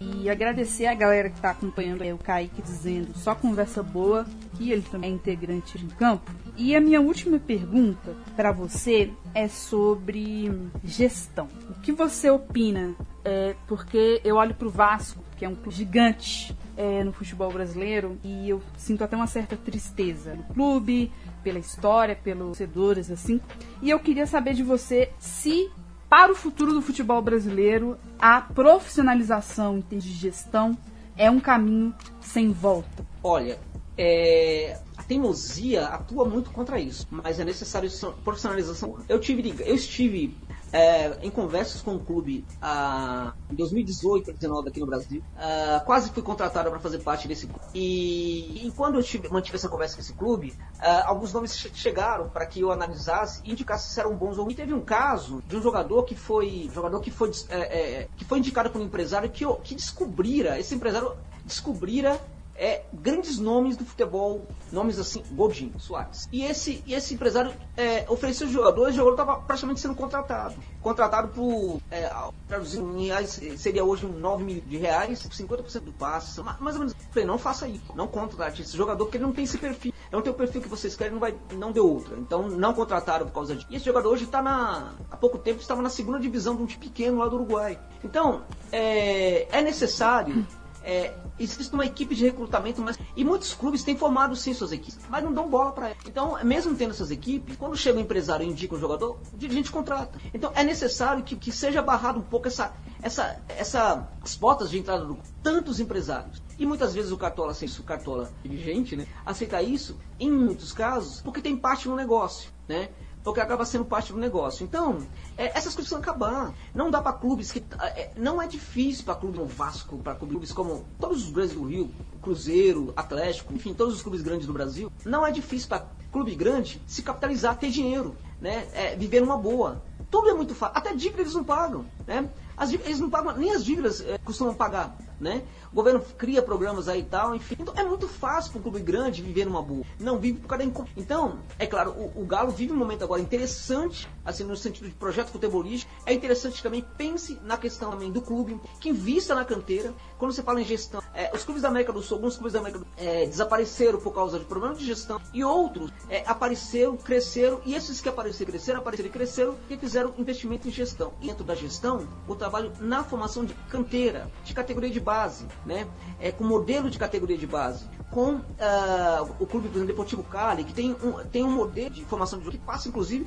e 0.00 0.28
agradecer 0.28 0.86
a 0.86 0.94
galera 0.94 1.30
que 1.30 1.36
está 1.36 1.50
acompanhando 1.50 2.02
o 2.12 2.18
Kaique 2.18 2.60
dizendo 2.60 3.16
só 3.16 3.36
conversa 3.36 3.84
boa, 3.84 4.26
que 4.56 4.72
ele 4.72 4.82
também 4.82 5.12
é 5.12 5.14
integrante 5.14 5.78
de 5.78 5.86
campo. 5.94 6.28
E 6.56 6.74
a 6.74 6.80
minha 6.80 7.00
última 7.00 7.38
pergunta 7.38 8.16
para 8.34 8.50
você 8.50 9.12
é 9.32 9.46
sobre 9.46 10.50
gestão. 10.82 11.46
O 11.70 11.80
que 11.80 11.92
você 11.92 12.28
opina? 12.28 12.96
É, 13.24 13.54
porque 13.68 14.20
eu 14.24 14.34
olho 14.34 14.56
para 14.56 14.66
o 14.66 14.70
Vasco, 14.72 15.22
que 15.36 15.44
é 15.44 15.48
um 15.48 15.54
clube 15.54 15.76
gigante 15.76 16.52
é, 16.76 17.04
no 17.04 17.12
futebol 17.12 17.52
brasileiro, 17.52 18.18
e 18.24 18.48
eu 18.48 18.60
sinto 18.76 19.04
até 19.04 19.14
uma 19.14 19.28
certa 19.28 19.56
tristeza 19.56 20.34
no 20.34 20.42
clube, 20.44 21.12
pela 21.42 21.58
história, 21.58 22.16
pelos 22.16 22.58
torcedores, 22.58 23.10
assim. 23.10 23.40
E 23.80 23.90
eu 23.90 23.98
queria 23.98 24.26
saber 24.26 24.54
de 24.54 24.62
você 24.62 25.10
se, 25.18 25.70
para 26.08 26.32
o 26.32 26.34
futuro 26.34 26.72
do 26.72 26.82
futebol 26.82 27.20
brasileiro, 27.20 27.98
a 28.18 28.40
profissionalização 28.40 29.78
em 29.78 29.82
termos 29.82 30.04
de 30.04 30.12
gestão 30.12 30.76
é 31.16 31.30
um 31.30 31.40
caminho 31.40 31.94
sem 32.20 32.50
volta. 32.52 33.06
Olha, 33.22 33.58
é, 33.96 34.78
a 34.96 35.02
teimosia 35.02 35.86
atua 35.86 36.24
muito 36.24 36.50
contra 36.50 36.80
isso, 36.80 37.06
mas 37.10 37.38
é 37.38 37.44
necessário 37.44 37.90
profissionalização. 38.24 38.98
Eu 39.08 39.20
tive, 39.20 39.54
eu 39.60 39.74
estive 39.74 40.36
é, 40.72 41.18
em 41.22 41.30
conversas 41.30 41.82
com 41.82 41.94
o 41.94 42.00
clube 42.00 42.46
ah, 42.60 43.34
em 43.50 43.54
2018 43.54 44.24
para 44.24 44.32
2019 44.32 44.68
aqui 44.70 44.80
no 44.80 44.86
Brasil. 44.86 45.22
Ah, 45.36 45.82
quase 45.84 46.10
fui 46.10 46.22
contratado 46.22 46.70
para 46.70 46.80
fazer 46.80 47.00
parte 47.00 47.28
desse 47.28 47.46
clube. 47.46 47.62
E, 47.74 48.66
e 48.66 48.70
quando 48.72 48.98
eu 48.98 49.02
tive, 49.02 49.28
mantive 49.28 49.56
essa 49.56 49.68
conversa 49.68 49.94
com 49.94 50.00
esse 50.00 50.14
clube, 50.14 50.54
ah, 50.80 51.04
alguns 51.06 51.32
nomes 51.32 51.56
chegaram 51.74 52.28
para 52.28 52.46
que 52.46 52.60
eu 52.60 52.72
analisasse 52.72 53.42
e 53.44 53.52
indicasse 53.52 53.92
se 53.92 54.00
eram 54.00 54.16
bons 54.16 54.38
ou. 54.38 54.50
E 54.50 54.54
teve 54.54 54.72
um 54.72 54.80
caso 54.80 55.42
de 55.46 55.56
um 55.56 55.62
jogador 55.62 56.04
que 56.04 56.16
foi 56.16 56.70
jogador 56.72 57.00
que 57.00 57.10
foi, 57.10 57.30
é, 57.50 57.60
é, 57.60 58.08
que 58.16 58.24
foi 58.24 58.38
indicado 58.38 58.70
por 58.70 58.80
um 58.80 58.84
empresário 58.84 59.28
que, 59.30 59.44
que 59.62 59.74
descobrira, 59.74 60.58
esse 60.58 60.74
empresário 60.74 61.12
descobrira 61.44 62.20
é, 62.62 62.84
grandes 62.92 63.40
nomes 63.40 63.76
do 63.76 63.84
futebol, 63.84 64.46
nomes 64.70 64.96
assim, 64.96 65.20
Godinho, 65.32 65.72
Soares. 65.80 66.28
E 66.30 66.44
esse, 66.44 66.80
e 66.86 66.94
esse 66.94 67.12
empresário 67.12 67.52
é, 67.76 68.06
ofereceu 68.08 68.46
jogadores, 68.46 68.94
o 68.94 68.98
jogador 68.98 69.20
estava 69.20 69.40
praticamente 69.42 69.80
sendo 69.80 69.96
contratado. 69.96 70.54
Contratado 70.80 71.26
por, 71.32 71.80
é, 71.90 72.08
traduzindo 72.46 72.96
em 72.96 73.06
reais, 73.06 73.40
seria 73.56 73.82
hoje 73.84 74.06
9 74.06 74.44
mil 74.44 74.60
de 74.60 74.76
reais, 74.76 75.26
50% 75.28 75.80
do 75.80 75.92
passe, 75.92 76.40
mais 76.60 76.76
ou 76.76 76.82
menos. 76.82 76.94
falei, 77.10 77.26
não 77.26 77.36
faça 77.36 77.66
isso, 77.66 77.92
não 77.96 78.06
contrate 78.06 78.62
esse 78.62 78.76
jogador, 78.76 79.06
porque 79.06 79.16
ele 79.16 79.24
não 79.24 79.32
tem 79.32 79.42
esse 79.42 79.58
perfil. 79.58 79.92
Não 80.12 80.22
tem 80.22 80.32
o 80.32 80.36
perfil 80.36 80.60
que 80.60 80.68
vocês 80.68 80.94
querem, 80.94 81.14
não, 81.14 81.20
vai, 81.20 81.34
não 81.54 81.72
deu 81.72 81.88
outra. 81.88 82.16
Então 82.16 82.48
não 82.48 82.72
contrataram 82.74 83.26
por 83.26 83.32
causa 83.32 83.56
disso. 83.56 83.66
E 83.70 83.76
esse 83.76 83.86
jogador 83.86 84.10
hoje 84.10 84.24
está 84.24 84.40
na. 84.40 84.92
Há 85.10 85.16
pouco 85.16 85.36
tempo 85.36 85.60
estava 85.60 85.82
na 85.82 85.88
segunda 85.88 86.20
divisão 86.20 86.54
de 86.54 86.62
um 86.62 86.66
time 86.66 86.84
pequeno 86.84 87.18
lá 87.18 87.26
do 87.26 87.36
Uruguai. 87.36 87.80
Então, 88.04 88.42
é, 88.70 89.48
é 89.50 89.62
necessário 89.62 90.46
é, 90.84 91.14
existe 91.38 91.72
uma 91.72 91.84
equipe 91.84 92.14
de 92.14 92.24
recrutamento, 92.24 92.80
mas 92.80 92.98
e 93.16 93.24
muitos 93.24 93.54
clubes 93.54 93.82
têm 93.82 93.96
formado 93.96 94.34
sim 94.36 94.52
suas 94.54 94.72
equipes, 94.72 94.98
mas 95.08 95.22
não 95.22 95.32
dão 95.32 95.48
bola 95.48 95.72
para 95.72 95.88
ela. 95.88 95.96
Então, 96.06 96.42
mesmo 96.44 96.74
tendo 96.74 96.90
essas 96.90 97.10
equipes, 97.10 97.56
quando 97.56 97.76
chega 97.76 97.98
um 97.98 98.02
empresário 98.02 98.44
e 98.44 98.48
indica 98.48 98.74
um 98.74 98.78
jogador, 98.78 99.18
o 99.32 99.36
dirigente 99.36 99.70
contrata. 99.70 100.18
Então, 100.32 100.52
é 100.54 100.64
necessário 100.64 101.22
que, 101.22 101.36
que 101.36 101.52
seja 101.52 101.82
barrado 101.82 102.18
um 102.18 102.22
pouco 102.22 102.48
essa, 102.48 102.72
essa, 103.02 103.40
essa, 103.48 104.08
as 104.22 104.36
portas 104.36 104.70
de 104.70 104.78
entrada 104.78 105.04
do 105.04 105.18
tantos 105.42 105.80
empresários. 105.80 106.42
E 106.58 106.66
muitas 106.66 106.94
vezes 106.94 107.10
o 107.10 107.16
cartola, 107.16 107.54
sem 107.54 107.68
o 107.68 107.82
cartola 107.82 108.30
dirigente, 108.42 108.94
né, 108.94 109.06
aceita 109.24 109.60
isso, 109.62 109.98
em 110.20 110.30
muitos 110.30 110.72
casos, 110.72 111.20
porque 111.20 111.40
tem 111.40 111.56
parte 111.56 111.88
no 111.88 111.96
negócio, 111.96 112.50
né? 112.68 112.90
Porque 113.22 113.40
acaba 113.40 113.64
sendo 113.64 113.84
parte 113.84 114.12
do 114.12 114.18
negócio. 114.18 114.64
Então, 114.64 114.98
é, 115.36 115.46
essas 115.46 115.74
coisas 115.74 115.92
precisam 115.92 115.98
acabar. 115.98 116.52
Não 116.74 116.90
dá 116.90 117.00
para 117.00 117.12
clubes 117.12 117.52
que. 117.52 117.64
É, 117.80 118.10
não 118.16 118.40
é 118.40 118.46
difícil 118.46 119.04
para 119.04 119.14
clubes 119.14 119.38
como 119.38 119.50
Vasco, 119.50 119.98
para 119.98 120.14
clubes 120.14 120.52
como 120.52 120.84
todos 120.98 121.24
os 121.24 121.30
grandes 121.30 121.54
do 121.54 121.64
Rio, 121.64 121.90
Cruzeiro, 122.20 122.92
Atlético, 122.96 123.52
enfim, 123.54 123.74
todos 123.74 123.94
os 123.94 124.02
clubes 124.02 124.22
grandes 124.22 124.46
do 124.46 124.52
Brasil. 124.52 124.90
Não 125.04 125.26
é 125.26 125.30
difícil 125.30 125.68
para 125.68 125.86
clube 126.10 126.34
grande 126.34 126.80
se 126.86 127.02
capitalizar, 127.02 127.56
ter 127.56 127.70
dinheiro, 127.70 128.16
né? 128.40 128.68
É, 128.74 128.96
viver 128.96 129.20
numa 129.20 129.36
boa. 129.36 129.82
Tudo 130.10 130.28
é 130.28 130.34
muito 130.34 130.54
fácil. 130.54 130.76
Até 130.76 130.94
dívida 130.94 131.22
eles 131.22 131.34
não 131.34 131.44
pagam, 131.44 131.86
né? 132.06 132.28
As, 132.56 132.72
eles 132.72 133.00
não 133.00 133.08
pagam, 133.08 133.36
nem 133.36 133.50
as 133.50 133.64
dívidas 133.64 134.02
é, 134.02 134.18
costumam 134.18 134.54
pagar, 134.54 134.96
né? 135.18 135.42
O 135.72 135.74
governo 135.74 136.00
cria 136.18 136.42
programas 136.42 136.86
aí 136.86 137.00
e 137.00 137.04
tal, 137.04 137.34
enfim. 137.34 137.56
Então 137.58 137.74
é 137.76 137.82
muito 137.82 138.06
fácil 138.06 138.52
para 138.52 138.58
um 138.60 138.62
clube 138.62 138.80
grande 138.80 139.22
viver 139.22 139.46
numa 139.46 139.62
boa. 139.62 139.84
Não 139.98 140.18
vive 140.18 140.38
por 140.38 140.48
causa 140.48 140.66
da 140.66 140.84
Então, 140.96 141.38
é 141.58 141.66
claro, 141.66 141.92
o, 141.92 142.22
o, 142.22 142.26
Galo 142.26 142.50
vive 142.50 142.72
um 142.72 142.76
momento 142.76 143.02
agora 143.02 143.22
interessante, 143.22 144.06
assim, 144.24 144.44
no 144.44 144.54
sentido 144.54 144.88
de 144.88 144.94
projeto 144.94 145.28
futebolístico. 145.28 145.90
É 146.04 146.12
interessante 146.12 146.56
que 146.56 146.62
também 146.62 146.84
pense 146.98 147.38
na 147.42 147.56
questão 147.56 147.90
também 147.90 148.12
do 148.12 148.20
clube, 148.20 148.60
que 148.80 148.90
invista 148.90 149.34
na 149.34 149.44
canteira. 149.44 149.94
Quando 150.22 150.34
você 150.34 150.42
fala 150.44 150.60
em 150.60 150.64
gestão, 150.64 151.02
é, 151.12 151.32
os 151.34 151.42
clubes 151.42 151.64
da 151.64 151.68
América 151.68 151.92
do 151.92 152.00
Sul, 152.00 152.18
alguns 152.18 152.36
clubes 152.36 152.52
da 152.52 152.60
América 152.60 152.78
do 152.78 152.84
Sul 152.84 152.94
é, 152.96 153.26
desapareceram 153.26 153.98
por 153.98 154.14
causa 154.14 154.38
de 154.38 154.44
problemas 154.44 154.78
de 154.78 154.86
gestão 154.86 155.20
e 155.34 155.42
outros 155.42 155.90
é, 156.08 156.22
apareceram, 156.24 156.96
cresceram 156.96 157.60
e 157.66 157.74
esses 157.74 158.00
que 158.00 158.08
apareceram, 158.08 158.52
cresceram, 158.52 158.78
apareceram 158.78 159.08
e 159.08 159.12
cresceram 159.12 159.56
e 159.68 159.76
fizeram 159.76 160.14
investimento 160.16 160.68
em 160.68 160.70
gestão. 160.70 161.12
E 161.20 161.26
dentro 161.26 161.42
da 161.42 161.56
gestão, 161.56 162.06
o 162.28 162.36
trabalho 162.36 162.70
na 162.78 163.02
formação 163.02 163.44
de 163.44 163.52
canteira, 163.68 164.30
de 164.44 164.54
categoria 164.54 164.90
de 164.90 165.00
base, 165.00 165.44
né? 165.66 165.88
É, 166.20 166.30
com 166.30 166.44
modelo 166.44 166.88
de 166.88 167.00
categoria 167.00 167.36
de 167.36 167.48
base, 167.48 167.84
com 168.08 168.34
uh, 168.34 169.34
o 169.40 169.46
clube, 169.46 169.66
por 169.66 169.74
exemplo, 169.78 169.86
Deportivo 169.88 170.22
Cali, 170.22 170.62
que 170.62 170.72
tem 170.72 170.92
um, 171.02 171.14
tem 171.32 171.42
um 171.42 171.50
modelo 171.50 171.90
de 171.90 172.04
formação 172.04 172.38
de 172.38 172.48
que 172.48 172.58
passa, 172.58 172.88
inclusive, 172.88 173.26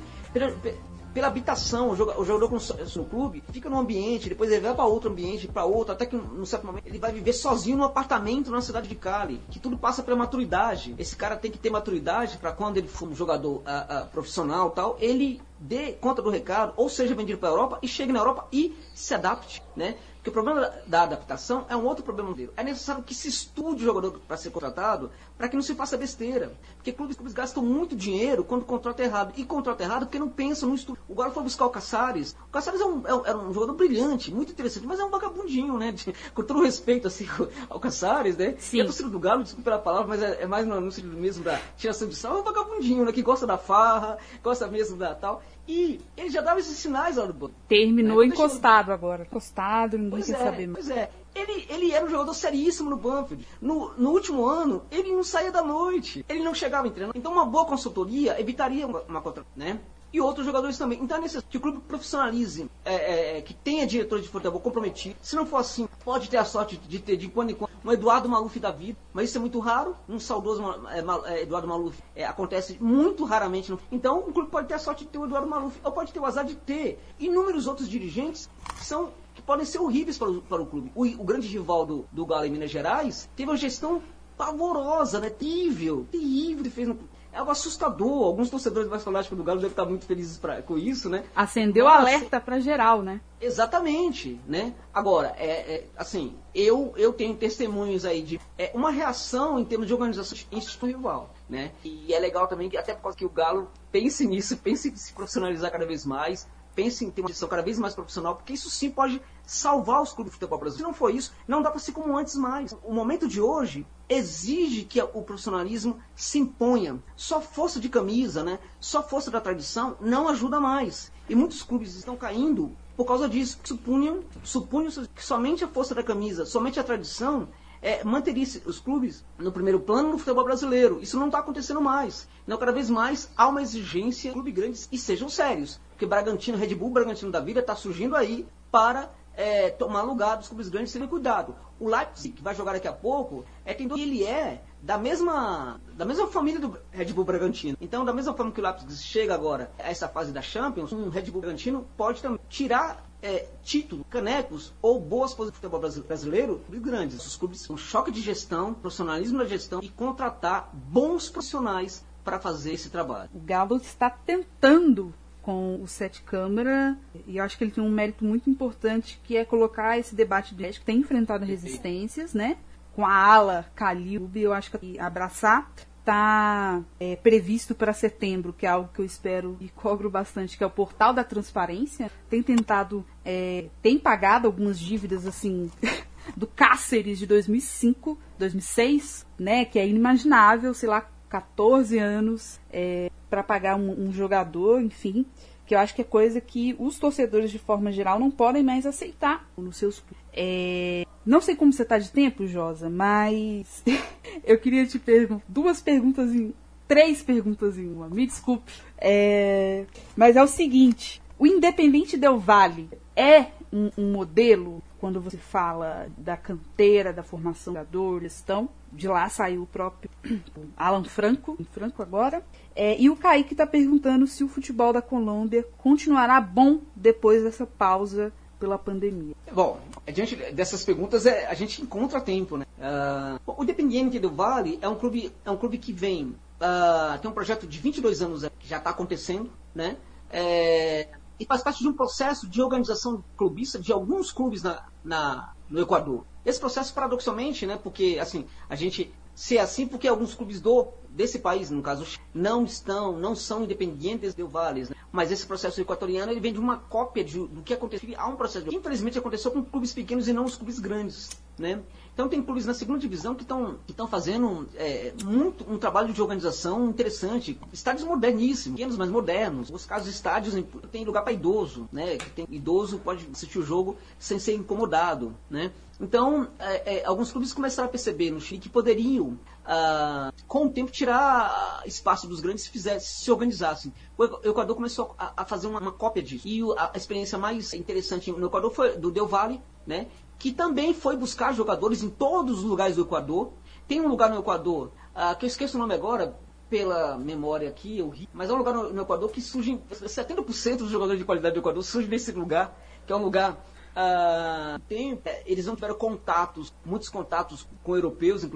pela, 1.16 1.28
habitação. 1.28 1.90
O 1.90 1.96
jogador, 1.96 2.20
o 2.20 2.24
jogador 2.24 2.60
no 2.94 3.04
clube 3.06 3.42
fica 3.50 3.70
num 3.70 3.78
ambiente, 3.78 4.28
depois 4.28 4.50
ele 4.52 4.60
vai 4.60 4.74
para 4.74 4.84
outro 4.84 5.10
ambiente, 5.10 5.48
para 5.48 5.64
outro, 5.64 5.92
até 5.92 6.04
que 6.04 6.14
num 6.14 6.44
certo 6.44 6.66
momento 6.66 6.86
ele 6.86 6.98
vai 6.98 7.10
viver 7.10 7.32
sozinho 7.32 7.78
num 7.78 7.84
apartamento 7.84 8.50
na 8.50 8.60
cidade 8.60 8.86
de 8.86 8.94
Cali. 8.94 9.40
Que 9.50 9.58
tudo 9.58 9.78
passa 9.78 10.02
pela 10.02 10.16
maturidade. 10.16 10.94
Esse 10.98 11.16
cara 11.16 11.36
tem 11.36 11.50
que 11.50 11.58
ter 11.58 11.70
maturidade 11.70 12.36
para 12.36 12.52
quando 12.52 12.76
ele 12.76 12.88
for 12.88 13.08
um 13.08 13.14
jogador 13.14 13.56
uh, 13.56 13.60
uh, 13.60 14.06
profissional 14.08 14.70
tal, 14.70 14.96
ele 15.00 15.40
dê 15.58 15.92
conta 15.92 16.20
do 16.20 16.28
recado, 16.28 16.74
ou 16.76 16.88
seja 16.88 17.14
vendido 17.14 17.38
para 17.38 17.48
a 17.48 17.52
Europa 17.52 17.78
e 17.82 17.88
chegue 17.88 18.12
na 18.12 18.18
Europa 18.18 18.46
e 18.52 18.76
se 18.94 19.14
adapte, 19.14 19.62
né? 19.74 19.96
Porque 20.16 20.30
o 20.30 20.32
problema 20.32 20.72
da 20.86 21.02
adaptação 21.02 21.64
é 21.68 21.76
um 21.76 21.84
outro 21.84 22.02
problema 22.02 22.34
dele. 22.34 22.50
É 22.56 22.64
necessário 22.64 23.02
que 23.02 23.14
se 23.14 23.28
estude 23.28 23.82
o 23.82 23.86
jogador 23.86 24.20
para 24.26 24.36
ser 24.36 24.50
contratado 24.50 25.10
para 25.36 25.48
que 25.48 25.56
não 25.56 25.62
se 25.62 25.74
faça 25.74 25.96
besteira. 25.96 26.52
Porque 26.76 26.92
clubes, 26.92 27.16
clubes 27.16 27.34
gastam 27.34 27.62
muito 27.62 27.94
dinheiro 27.94 28.44
quando 28.44 28.64
contrata 28.64 29.02
errado. 29.02 29.32
E 29.36 29.44
contrata 29.44 29.82
errado 29.82 30.06
porque 30.06 30.18
não 30.18 30.28
pensam 30.28 30.68
no 30.68 30.74
estudo. 30.74 30.98
O 31.08 31.14
Galo 31.14 31.32
foi 31.32 31.42
buscar 31.42 31.66
o 31.66 31.70
Caçares. 31.70 32.36
O 32.48 32.50
Caçares 32.50 32.80
é 32.80 32.84
um, 32.84 33.02
é, 33.06 33.30
é 33.30 33.36
um 33.36 33.52
jogador 33.52 33.74
brilhante, 33.74 34.32
muito 34.32 34.52
interessante, 34.52 34.86
mas 34.86 34.98
é 34.98 35.04
um 35.04 35.10
vagabundinho, 35.10 35.78
né? 35.78 35.92
De, 35.92 36.12
com 36.34 36.42
todo 36.42 36.62
respeito 36.62 37.06
assim, 37.06 37.26
ao 37.68 37.78
Caçares, 37.78 38.36
né? 38.36 38.54
Sim. 38.58 38.80
A 38.80 38.84
torcida 38.84 39.08
do 39.08 39.18
Galo, 39.18 39.42
desculpe 39.42 39.64
pela 39.64 39.78
palavra, 39.78 40.08
mas 40.08 40.22
é, 40.22 40.42
é 40.42 40.46
mais 40.46 40.66
no, 40.66 40.80
no 40.80 40.90
sentido 40.90 41.16
mesmo 41.16 41.44
da 41.44 41.60
tiração 41.76 42.08
de 42.08 42.14
sal, 42.14 42.38
é 42.38 42.40
um 42.40 42.44
vagabundinho, 42.44 43.04
né? 43.04 43.12
Que 43.12 43.22
gosta 43.22 43.46
da 43.46 43.58
farra, 43.58 44.18
gosta 44.42 44.66
mesmo 44.68 44.96
da 44.96 45.14
tal. 45.14 45.42
E 45.68 46.00
ele 46.16 46.30
já 46.30 46.40
dava 46.40 46.60
esses 46.60 46.78
sinais 46.78 47.16
lá 47.16 47.26
do 47.26 47.32
banco. 47.32 47.54
Terminou 47.68 48.22
é, 48.22 48.26
encostado 48.26 48.92
agora. 48.92 49.24
Encostado, 49.24 49.98
ninguém 49.98 50.10
pois 50.10 50.26
quer 50.26 50.34
é, 50.34 50.44
saber 50.44 50.66
mais. 50.68 50.86
Pois 50.86 50.96
é. 50.96 51.10
Ele, 51.36 51.66
ele 51.68 51.92
era 51.92 52.04
um 52.04 52.08
jogador 52.08 52.32
seríssimo 52.32 52.88
no 52.88 52.96
Banfield. 52.96 53.46
No, 53.60 53.92
no 53.94 54.10
último 54.10 54.46
ano, 54.46 54.84
ele 54.90 55.12
não 55.12 55.22
saía 55.22 55.52
da 55.52 55.62
noite. 55.62 56.24
Ele 56.28 56.42
não 56.42 56.54
chegava 56.54 56.88
em 56.88 56.90
treino. 56.90 57.12
Então 57.14 57.30
uma 57.30 57.44
boa 57.44 57.66
consultoria 57.66 58.40
evitaria 58.40 58.86
uma, 58.86 59.02
uma 59.02 59.20
contra, 59.20 59.44
né? 59.54 59.80
e 60.12 60.20
outros 60.20 60.46
jogadores 60.46 60.78
também. 60.78 60.98
Então 61.02 61.18
é 61.18 61.20
necessário 61.20 61.48
que 61.48 61.58
o 61.58 61.60
clube 61.60 61.80
profissionalize, 61.80 62.70
é, 62.84 62.94
é, 62.94 63.38
é, 63.38 63.42
que 63.42 63.52
tenha 63.52 63.86
diretor 63.86 64.20
de 64.20 64.28
futebol 64.28 64.60
comprometido. 64.60 65.16
Se 65.20 65.36
não 65.36 65.44
for 65.44 65.58
assim, 65.58 65.88
pode 66.04 66.30
ter 66.30 66.38
a 66.38 66.44
sorte 66.44 66.76
de 66.76 66.98
ter 66.98 67.16
de 67.16 67.28
quando 67.28 67.50
em 67.50 67.54
quando 67.54 67.70
um 67.84 67.92
Eduardo 67.92 68.28
Maluf 68.28 68.58
da 68.58 68.70
vida, 68.70 68.98
mas 69.12 69.28
isso 69.28 69.38
é 69.38 69.40
muito 69.40 69.58
raro. 69.58 69.94
Um 70.08 70.18
saudoso 70.18 70.62
é, 70.88 71.32
é, 71.32 71.42
Eduardo 71.42 71.68
Maluf 71.68 72.02
é, 72.14 72.24
acontece 72.24 72.78
muito 72.80 73.24
raramente. 73.24 73.70
No... 73.70 73.78
Então 73.92 74.20
o 74.20 74.32
clube 74.32 74.50
pode 74.50 74.68
ter 74.68 74.74
a 74.74 74.78
sorte 74.78 75.04
de 75.04 75.10
ter 75.10 75.18
o 75.18 75.26
Eduardo 75.26 75.48
Maluf, 75.48 75.78
ou 75.84 75.92
pode 75.92 76.12
ter 76.12 76.20
o 76.20 76.24
azar 76.24 76.44
de 76.44 76.54
ter 76.54 76.98
inúmeros 77.18 77.66
outros 77.66 77.88
dirigentes 77.88 78.48
que 78.78 78.84
são 78.84 79.12
que 79.36 79.42
podem 79.42 79.66
ser 79.66 79.78
horríveis 79.78 80.18
para 80.18 80.30
o, 80.30 80.42
para 80.42 80.62
o 80.62 80.66
clube. 80.66 80.90
O, 80.94 81.04
o 81.04 81.24
grande 81.24 81.46
rival 81.46 81.84
do, 81.84 82.06
do 82.10 82.24
Galo 82.26 82.46
em 82.46 82.50
Minas 82.50 82.70
Gerais 82.70 83.28
teve 83.36 83.50
uma 83.50 83.56
gestão 83.56 84.02
pavorosa, 84.36 85.20
né? 85.20 85.30
Terrível, 85.30 86.06
terrível 86.10 86.70
fez 86.70 86.88
no, 86.88 86.98
é 87.36 87.38
algo 87.38 87.50
assustador. 87.50 88.24
Alguns 88.24 88.48
torcedores 88.48 88.88
mais 88.88 89.04
fanáticos 89.04 89.36
do 89.36 89.44
Galo 89.44 89.60
devem 89.60 89.70
estar 89.70 89.84
muito 89.84 90.06
felizes 90.06 90.38
pra, 90.38 90.62
com 90.62 90.78
isso, 90.78 91.10
né? 91.10 91.24
Acendeu 91.34 91.84
Mas, 91.84 92.00
alerta 92.00 92.40
para 92.40 92.58
geral, 92.58 93.02
né? 93.02 93.20
Exatamente, 93.38 94.40
né? 94.48 94.74
Agora, 94.92 95.34
é, 95.36 95.74
é, 95.74 95.86
assim, 95.96 96.34
eu, 96.54 96.94
eu 96.96 97.12
tenho 97.12 97.36
testemunhos 97.36 98.06
aí 98.06 98.22
de 98.22 98.40
é, 98.56 98.70
uma 98.74 98.90
reação 98.90 99.58
em 99.58 99.64
termos 99.66 99.86
de 99.86 99.92
organização 99.92 100.38
institucional, 100.50 101.34
né? 101.46 101.72
E 101.84 102.12
é 102.14 102.18
legal 102.18 102.48
também 102.48 102.70
que 102.70 102.76
até 102.78 102.94
por 102.94 103.02
causa 103.02 103.18
que 103.18 103.26
o 103.26 103.30
Galo 103.30 103.70
pense 103.92 104.26
nisso, 104.26 104.56
pense 104.64 104.88
em 104.88 104.96
se 104.96 105.12
profissionalizar 105.12 105.70
cada 105.70 105.84
vez 105.84 106.06
mais, 106.06 106.48
pense 106.76 107.04
em 107.04 107.10
ter 107.10 107.22
uma 107.22 107.28
gestão 107.28 107.48
cada 107.48 107.62
vez 107.62 107.78
mais 107.78 107.94
profissional, 107.94 108.36
porque 108.36 108.52
isso 108.52 108.68
sim 108.68 108.90
pode 108.90 109.20
salvar 109.46 110.02
os 110.02 110.12
clubes 110.12 110.30
de 110.30 110.38
futebol 110.38 110.58
brasileiro. 110.58 110.86
Se 110.86 110.92
não 110.92 110.96
for 110.96 111.12
isso, 111.12 111.32
não 111.48 111.62
dá 111.62 111.70
para 111.70 111.80
ser 111.80 111.92
como 111.92 112.16
antes 112.16 112.36
mais. 112.36 112.76
O 112.84 112.92
momento 112.92 113.26
de 113.26 113.40
hoje 113.40 113.86
exige 114.08 114.84
que 114.84 115.00
o 115.00 115.22
profissionalismo 115.22 115.98
se 116.14 116.38
imponha. 116.38 117.02
Só 117.16 117.40
força 117.40 117.80
de 117.80 117.88
camisa, 117.88 118.44
né? 118.44 118.58
Só 118.78 119.02
força 119.02 119.30
da 119.30 119.40
tradição 119.40 119.96
não 120.00 120.28
ajuda 120.28 120.60
mais. 120.60 121.10
E 121.28 121.34
muitos 121.34 121.62
clubes 121.62 121.94
estão 121.96 122.14
caindo 122.14 122.70
por 122.94 123.06
causa 123.06 123.28
disso. 123.28 123.58
Supunham, 123.64 124.22
supunham 124.44 124.92
que 125.14 125.24
somente 125.24 125.64
a 125.64 125.68
força 125.68 125.94
da 125.94 126.02
camisa, 126.02 126.44
somente 126.44 126.78
a 126.78 126.84
tradição 126.84 127.48
é, 127.80 128.02
manteria 128.04 128.46
os 128.64 128.78
clubes 128.78 129.24
no 129.38 129.52
primeiro 129.52 129.80
plano 129.80 130.10
no 130.10 130.18
futebol 130.18 130.44
brasileiro. 130.44 130.98
Isso 131.00 131.18
não 131.18 131.26
está 131.26 131.38
acontecendo 131.38 131.80
mais. 131.80 132.28
Não, 132.46 132.58
cada 132.58 132.72
vez 132.72 132.88
mais 132.90 133.30
há 133.36 133.48
uma 133.48 133.62
exigência 133.62 134.30
de 134.30 134.34
clubes 134.34 134.54
grandes 134.54 134.88
e 134.90 134.98
sejam 134.98 135.28
sérios. 135.28 135.80
Porque 135.90 136.06
Bragantino, 136.06 136.58
Red 136.58 136.74
Bull, 136.74 136.90
Bragantino 136.90 137.30
da 137.30 137.40
vida 137.40 137.60
está 137.60 137.74
surgindo 137.74 138.16
aí 138.16 138.46
para 138.70 139.10
é, 139.36 139.70
tomar 139.70 140.02
lugar 140.02 140.36
dos 140.36 140.48
clubes 140.48 140.68
grandes 140.68 140.92
sem 140.92 141.06
cuidado. 141.06 141.54
O 141.78 141.88
Leipzig, 141.88 142.34
que 142.34 142.42
vai 142.42 142.54
jogar 142.54 142.72
daqui 142.72 142.88
a 142.88 142.92
pouco, 142.92 143.44
é 143.64 143.74
tem 143.74 143.88
ele 144.00 144.24
é 144.24 144.62
da 144.80 144.96
mesma, 144.96 145.80
da 145.94 146.04
mesma 146.04 146.26
família 146.26 146.60
do 146.60 146.78
Red 146.90 147.12
Bull 147.12 147.24
Bragantino. 147.24 147.76
Então, 147.80 148.04
da 148.04 148.12
mesma 148.12 148.32
forma 148.34 148.50
que 148.50 148.60
o 148.60 148.64
Leipzig 148.64 148.92
chega 148.96 149.34
agora 149.34 149.70
a 149.78 149.90
essa 149.90 150.08
fase 150.08 150.32
da 150.32 150.40
Champions, 150.40 150.92
um 150.92 151.08
Red 151.08 151.30
Bull 151.30 151.42
Bragantino 151.42 151.86
pode 151.96 152.22
também 152.22 152.40
tirar 152.48 153.05
é, 153.26 153.48
título, 153.64 154.04
canecos 154.08 154.72
ou 154.80 155.00
boas 155.00 155.34
posições 155.34 155.50
do 155.50 155.54
futebol 155.56 155.80
brasileiro 155.80 156.60
grandes. 156.78 157.26
Os 157.26 157.34
clubes 157.34 157.68
um 157.74 157.76
choque 157.76 158.12
de 158.12 158.20
gestão, 158.20 158.72
profissionalismo 158.72 159.38
na 159.38 159.44
gestão 159.44 159.80
e 159.82 159.88
contratar 159.88 160.70
bons 160.72 161.28
profissionais 161.28 162.04
para 162.24 162.38
fazer 162.38 162.74
esse 162.74 162.88
trabalho. 162.88 163.28
O 163.34 163.40
Galo 163.40 163.76
está 163.76 164.08
tentando 164.08 165.12
com 165.42 165.80
o 165.82 165.86
Sete 165.88 166.22
Câmara, 166.22 166.96
e 167.26 167.38
eu 167.38 167.44
acho 167.44 167.56
que 167.56 167.64
ele 167.64 167.70
tem 167.70 167.82
um 167.82 167.90
mérito 167.90 168.24
muito 168.24 168.50
importante, 168.50 169.20
que 169.22 169.36
é 169.36 169.44
colocar 169.44 169.98
esse 169.98 170.14
debate 170.14 170.54
de 170.54 170.72
que 170.80 170.84
tem 170.84 170.98
enfrentado 170.98 171.44
resistências, 171.44 172.34
né? 172.34 172.58
Com 172.94 173.04
a 173.06 173.12
ala 173.12 173.66
Calil, 173.74 174.28
eu 174.34 174.52
acho 174.52 174.72
que 174.72 174.98
abraçar 174.98 175.70
está 176.06 176.84
é, 177.00 177.16
previsto 177.16 177.74
para 177.74 177.92
setembro, 177.92 178.52
que 178.52 178.64
é 178.64 178.68
algo 178.68 178.88
que 178.94 179.00
eu 179.00 179.04
espero 179.04 179.56
e 179.60 179.68
cobro 179.68 180.08
bastante, 180.08 180.56
que 180.56 180.62
é 180.62 180.66
o 180.66 180.70
portal 180.70 181.12
da 181.12 181.24
transparência. 181.24 182.10
Tem 182.30 182.40
tentado, 182.42 183.04
é, 183.24 183.66
tem 183.82 183.98
pagado 183.98 184.46
algumas 184.46 184.78
dívidas 184.78 185.26
assim 185.26 185.68
do 186.36 186.46
Cáceres 186.46 187.18
de 187.18 187.26
2005, 187.26 188.16
2006, 188.38 189.26
né? 189.36 189.64
Que 189.64 189.80
é 189.80 189.88
inimaginável, 189.88 190.72
sei 190.72 190.88
lá, 190.88 191.10
14 191.28 191.98
anos 191.98 192.60
é, 192.72 193.10
para 193.28 193.42
pagar 193.42 193.74
um, 193.74 194.06
um, 194.06 194.12
jogador, 194.12 194.80
enfim, 194.80 195.26
que 195.66 195.74
eu 195.74 195.78
acho 195.78 195.94
que 195.94 196.00
é 196.00 196.04
coisa 196.04 196.40
que 196.40 196.76
os 196.78 196.98
torcedores 196.98 197.50
de 197.50 197.58
forma 197.58 197.90
geral 197.90 198.18
não 198.18 198.30
podem 198.30 198.62
mais 198.62 198.86
aceitar 198.86 199.48
nos 199.56 199.76
seus 199.76 200.02
é, 200.32 201.04
não 201.24 201.40
sei 201.40 201.56
como 201.56 201.72
você 201.72 201.82
está 201.82 201.98
de 201.98 202.10
tempo, 202.10 202.46
Josa, 202.46 202.88
mas 202.88 203.82
eu 204.44 204.58
queria 204.58 204.86
te 204.86 204.98
perguntar 204.98 205.44
duas 205.48 205.80
perguntas 205.80 206.32
em 206.32 206.54
três 206.86 207.22
perguntas 207.22 207.76
em 207.76 207.88
uma. 207.88 208.08
Me 208.08 208.26
desculpe, 208.26 208.72
é, 208.96 209.86
mas 210.16 210.36
é 210.36 210.42
o 210.42 210.46
seguinte: 210.46 211.20
o 211.38 211.46
Independente 211.46 212.16
Del 212.16 212.38
Vale 212.38 212.88
é 213.16 213.46
um, 213.72 213.90
um 213.98 214.12
modelo 214.12 214.82
quando 215.06 215.20
você 215.20 215.36
fala 215.36 216.08
da 216.18 216.36
canteira, 216.36 217.12
da 217.12 217.22
formação 217.22 217.72
da 217.72 217.84
dor, 217.84 218.22
gestão. 218.22 218.68
De 218.90 219.06
lá 219.06 219.28
saiu 219.28 219.62
o 219.62 219.66
próprio 219.66 220.10
Alan 220.76 221.04
Franco, 221.04 221.56
Franco 221.70 222.02
agora. 222.02 222.42
É, 222.74 223.00
e 223.00 223.08
o 223.08 223.14
Kaique 223.14 223.54
está 223.54 223.64
perguntando 223.64 224.26
se 224.26 224.42
o 224.42 224.48
futebol 224.48 224.92
da 224.92 225.00
Colômbia 225.00 225.64
continuará 225.78 226.40
bom 226.40 226.80
depois 226.96 227.44
dessa 227.44 227.64
pausa 227.64 228.32
pela 228.58 228.76
pandemia. 228.76 229.36
Bom, 229.52 229.78
diante 230.12 230.34
dessas 230.34 230.84
perguntas 230.84 231.24
é, 231.24 231.46
a 231.46 231.54
gente 231.54 231.80
encontra 231.80 232.20
tempo, 232.20 232.56
né? 232.56 232.66
Uh, 232.76 233.52
o 233.58 233.62
Independiente 233.62 234.18
do 234.18 234.30
Vale 234.30 234.76
é 234.82 234.88
um 234.88 234.96
clube, 234.96 235.32
é 235.44 235.50
um 235.52 235.56
clube 235.56 235.78
que 235.78 235.92
vem, 235.92 236.34
uh, 236.60 237.16
tem 237.22 237.30
um 237.30 237.34
projeto 237.34 237.64
de 237.64 237.78
22 237.78 238.22
anos 238.22 238.44
que 238.58 238.66
já 238.66 238.78
está 238.78 238.90
acontecendo, 238.90 239.52
né? 239.72 239.96
É, 240.32 241.06
e 241.38 241.44
faz 241.44 241.62
parte 241.62 241.80
de 241.80 241.88
um 241.88 241.92
processo 241.92 242.48
de 242.48 242.62
organização 242.62 243.22
clubista 243.36 243.78
de 243.78 243.92
alguns 243.92 244.32
clubes 244.32 244.62
na, 244.62 244.84
na, 245.04 245.52
no 245.68 245.80
Equador. 245.80 246.24
Esse 246.44 246.60
processo, 246.60 246.94
paradoxalmente, 246.94 247.66
né, 247.66 247.76
porque 247.76 248.18
assim, 248.20 248.46
a 248.68 248.76
gente 248.76 249.12
se 249.36 249.58
é 249.58 249.60
assim 249.60 249.86
porque 249.86 250.08
alguns 250.08 250.34
clubes 250.34 250.62
do, 250.62 250.88
desse 251.10 251.38
país, 251.38 251.70
no 251.70 251.82
caso, 251.82 252.06
não 252.32 252.64
estão, 252.64 253.12
não 253.18 253.36
são 253.36 253.64
independentes 253.64 254.34
do 254.34 254.48
Vales, 254.48 254.88
né? 254.88 254.96
mas 255.12 255.30
esse 255.30 255.46
processo 255.46 255.78
equatoriano 255.78 256.32
ele 256.32 256.40
vem 256.40 256.54
de 256.54 256.58
uma 256.58 256.78
cópia 256.78 257.22
de, 257.22 257.46
do 257.46 257.62
que 257.62 257.74
aconteceu. 257.74 258.08
Há 258.16 258.26
um 258.28 258.36
processo 258.36 258.64
que 258.64 258.74
infelizmente 258.74 259.18
aconteceu 259.18 259.50
com 259.50 259.62
clubes 259.62 259.92
pequenos 259.92 260.26
e 260.26 260.32
não 260.32 260.46
os 260.46 260.56
clubes 260.56 260.78
grandes. 260.78 261.28
né? 261.58 261.82
Então 262.16 262.30
tem 262.30 262.42
clubes 262.42 262.64
na 262.64 262.72
segunda 262.72 262.98
divisão 262.98 263.34
que 263.34 263.42
estão 263.42 264.08
fazendo 264.08 264.66
é, 264.76 265.12
muito 265.22 265.70
um 265.70 265.76
trabalho 265.76 266.14
de 266.14 266.22
organização 266.22 266.88
interessante. 266.88 267.60
Estádios 267.70 268.08
moderníssimos, 268.08 268.74
pequenos, 268.74 268.96
mas 268.96 269.10
modernos. 269.10 269.68
Os 269.68 269.84
casos 269.84 270.08
estádios 270.08 270.54
tem 270.90 271.04
lugar 271.04 271.22
para 271.22 271.34
idoso, 271.34 271.86
né? 271.92 272.16
Que 272.16 272.30
tem 272.30 272.46
idoso 272.50 272.98
pode 273.00 273.28
assistir 273.30 273.58
o 273.58 273.62
jogo 273.62 273.98
sem 274.18 274.38
ser 274.38 274.54
incomodado, 274.54 275.36
né? 275.50 275.70
Então, 276.00 276.48
é, 276.58 276.96
é, 276.96 277.04
alguns 277.04 277.30
clubes 277.30 277.52
começaram 277.52 277.86
a 277.86 277.90
perceber 277.90 278.30
no 278.30 278.40
Chile 278.40 278.60
que 278.60 278.68
poderiam, 278.70 279.38
ah, 279.66 280.32
com 280.48 280.66
o 280.66 280.70
tempo, 280.70 280.90
tirar 280.90 281.82
espaço 281.84 282.26
dos 282.26 282.40
grandes 282.40 282.64
se, 282.64 282.70
fizesse, 282.70 283.24
se 283.24 283.30
organizassem. 283.30 283.92
O 284.16 284.24
Equador 284.24 284.74
começou 284.74 285.14
a, 285.18 285.42
a 285.42 285.44
fazer 285.44 285.66
uma, 285.66 285.80
uma, 285.80 285.92
cópia 285.92 286.22
disso. 286.22 286.48
E 286.48 286.62
a, 286.78 286.92
a 286.94 286.96
experiência 286.96 287.36
mais 287.36 287.74
interessante 287.74 288.32
no 288.32 288.46
Equador 288.46 288.70
foi 288.70 288.96
do 288.96 289.10
Del 289.10 289.26
Valle, 289.26 289.60
né? 289.86 290.06
Que 290.38 290.52
também 290.52 290.92
foi 290.92 291.16
buscar 291.16 291.54
jogadores 291.54 292.02
em 292.02 292.10
todos 292.10 292.58
os 292.58 292.64
lugares 292.64 292.96
do 292.96 293.02
Equador. 293.02 293.52
Tem 293.88 294.00
um 294.00 294.08
lugar 294.08 294.30
no 294.30 294.40
Equador, 294.40 294.92
uh, 295.14 295.36
que 295.38 295.44
eu 295.44 295.48
esqueço 295.48 295.76
o 295.76 295.80
nome 295.80 295.94
agora, 295.94 296.36
pela 296.68 297.16
memória 297.16 297.68
aqui, 297.68 297.98
eu 297.98 298.08
ri, 298.08 298.28
mas 298.32 298.50
é 298.50 298.52
um 298.52 298.56
lugar 298.56 298.74
no, 298.74 298.92
no 298.92 299.02
Equador 299.02 299.30
que 299.30 299.40
surgem, 299.40 299.80
70% 299.90 300.78
dos 300.78 300.90
jogadores 300.90 301.18
de 301.18 301.24
qualidade 301.24 301.54
do 301.54 301.60
Equador 301.60 301.82
surgem 301.82 302.10
nesse 302.10 302.32
lugar, 302.32 302.76
que 303.06 303.12
é 303.12 303.16
um 303.16 303.22
lugar 303.22 303.64
Uh, 303.96 304.78
tem, 304.88 305.18
é, 305.24 305.42
eles 305.46 305.64
não 305.64 305.74
tiveram 305.74 305.94
contatos, 305.94 306.70
muitos 306.84 307.08
contatos 307.08 307.66
com 307.82 307.96
europeus, 307.96 308.44
uh, 308.44 308.50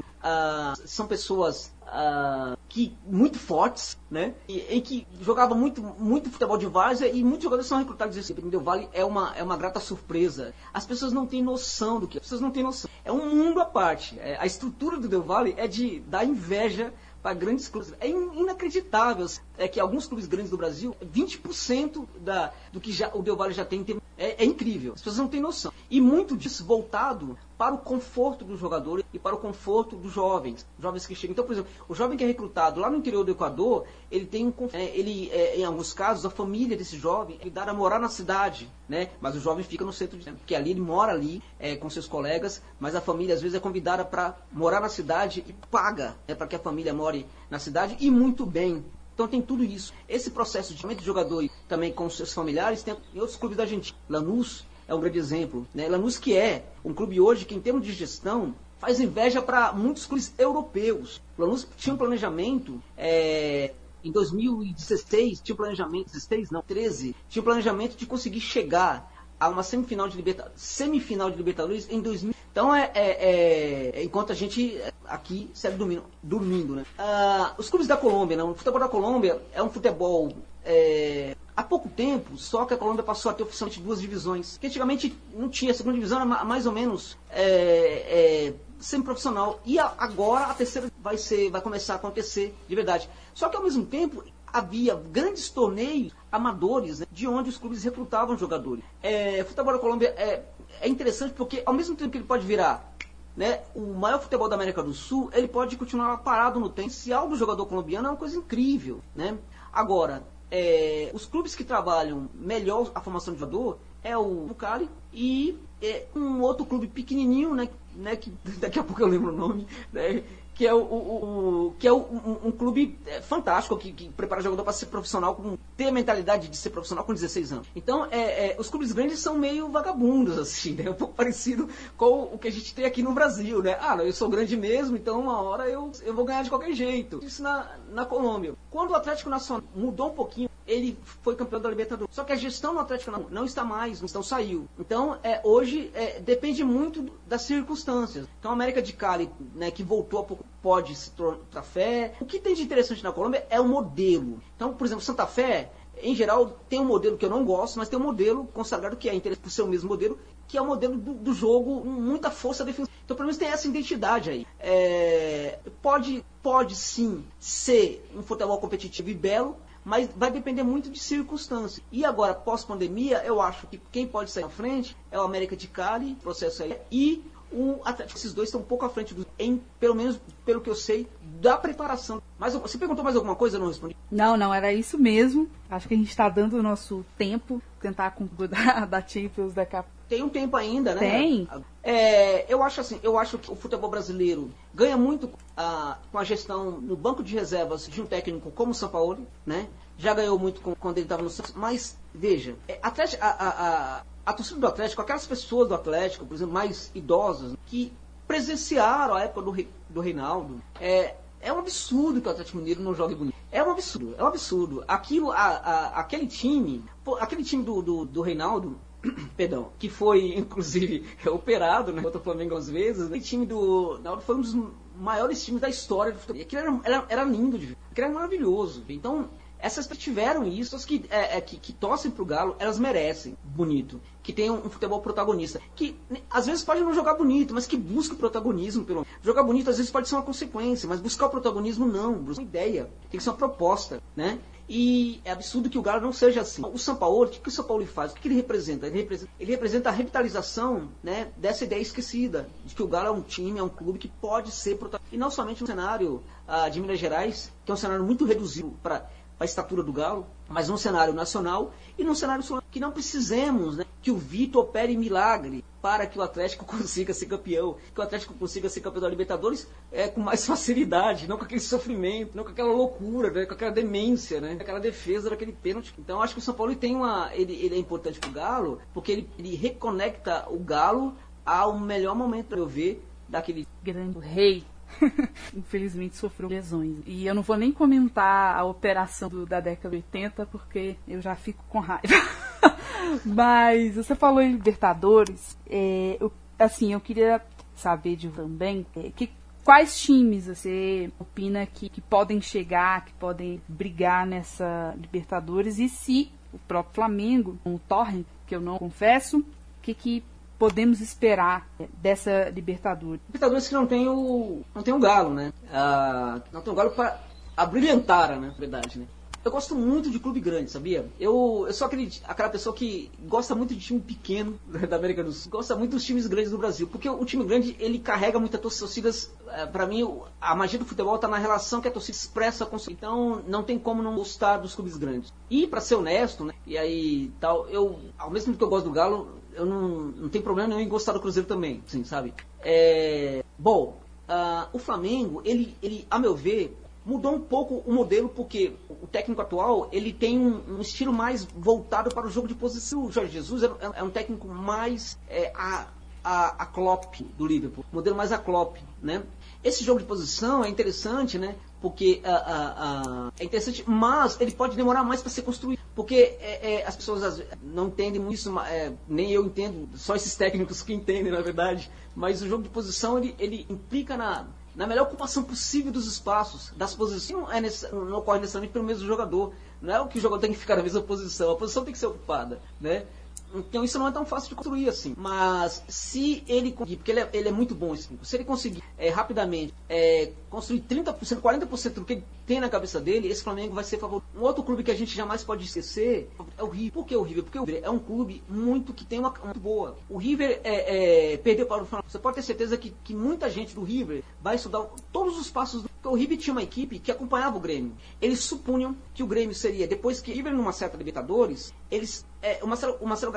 são 0.85 1.07
pessoas 1.07 1.73
uh, 1.81 2.59
que 2.69 2.95
muito 3.07 3.39
fortes, 3.39 3.97
né? 4.11 4.35
E, 4.47 4.59
em 4.69 4.83
que 4.83 5.07
jogavam 5.23 5.57
muito, 5.57 5.83
muito 5.83 6.31
futebol 6.31 6.59
de 6.59 6.67
várzea 6.67 7.09
e 7.09 7.25
muitos 7.25 7.45
jogadores 7.45 7.67
são 7.67 7.79
recrutados 7.79 8.17
desse 8.17 8.35
tipo. 8.35 8.51
Del 8.51 8.61
Vale 8.61 8.91
é 8.93 9.03
uma, 9.03 9.35
é 9.35 9.43
uma 9.43 9.57
grata 9.57 9.81
surpresa. 9.81 10.53
As 10.75 10.85
pessoas 10.85 11.11
não 11.11 11.27
têm 11.27 11.43
noção 11.43 11.99
do 11.99 12.07
que, 12.07 12.19
as 12.19 12.23
pessoas 12.23 12.43
não 12.43 12.51
têm 12.51 12.63
noção. 12.63 12.91
É 13.03 13.11
um 13.11 13.35
mundo 13.35 13.61
à 13.61 13.65
parte. 13.65 14.19
É, 14.21 14.37
a 14.39 14.45
estrutura 14.45 14.99
do 14.99 15.09
Del 15.09 15.23
Valle 15.23 15.55
é 15.57 15.67
de 15.67 16.01
dar 16.01 16.23
inveja 16.25 16.93
para 17.23 17.35
grandes 17.35 17.69
clubes. 17.69 17.95
É 18.01 18.09
inacreditável 18.09 19.27
é 19.61 19.69
que 19.69 19.79
alguns 19.79 20.07
clubes 20.07 20.27
grandes 20.27 20.51
do 20.51 20.57
Brasil, 20.57 20.97
20% 21.05 22.07
da, 22.19 22.51
do 22.73 22.81
que 22.81 22.91
já, 22.91 23.11
o 23.15 23.23
Del 23.23 23.37
Valle 23.37 23.53
já 23.53 23.65
tem, 23.65 23.85
tem 23.85 24.01
é, 24.17 24.43
é, 24.43 24.45
incrível. 24.45 24.95
As 24.95 25.01
pessoas 25.01 25.19
não 25.19 25.29
têm 25.29 25.41
noção. 25.41 25.71
E 25.91 26.01
muito 26.01 26.35
disso 26.35 26.65
voltado 26.65 27.39
para 27.59 27.75
o 27.75 27.79
conforto 27.79 28.43
dos 28.43 28.59
jogadores 28.59 29.05
e 29.13 29.19
para 29.19 29.35
o 29.35 29.39
conforto 29.39 29.97
dos 29.97 30.13
jovens, 30.13 30.67
jovens 30.79 31.07
que 31.07 31.15
chegam. 31.15 31.33
Então, 31.33 31.45
por 31.45 31.53
exemplo, 31.53 31.71
o 31.87 31.95
jovem 31.95 32.17
que 32.17 32.25
é 32.25 32.27
recrutado 32.27 32.81
lá 32.81 32.89
no 32.89 32.97
interior 32.97 33.23
do 33.23 33.33
Equador, 33.33 33.85
ele 34.11 34.25
tem 34.25 34.47
um, 34.47 34.53
é, 34.73 34.97
ele, 34.97 35.31
é, 35.31 35.59
em 35.59 35.65
alguns 35.65 35.93
casos, 35.93 36.25
a 36.25 36.31
família 36.31 36.75
desse 36.75 36.97
jovem 36.97 37.39
é 37.45 37.51
dá 37.51 37.65
a 37.65 37.75
morar 37.75 37.99
na 37.99 38.09
cidade, 38.09 38.71
né? 38.89 39.11
Mas 39.21 39.37
o 39.37 39.41
jovem 39.41 39.63
fica 39.63 39.85
no 39.85 39.93
centro 39.93 40.19
de 40.19 40.33
porque 40.33 40.55
ali 40.55 40.71
ele 40.71 40.81
mora 40.81 41.13
ali 41.13 41.43
é, 41.59 41.77
com 41.77 41.91
seus 41.91 42.07
colegas, 42.07 42.63
mas 42.79 42.95
a 42.95 43.01
família 43.01 43.35
às 43.35 43.43
vezes 43.43 43.57
é 43.57 43.61
convidada 43.61 44.07
para 44.07 44.37
morar 44.51 44.81
na 44.81 44.89
cidade 44.89 45.45
e 45.47 45.53
paga 45.71 46.17
né, 46.27 46.35
para 46.35 46.47
que 46.47 46.57
a 46.57 46.59
família 46.59 46.95
more 46.95 47.27
na 47.51 47.59
cidade 47.59 47.97
e 48.01 48.11
muito 48.11 48.47
bem. 48.47 48.83
Então 49.21 49.29
tem 49.29 49.43
tudo 49.43 49.63
isso. 49.63 49.93
Esse 50.09 50.31
processo 50.31 50.73
de 50.73 51.05
jogador 51.05 51.47
também 51.69 51.93
com 51.93 52.09
seus 52.09 52.33
familiares 52.33 52.83
tem 52.83 52.97
em 53.15 53.19
outros 53.21 53.37
clubes 53.37 53.55
da 53.55 53.65
Argentina. 53.65 53.99
Lanús 54.09 54.65
é 54.89 54.95
um 54.95 55.01
grande 55.01 55.19
exemplo. 55.19 55.69
Né? 55.75 55.89
Lanús 55.89 56.17
que 56.17 56.35
é 56.35 56.65
um 56.83 56.95
clube 56.95 57.21
hoje 57.21 57.45
que 57.45 57.55
em 57.55 57.61
termos 57.61 57.85
de 57.85 57.93
gestão 57.93 58.55
faz 58.79 58.99
inveja 58.99 59.43
para 59.43 59.75
muitos 59.75 60.07
clubes 60.07 60.33
europeus. 60.39 61.21
Lanús 61.37 61.69
tinha 61.77 61.93
um 61.95 61.99
planejamento 61.99 62.83
é, 62.97 63.75
em 64.03 64.11
2016, 64.11 65.43
tinha 65.43 65.53
um 65.53 65.59
planejamento, 65.59 66.07
16 66.07 66.51
não, 66.51 66.63
13, 66.63 67.15
tinha 67.29 67.43
um 67.43 67.45
planejamento 67.45 67.99
de 67.99 68.07
conseguir 68.07 68.41
chegar 68.41 69.10
a 69.41 69.49
uma 69.49 69.63
semifinal 69.63 70.07
de, 70.07 70.17
liberta 70.17 70.53
semifinal 70.55 71.31
de 71.31 71.37
Libertadores 71.39 71.89
em 71.91 72.01
2000. 72.01 72.35
Então, 72.53 72.75
é, 72.75 72.91
é, 72.95 73.91
é, 73.97 74.05
enquanto 74.05 74.33
a 74.33 74.35
gente 74.35 74.79
aqui 75.07 75.51
segue 75.55 75.77
dormindo, 75.77 76.05
dormindo 76.23 76.75
né? 76.77 76.85
Ah, 76.99 77.55
os 77.57 77.71
clubes 77.71 77.89
da 77.89 77.97
Colômbia, 77.97 78.37
né? 78.37 78.43
o 78.45 78.55
futebol 78.55 78.79
da 78.79 78.89
Colômbia 78.89 79.41
é 79.53 79.63
um 79.63 79.71
futebol 79.71 80.33
é, 80.65 81.35
há 81.57 81.63
pouco 81.63 81.89
tempo, 81.89 82.37
só 82.37 82.65
que 82.65 82.75
a 82.75 82.77
Colômbia 82.77 83.03
passou 83.03 83.31
a 83.31 83.35
ter 83.35 83.43
oficialmente 83.43 83.81
duas 83.81 84.01
divisões. 84.01 84.59
Que 84.59 84.67
antigamente 84.67 85.17
não 85.35 85.49
tinha, 85.49 85.73
a 85.73 85.75
segunda 85.75 85.95
divisão 85.95 86.19
era 86.21 86.45
mais 86.45 86.67
ou 86.67 86.73
menos 86.73 87.17
é, 87.31 88.53
é, 88.53 88.55
semi-profissional. 88.79 89.61
E 89.65 89.79
a, 89.79 89.93
agora 89.99 90.47
a 90.47 90.55
terceira 90.55 90.91
vai, 91.03 91.17
ser, 91.17 91.51
vai 91.51 91.61
começar 91.61 91.95
a 91.95 91.97
acontecer 91.97 92.55
de 92.69 92.75
verdade. 92.75 93.09
Só 93.35 93.49
que 93.49 93.57
ao 93.57 93.63
mesmo 93.63 93.87
tempo 93.87 94.23
havia 94.53 94.95
grandes 94.95 95.49
torneios 95.49 96.13
amadores, 96.31 97.01
né, 97.01 97.07
de 97.11 97.27
onde 97.27 97.49
os 97.49 97.59
clubes 97.59 97.83
recrutavam 97.83 98.37
jogadores. 98.37 98.85
É, 99.03 99.43
futebol 99.45 99.73
da 99.73 99.79
Colômbia 99.79 100.09
é, 100.17 100.45
é 100.81 100.89
interessante 100.89 101.35
porque, 101.35 101.63
ao 101.67 101.75
mesmo 101.75 101.97
tempo 101.97 102.11
que 102.11 102.19
ele 102.19 102.25
pode 102.25 102.47
virar 102.47 102.91
né, 103.37 103.61
o 103.75 103.95
maior 103.95 104.21
futebol 104.21 104.49
da 104.49 104.57
América 104.57 104.83
do 104.83 104.93
Sul, 104.93 105.31
ele 105.33 105.49
pode 105.49 105.77
continuar 105.77 106.19
parado 106.19 106.59
no 106.59 106.69
tempo. 106.69 106.81
O 106.81 106.91
potencial 106.91 107.29
do 107.29 107.37
jogador 107.37 107.67
colombiano 107.67 108.09
é 108.09 108.11
uma 108.11 108.17
coisa 108.17 108.37
incrível. 108.37 109.01
Né? 109.15 109.39
Agora, 109.73 110.23
é, 110.51 111.11
os 111.15 111.27
clubes 111.27 111.55
que 111.55 111.63
trabalham 111.63 112.29
melhor 112.35 112.91
a 112.95 113.01
formação 113.01 113.33
de 113.33 113.41
jogador 113.41 113.79
é 114.03 114.17
o 114.17 114.49
Cali 114.59 114.89
e 115.13 115.59
é, 115.81 116.07
um 116.15 116.41
outro 116.41 116.65
clube 116.67 116.87
pequenininho, 116.87 117.55
né, 117.55 117.69
né, 117.95 118.17
que 118.17 118.33
daqui 118.59 118.79
a 118.79 118.83
pouco 118.83 119.01
eu 119.01 119.07
lembro 119.07 119.33
o 119.33 119.37
nome, 119.37 119.67
né, 119.93 120.23
que 120.61 120.67
é, 120.67 120.75
o, 120.75 120.83
o, 120.83 121.67
o 121.69 121.75
que 121.79 121.89
é 121.89 121.93
um, 121.93 122.39
um, 122.45 122.53
clube 122.53 122.99
é, 123.07 123.23
fantástico, 123.23 123.79
que, 123.79 123.95
que, 123.95 124.11
prepara 124.11 124.43
jogador 124.43 124.63
para 124.63 124.75
ser 124.75 124.87
profissional, 124.87 125.35
com, 125.35 125.57
ter 125.75 125.87
a 125.87 125.91
mentalidade 125.91 126.49
de 126.49 126.57
ser 126.59 126.69
profissional 126.69 127.03
com 127.03 127.15
16 127.15 127.53
anos. 127.53 127.69
Então, 127.75 128.07
é, 128.11 128.49
é, 128.49 128.57
os 128.59 128.69
clubes 128.69 128.93
grandes 128.93 129.21
são 129.21 129.39
meio 129.39 129.71
vagabundos, 129.71 130.37
assim, 130.37 130.75
né? 130.75 130.85
Um 130.91 130.95
pouco 130.95 131.15
parecido 131.15 131.67
com 131.97 132.25
o 132.25 132.39
que 132.39 132.49
a 132.49 132.53
gente 132.53 132.75
tem 132.75 132.85
aqui 132.85 133.03
no 133.03 133.15
Brasil, 133.15 133.63
né? 133.63 133.79
Ah, 133.81 133.97
eu 134.05 134.13
sou 134.13 134.29
grande 134.29 134.55
mesmo, 134.55 134.99
então 134.99 135.19
uma 135.19 135.41
hora 135.41 135.67
eu, 135.67 135.91
eu 136.03 136.13
vou 136.13 136.27
ganhar 136.27 136.43
de 136.43 136.51
qualquer 136.51 136.75
jeito. 136.75 137.21
Isso 137.25 137.43
na, 137.43 137.79
na 137.91 138.05
Colômbia. 138.05 138.53
Quando 138.71 138.91
o 138.91 138.95
Atlético 138.95 139.31
Nacional 139.31 139.65
mudou 139.75 140.09
um 140.09 140.15
pouquinho, 140.15 140.51
ele 140.71 140.97
foi 141.05 141.35
campeão 141.35 141.61
da 141.61 141.69
Libertadores. 141.69 142.15
Só 142.15 142.23
que 142.23 142.33
a 142.33 142.37
gestão 142.37 142.73
no 142.73 142.81
Atlético 142.81 143.11
não, 143.11 143.27
não 143.29 143.45
está 143.45 143.65
mais, 143.65 144.03
então 144.03 144.23
saiu. 144.23 144.69
Então, 144.79 145.19
é, 145.23 145.41
hoje, 145.45 145.91
é, 145.95 146.21
depende 146.21 146.63
muito 146.63 147.11
das 147.27 147.43
circunstâncias. 147.43 148.27
Então, 148.39 148.51
a 148.53 148.55
América 148.55 148.81
de 148.81 148.93
Cali, 148.93 149.31
né, 149.55 149.71
que 149.71 149.83
voltou 149.83 150.21
a 150.21 150.25
pouco 150.25 150.45
pode 150.63 150.95
se 150.95 151.11
tornar 151.11 151.63
Fé. 151.63 152.15
O 152.21 152.25
que 152.25 152.39
tem 152.39 152.55
de 152.55 152.63
interessante 152.63 153.03
na 153.03 153.13
Colômbia 153.13 153.47
é 153.51 153.61
o 153.61 153.67
modelo. 153.67 154.41
Então, 154.57 154.73
por 154.73 154.87
exemplo, 154.87 155.03
Santa 155.03 155.27
Fé, 155.27 155.71
em 156.03 156.15
geral, 156.15 156.59
tem 156.69 156.81
um 156.81 156.85
modelo 156.85 157.17
que 157.17 157.25
eu 157.25 157.31
não 157.31 157.45
gosto, 157.45 157.79
mas 157.79 157.89
tem 157.89 157.99
um 157.99 158.03
modelo 158.03 158.47
consagrado 158.47 158.97
que 158.97 159.09
é 159.09 159.15
interessante 159.15 159.43
por 159.43 159.51
ser 159.51 159.63
o 159.63 159.67
mesmo 159.67 159.89
modelo, 159.89 160.19
que 160.47 160.57
é 160.57 160.63
o 160.63 160.67
modelo 160.67 160.97
do, 160.97 161.15
do 161.15 161.33
jogo, 161.35 161.85
muita 161.85 162.31
força 162.31 162.65
defensiva. 162.65 162.91
Então, 163.05 163.17
pelo 163.17 163.27
menos 163.27 163.39
tem 163.39 163.49
essa 163.49 163.67
identidade 163.67 164.31
aí. 164.31 164.47
É, 164.59 165.59
pode, 165.83 166.25
pode 166.43 166.75
sim 166.75 167.25
ser 167.39 168.09
um 168.17 168.23
futebol 168.23 168.59
competitivo 168.59 169.11
e 169.11 169.15
belo, 169.15 169.57
mas 169.85 170.09
vai 170.17 170.31
depender 170.31 170.63
muito 170.63 170.91
de 170.91 170.99
circunstâncias. 170.99 171.83
E 171.91 172.05
agora, 172.05 172.35
pós-pandemia, 172.35 173.23
eu 173.25 173.41
acho 173.41 173.67
que 173.67 173.81
quem 173.91 174.07
pode 174.07 174.31
sair 174.31 174.45
na 174.45 174.51
frente 174.51 174.97
é 175.11 175.19
o 175.19 175.23
América 175.23 175.57
de 175.57 175.69
Cali, 175.69 176.15
processo 176.17 176.63
aí, 176.63 176.77
e 176.91 177.25
o 177.53 177.81
Atlético, 177.85 178.19
esses 178.19 178.33
dois 178.33 178.49
estão 178.49 178.61
um 178.61 178.65
pouco 178.65 178.85
à 178.85 178.89
frente 178.89 179.13
do, 179.13 179.27
em, 179.39 179.61
pelo 179.79 179.95
menos 179.95 180.21
pelo 180.45 180.61
que 180.61 180.71
eu 180.71 180.75
sei, 180.75 181.09
da 181.41 181.57
preparação. 181.57 182.23
Mas 182.39 182.55
você 182.55 182.77
perguntou 182.77 183.03
mais 183.03 183.17
alguma 183.17 183.35
coisa? 183.35 183.57
Eu 183.57 183.61
não 183.61 183.69
respondi. 183.69 183.97
Não, 184.11 184.37
não, 184.37 184.53
era 184.53 184.73
isso 184.73 184.99
mesmo. 184.99 185.49
Acho 185.69 185.89
que 185.89 185.95
a 185.95 185.97
gente 185.97 186.11
está 186.11 186.29
dando 186.29 186.59
o 186.59 186.63
nosso 186.63 187.05
tempo, 187.17 187.63
tentar 187.81 188.11
concluir 188.13 188.49
da, 188.49 188.85
da 188.87 189.01
Champions 189.01 189.55
daqui 189.55 189.77
a 189.77 189.85
tem 190.11 190.25
um 190.25 190.29
tempo 190.29 190.57
ainda, 190.57 190.93
né? 190.93 191.01
Tem. 191.09 191.49
É, 191.85 192.53
eu 192.53 192.65
acho 192.65 192.81
assim, 192.81 192.99
eu 193.01 193.17
acho 193.17 193.39
que 193.39 193.49
o 193.49 193.55
futebol 193.55 193.89
brasileiro 193.89 194.51
ganha 194.75 194.97
muito 194.97 195.31
ah, 195.57 195.99
com 196.11 196.19
a 196.19 196.25
gestão 196.25 196.81
no 196.81 196.97
banco 196.97 197.23
de 197.23 197.33
reservas 197.33 197.87
de 197.87 198.03
um 198.03 198.07
técnico 198.07 198.51
como 198.51 198.73
o 198.73 198.75
São 198.75 198.89
Paulo, 198.89 199.25
né? 199.47 199.69
Já 199.97 200.13
ganhou 200.13 200.37
muito 200.37 200.61
com, 200.63 200.75
quando 200.75 200.99
ele 200.99 201.05
estava 201.05 201.23
no 201.23 201.31
Santos, 201.31 201.53
mas 201.55 201.97
veja, 202.13 202.57
é, 202.67 202.81
a, 202.83 202.89
a, 203.21 203.49
a, 203.49 204.03
a 204.27 204.33
torcida 204.33 204.59
do 204.59 204.67
Atlético, 204.67 205.01
aquelas 205.01 205.29
pessoas 205.29 205.69
do 205.69 205.77
Atlético, 205.77 206.27
por 206.27 206.35
exemplo, 206.35 206.55
mais 206.55 206.91
idosas, 206.93 207.55
que 207.67 207.93
presenciaram 208.27 209.15
a 209.15 209.23
época 209.23 209.43
do, 209.43 209.67
do 209.89 210.01
Reinaldo, 210.01 210.61
é, 210.81 211.15
é 211.41 211.53
um 211.53 211.59
absurdo 211.59 212.21
que 212.21 212.29
o 212.29 212.31
Atlético 212.31 212.59
Mineiro 212.59 212.83
não 212.83 212.95
jogue 212.95 213.15
bonito. 213.15 213.35
É 213.51 213.63
um 213.63 213.71
absurdo, 213.71 214.15
é 214.17 214.23
um 214.23 214.27
absurdo. 214.27 214.85
Aquilo, 214.87 215.33
a, 215.33 215.37
a, 215.37 215.87
aquele 216.01 216.27
time, 216.27 216.85
aquele 217.19 217.43
time 217.43 217.65
do, 217.65 217.83
do, 217.83 218.05
do 218.05 218.21
Reinaldo, 218.21 218.79
perdão, 219.37 219.73
que 219.79 219.89
foi 219.89 220.35
inclusive 220.39 221.05
operado 221.27 221.93
né, 221.93 222.03
contra 222.03 222.21
o 222.21 222.23
Flamengo 222.23 222.55
às 222.55 222.69
vezes, 222.69 223.11
o 223.11 223.21
time 223.21 223.47
do 223.47 223.95
Reinaldo 223.95 224.23
foi 224.23 224.37
um 224.37 224.41
dos 224.41 224.57
maiores 224.97 225.45
times 225.45 225.61
da 225.61 225.69
história 225.69 226.13
do 226.13 226.19
futebol. 226.19 226.43
Aquilo 226.43 226.63
era, 226.63 226.81
era, 226.85 227.07
era 227.09 227.25
lindo 227.25 227.59
de 227.59 227.67
ver, 227.67 227.77
aquilo 227.91 228.07
era 228.07 228.15
maravilhoso. 228.15 228.85
Então, 228.89 229.31
essas 229.63 229.87
que 229.87 229.97
tiveram 229.97 230.47
isso, 230.47 230.75
as 230.75 230.85
que, 230.85 231.05
é, 231.11 231.37
é, 231.37 231.41
que, 231.41 231.57
que 231.57 231.73
torcem 231.73 232.11
pro 232.11 232.25
Galo, 232.25 232.57
elas 232.59 232.79
merecem 232.79 233.37
bonito. 233.45 234.01
Que 234.23 234.33
tenham 234.33 234.57
um, 234.57 234.71
futebol 234.71 235.01
protagonista. 235.01 235.61
Que 235.75 235.97
às 236.31 236.47
vezes 236.47 236.63
pode 236.63 236.81
não 236.81 236.93
jogar 236.93 237.15
bonito, 237.15 237.55
mas 237.55 237.67
que 237.67 237.77
busque 237.77 238.15
o 238.15 238.19
protagonismo. 238.19 238.85
Pelo... 238.85 239.07
Jogar 239.23 239.43
bonito 239.43 239.71
às 239.71 239.79
vezes 239.79 239.91
pode 239.91 240.09
ser 240.09 240.15
uma 240.15 240.23
consequência, 240.23 240.89
mas 240.89 241.01
buscar 241.01 241.27
o 241.27 241.31
protagonismo 241.31 241.87
não. 241.87 242.15
Buscar 242.15 242.43
uma 242.43 242.49
ideia. 242.49 242.91
Tem 243.11 243.19
que 243.19 243.23
ser 243.23 243.31
uma 243.31 243.37
proposta, 243.37 244.03
né? 244.15 244.39
E 244.73 245.21
é 245.25 245.33
absurdo 245.33 245.69
que 245.69 245.77
o 245.77 245.83
Galo 245.83 246.01
não 246.01 246.13
seja 246.13 246.43
assim. 246.43 246.63
O 246.65 246.79
São 246.79 246.95
Paulo, 246.95 247.25
o 247.25 247.29
que, 247.29 247.41
que 247.41 247.49
o 247.49 247.51
São 247.51 247.65
Paulo 247.65 247.85
faz? 247.85 248.13
O 248.13 248.15
que, 248.15 248.21
que 248.21 248.29
ele 248.29 248.37
representa? 248.37 248.87
Ele 248.87 248.99
representa, 248.99 249.33
ele 249.41 249.51
representa 249.51 249.89
a 249.89 249.93
revitalização 249.93 250.89
né, 251.03 251.33
dessa 251.37 251.65
ideia 251.65 251.81
esquecida, 251.81 252.49
de 252.65 252.73
que 252.73 252.81
o 252.81 252.87
Galo 252.87 253.09
é 253.09 253.11
um 253.11 253.21
time, 253.21 253.59
é 253.59 253.63
um 253.65 253.69
clube 253.69 253.99
que 253.99 254.07
pode 254.07 254.53
ser 254.53 254.77
protagonista. 254.77 255.13
E 255.13 255.19
não 255.19 255.29
somente 255.29 255.61
no 255.61 255.67
cenário 255.67 256.23
ah, 256.47 256.69
de 256.69 256.81
Minas 256.81 257.01
Gerais, 257.01 257.53
que 257.65 257.73
é 257.73 257.75
um 257.75 257.77
cenário 257.77 258.05
muito 258.05 258.25
reduzido 258.25 258.71
para 258.81 259.11
a 259.41 259.45
estatura 259.47 259.83
do 259.83 259.91
Galo, 259.91 260.27
mas 260.47 260.69
num 260.69 260.77
cenário 260.77 261.15
nacional 261.15 261.73
e 261.97 262.05
num 262.05 262.15
cenário 262.15 262.45
que 262.71 262.79
não 262.79 262.93
precisemos 262.93 263.79
né, 263.79 263.87
que 264.03 264.11
o 264.11 264.19
Vitor 264.19 264.65
opere 264.65 264.95
milagre 264.99 265.65
para 265.81 266.07
que 266.07 266.19
o 266.19 266.23
Atlético 266.23 266.67
consiga 266.69 267.15
ser 267.15 267.25
campeão, 267.25 267.79
que 267.95 267.99
o 267.99 268.03
Atlético 268.03 268.35
consiga 268.35 268.69
ser 268.69 268.83
campeão 268.83 269.01
da 269.01 269.09
Libertadores 269.09 269.67
é, 269.91 270.09
com 270.09 270.21
mais 270.21 270.45
facilidade, 270.47 271.27
não 271.27 271.39
com 271.39 271.45
aquele 271.45 271.61
sofrimento, 271.61 272.37
não 272.37 272.45
com 272.45 272.51
aquela 272.51 272.71
loucura, 272.71 273.31
né, 273.31 273.47
com 273.47 273.55
aquela 273.55 273.73
demência, 273.73 274.43
né, 274.43 274.59
aquela 274.61 274.79
defesa 274.79 275.31
daquele 275.31 275.53
pênalti. 275.53 275.95
Então 275.99 276.21
acho 276.21 276.35
que 276.35 276.41
o 276.41 276.43
São 276.43 276.55
Paulo 276.55 276.77
tem 276.77 276.95
uma, 276.95 277.31
ele, 277.33 277.55
ele 277.55 277.77
é 277.77 277.79
importante 277.79 278.21
para 278.21 278.29
o 278.29 278.35
Galo, 278.35 278.79
porque 278.93 279.11
ele, 279.11 279.31
ele 279.39 279.57
reconecta 279.57 280.47
o 280.51 280.59
Galo 280.59 281.17
ao 281.47 281.79
melhor 281.79 282.15
momento, 282.15 282.55
eu 282.55 282.67
ver, 282.67 283.03
daquele 283.27 283.67
grande 283.83 284.19
rei 284.19 284.65
infelizmente 285.55 286.17
sofreu 286.17 286.49
lesões. 286.49 286.99
E 287.07 287.27
eu 287.27 287.35
não 287.35 287.43
vou 287.43 287.57
nem 287.57 287.73
comentar 287.73 288.57
a 288.57 288.65
operação 288.65 289.29
do, 289.29 289.47
da 289.47 289.61
década 289.61 289.91
de 289.91 289.97
80, 289.97 290.47
porque 290.47 290.97
eu 291.07 291.21
já 291.21 291.35
fico 291.35 291.65
com 291.69 291.81
raiva. 291.81 292.15
Mas 293.25 293.97
você 293.97 294.15
falou 294.15 294.41
em 294.41 294.53
Libertadores, 294.53 295.59
é, 295.69 296.17
eu, 296.21 296.33
assim, 296.59 296.93
eu 296.93 297.01
queria 297.01 297.43
saber 297.75 298.17
de 298.17 298.29
também 298.29 298.87
é, 298.97 299.11
que, 299.11 299.31
quais 299.65 300.01
times 300.01 300.47
você 300.47 301.11
opina 301.19 301.67
que, 301.67 301.89
que 301.89 302.01
podem 302.01 302.41
chegar, 302.41 303.05
que 303.05 303.13
podem 303.15 303.61
brigar 303.69 304.27
nessa 304.27 304.95
Libertadores 304.97 305.79
e 305.79 305.89
se 305.89 306.31
o 306.53 306.59
próprio 306.59 306.95
Flamengo, 306.95 307.59
com 307.63 307.75
o 307.75 307.79
Torrent, 307.79 308.27
que 308.47 308.55
eu 308.55 308.61
não 308.61 308.79
confesso, 308.79 309.45
que, 309.81 309.95
que 309.95 310.25
podemos 310.61 311.01
esperar 311.01 311.67
dessa 311.97 312.51
Libertadores? 312.51 313.23
Libertadores 313.27 313.67
que 313.67 313.73
não 313.73 313.87
tem 313.87 314.07
o 314.07 314.61
não 314.75 314.83
tem 314.83 314.93
o 314.93 314.99
Galo, 314.99 315.33
né? 315.33 315.55
Ah, 315.73 316.43
não 316.53 316.61
tem 316.61 316.71
o 316.71 316.77
Galo 316.77 316.91
para 316.91 317.19
abrilhantar, 317.57 318.39
né? 318.39 318.49
Na 318.49 318.59
verdade, 318.59 318.99
né? 318.99 319.07
Eu 319.43 319.51
gosto 319.51 319.75
muito 319.75 320.11
de 320.11 320.19
clube 320.19 320.39
grande, 320.39 320.71
sabia? 320.71 321.09
Eu, 321.19 321.65
eu 321.67 321.73
sou 321.73 321.87
aquele, 321.87 322.13
aquela 322.25 322.51
pessoa 322.51 322.77
que 322.77 323.11
gosta 323.27 323.55
muito 323.55 323.75
de 323.75 323.81
time 323.81 323.99
pequeno 323.99 324.61
da 324.87 324.97
América 324.97 325.25
do 325.25 325.33
Sul, 325.33 325.51
gosta 325.51 325.75
muito 325.75 325.93
dos 325.93 326.05
times 326.05 326.27
grandes 326.27 326.51
do 326.51 326.59
Brasil, 326.59 326.87
porque 326.87 327.09
o, 327.09 327.25
time 327.25 327.43
grande 327.47 327.75
ele 327.81 327.99
carrega 327.99 328.39
muitas 328.39 328.61
torcidas. 328.61 329.33
É, 329.49 329.65
para 329.65 329.87
mim, 329.87 330.07
a 330.39 330.55
magia 330.55 330.79
do 330.79 330.85
futebol 330.85 331.15
está 331.15 331.27
na 331.27 331.39
relação 331.39 331.81
que 331.81 331.89
a 331.89 331.91
torcida 331.91 332.19
expressa 332.19 332.67
com 332.67 332.77
Então, 332.91 333.43
não 333.49 333.63
tem 333.63 333.79
como 333.79 334.03
não 334.03 334.15
gostar 334.15 334.59
dos 334.59 334.75
clubes 334.75 334.99
grandes. 334.99 335.33
E 335.49 335.67
para 335.67 335.81
ser 335.81 335.95
honesto, 335.95 336.45
né? 336.45 336.53
E 336.67 336.77
aí 336.77 337.33
tal, 337.41 337.67
eu, 337.69 337.99
ao 338.19 338.31
mesmo 338.31 338.49
tempo 338.49 338.59
que 338.59 338.65
eu 338.65 338.69
gosto 338.69 338.85
do 338.85 338.93
Galo, 338.93 339.40
eu 339.55 339.67
não, 339.67 339.89
não 339.89 340.29
tenho 340.29 340.45
problema 340.45 340.69
nenhum 340.69 340.81
em 340.81 340.89
gostar 340.89 341.13
do 341.13 341.21
Cruzeiro 341.21 341.49
também, 341.49 341.83
sim, 341.87 342.05
sabe? 342.05 342.35
É, 342.63 343.45
bom, 343.59 344.01
uh, 344.29 344.69
o 344.73 344.79
Flamengo, 344.79 345.43
ele, 345.45 345.77
ele, 345.83 346.07
a 346.11 346.19
meu 346.19 346.35
ver, 346.35 346.77
mudou 347.05 347.35
um 347.35 347.41
pouco 347.41 347.83
o 347.87 347.93
modelo 347.93 348.29
porque 348.29 348.73
o 348.89 349.07
técnico 349.07 349.41
atual 349.41 349.89
ele 349.91 350.13
tem 350.13 350.39
um, 350.39 350.77
um 350.77 350.81
estilo 350.81 351.13
mais 351.13 351.45
voltado 351.45 352.15
para 352.15 352.27
o 352.27 352.31
jogo 352.31 352.47
de 352.47 352.55
posição. 352.55 353.05
O 353.05 353.13
Jorge 353.13 353.33
Jesus 353.33 353.63
é, 353.63 353.71
é 353.95 354.03
um 354.03 354.11
técnico 354.11 354.47
mais 354.47 355.19
é, 355.29 355.53
a, 355.55 355.89
a, 356.23 356.63
a 356.63 356.67
Klopp 356.67 357.21
do 357.37 357.47
Liverpool, 357.47 357.85
modelo 357.93 358.17
mais 358.17 358.33
a 358.33 358.39
Klopp, 358.39 358.77
né? 359.03 359.23
Esse 359.63 359.85
jogo 359.85 360.01
de 360.01 360.07
posição 360.07 360.65
é 360.65 360.69
interessante, 360.69 361.39
né? 361.39 361.55
Porque 361.83 362.23
uh, 362.25 362.29
uh, 362.29 363.29
uh, 363.29 363.33
é 363.39 363.45
interessante, 363.45 363.85
mas 363.87 364.41
ele 364.41 364.53
pode 364.53 364.77
demorar 364.77 365.03
mais 365.05 365.21
para 365.21 365.31
ser 365.31 365.43
construído. 365.43 365.80
Porque 365.95 366.37
é, 366.41 366.75
é, 366.75 366.87
as 366.87 366.97
pessoas 366.97 367.43
não 367.63 367.89
entendem 367.89 368.31
isso, 368.33 368.57
é, 368.61 368.93
nem 369.09 369.33
eu 369.33 369.45
entendo, 369.45 369.89
só 369.97 370.15
esses 370.15 370.35
técnicos 370.35 370.83
que 370.83 370.93
entendem, 370.93 371.33
na 371.33 371.41
verdade. 371.41 371.91
Mas 372.15 372.43
o 372.43 372.49
jogo 372.49 372.63
de 372.63 372.69
posição 372.69 373.19
ele, 373.19 373.35
ele 373.39 373.67
implica 373.69 374.17
na, 374.17 374.47
na 374.75 374.87
melhor 374.87 375.05
ocupação 375.05 375.43
possível 375.43 375.93
dos 375.93 376.07
espaços, 376.07 376.73
das 376.77 376.95
posições. 376.95 377.31
Não, 377.31 377.53
é 377.53 377.61
não 377.93 378.19
ocorre 378.19 378.41
necessariamente 378.41 378.73
pelo 378.73 378.85
mesmo 378.85 379.07
jogador. 379.07 379.53
Não 379.83 379.95
é 379.95 380.01
o 380.01 380.09
que 380.09 380.19
o 380.19 380.21
jogador 380.21 380.41
tem 380.41 380.53
que 380.53 380.59
ficar 380.59 380.77
na 380.77 380.83
mesma 380.83 381.01
posição, 381.01 381.51
a 381.51 381.57
posição 381.57 381.85
tem 381.85 381.93
que 381.93 381.99
ser 381.99 382.07
ocupada. 382.07 382.61
Né? 382.81 383.07
Então 383.55 383.83
isso 383.83 383.99
não 383.99 384.07
é 384.07 384.13
tão 384.13 384.25
fácil 384.25 384.51
de 384.51 384.55
construir 384.55 384.89
assim. 384.89 385.15
Mas 385.17 385.83
se 385.89 386.45
ele 386.47 386.73
conseguir, 386.73 386.97
porque 386.97 387.11
ele 387.11 387.21
é, 387.21 387.31
ele 387.33 387.49
é 387.49 387.53
muito 387.53 387.75
bom, 387.75 387.93
assim, 387.93 388.19
se 388.23 388.37
ele 388.37 388.45
conseguir 388.45 388.83
é, 388.97 389.09
rapidamente 389.09 389.75
é, 389.89 390.33
construir 390.49 390.81
30%, 390.83 391.41
40% 391.41 391.91
do 391.95 392.05
que 392.05 392.13
ele 392.15 392.25
tem 392.51 392.59
na 392.59 392.69
cabeça 392.69 393.01
dele, 393.01 393.29
esse 393.29 393.45
Flamengo 393.45 393.77
vai 393.77 393.85
ser 393.85 393.97
favorito. 393.97 394.27
Um 394.37 394.41
outro 394.41 394.65
clube 394.65 394.83
que 394.83 394.91
a 394.91 394.95
gente 394.95 395.15
jamais 395.15 395.45
pode 395.45 395.65
esquecer 395.65 396.29
é 396.59 396.63
o 396.65 396.69
River. 396.69 396.93
Por 396.93 397.07
que 397.07 397.15
o 397.15 397.23
River? 397.23 397.45
Porque 397.45 397.61
o 397.61 397.63
River 397.63 397.85
é 397.85 397.89
um 397.89 398.01
clube 398.01 398.43
muito 398.49 398.93
que 398.93 399.05
tem 399.05 399.21
uma 399.21 399.33
muito 399.45 399.61
boa. 399.61 399.97
O 400.09 400.19
River 400.19 400.61
é, 400.65 401.35
é, 401.35 401.37
perdeu 401.37 401.65
para 401.65 401.85
o 401.85 401.87
Flamengo. 401.87 402.11
Você 402.11 402.19
pode 402.19 402.35
ter 402.35 402.43
certeza 402.43 402.77
que, 402.77 402.93
que 403.05 403.15
muita 403.15 403.49
gente 403.49 403.73
do 403.73 403.85
River 403.85 404.25
vai 404.43 404.57
estudar 404.57 404.85
todos 405.13 405.39
os 405.39 405.49
passos 405.49 405.85
do 405.85 405.91
porque 406.01 406.09
o 406.09 406.15
River 406.15 406.39
tinha 406.39 406.53
uma 406.53 406.63
equipe 406.63 406.99
que 406.99 407.13
acompanhava 407.13 407.59
o 407.59 407.61
Grêmio. 407.61 407.93
Eles 408.23 408.41
supunham 408.41 408.97
que 409.13 409.23
o 409.23 409.27
Grêmio 409.27 409.55
seria, 409.55 409.87
depois 409.87 410.21
que 410.21 410.31
o 410.31 410.35
River 410.35 410.55
numa 410.55 410.73
certa 410.73 410.97
Libertadores, 410.97 411.75
eles, 411.91 412.25
é, 412.41 412.59
o, 412.63 412.67
Marcelo, 412.67 412.97
o 413.01 413.07
Marcelo 413.07 413.35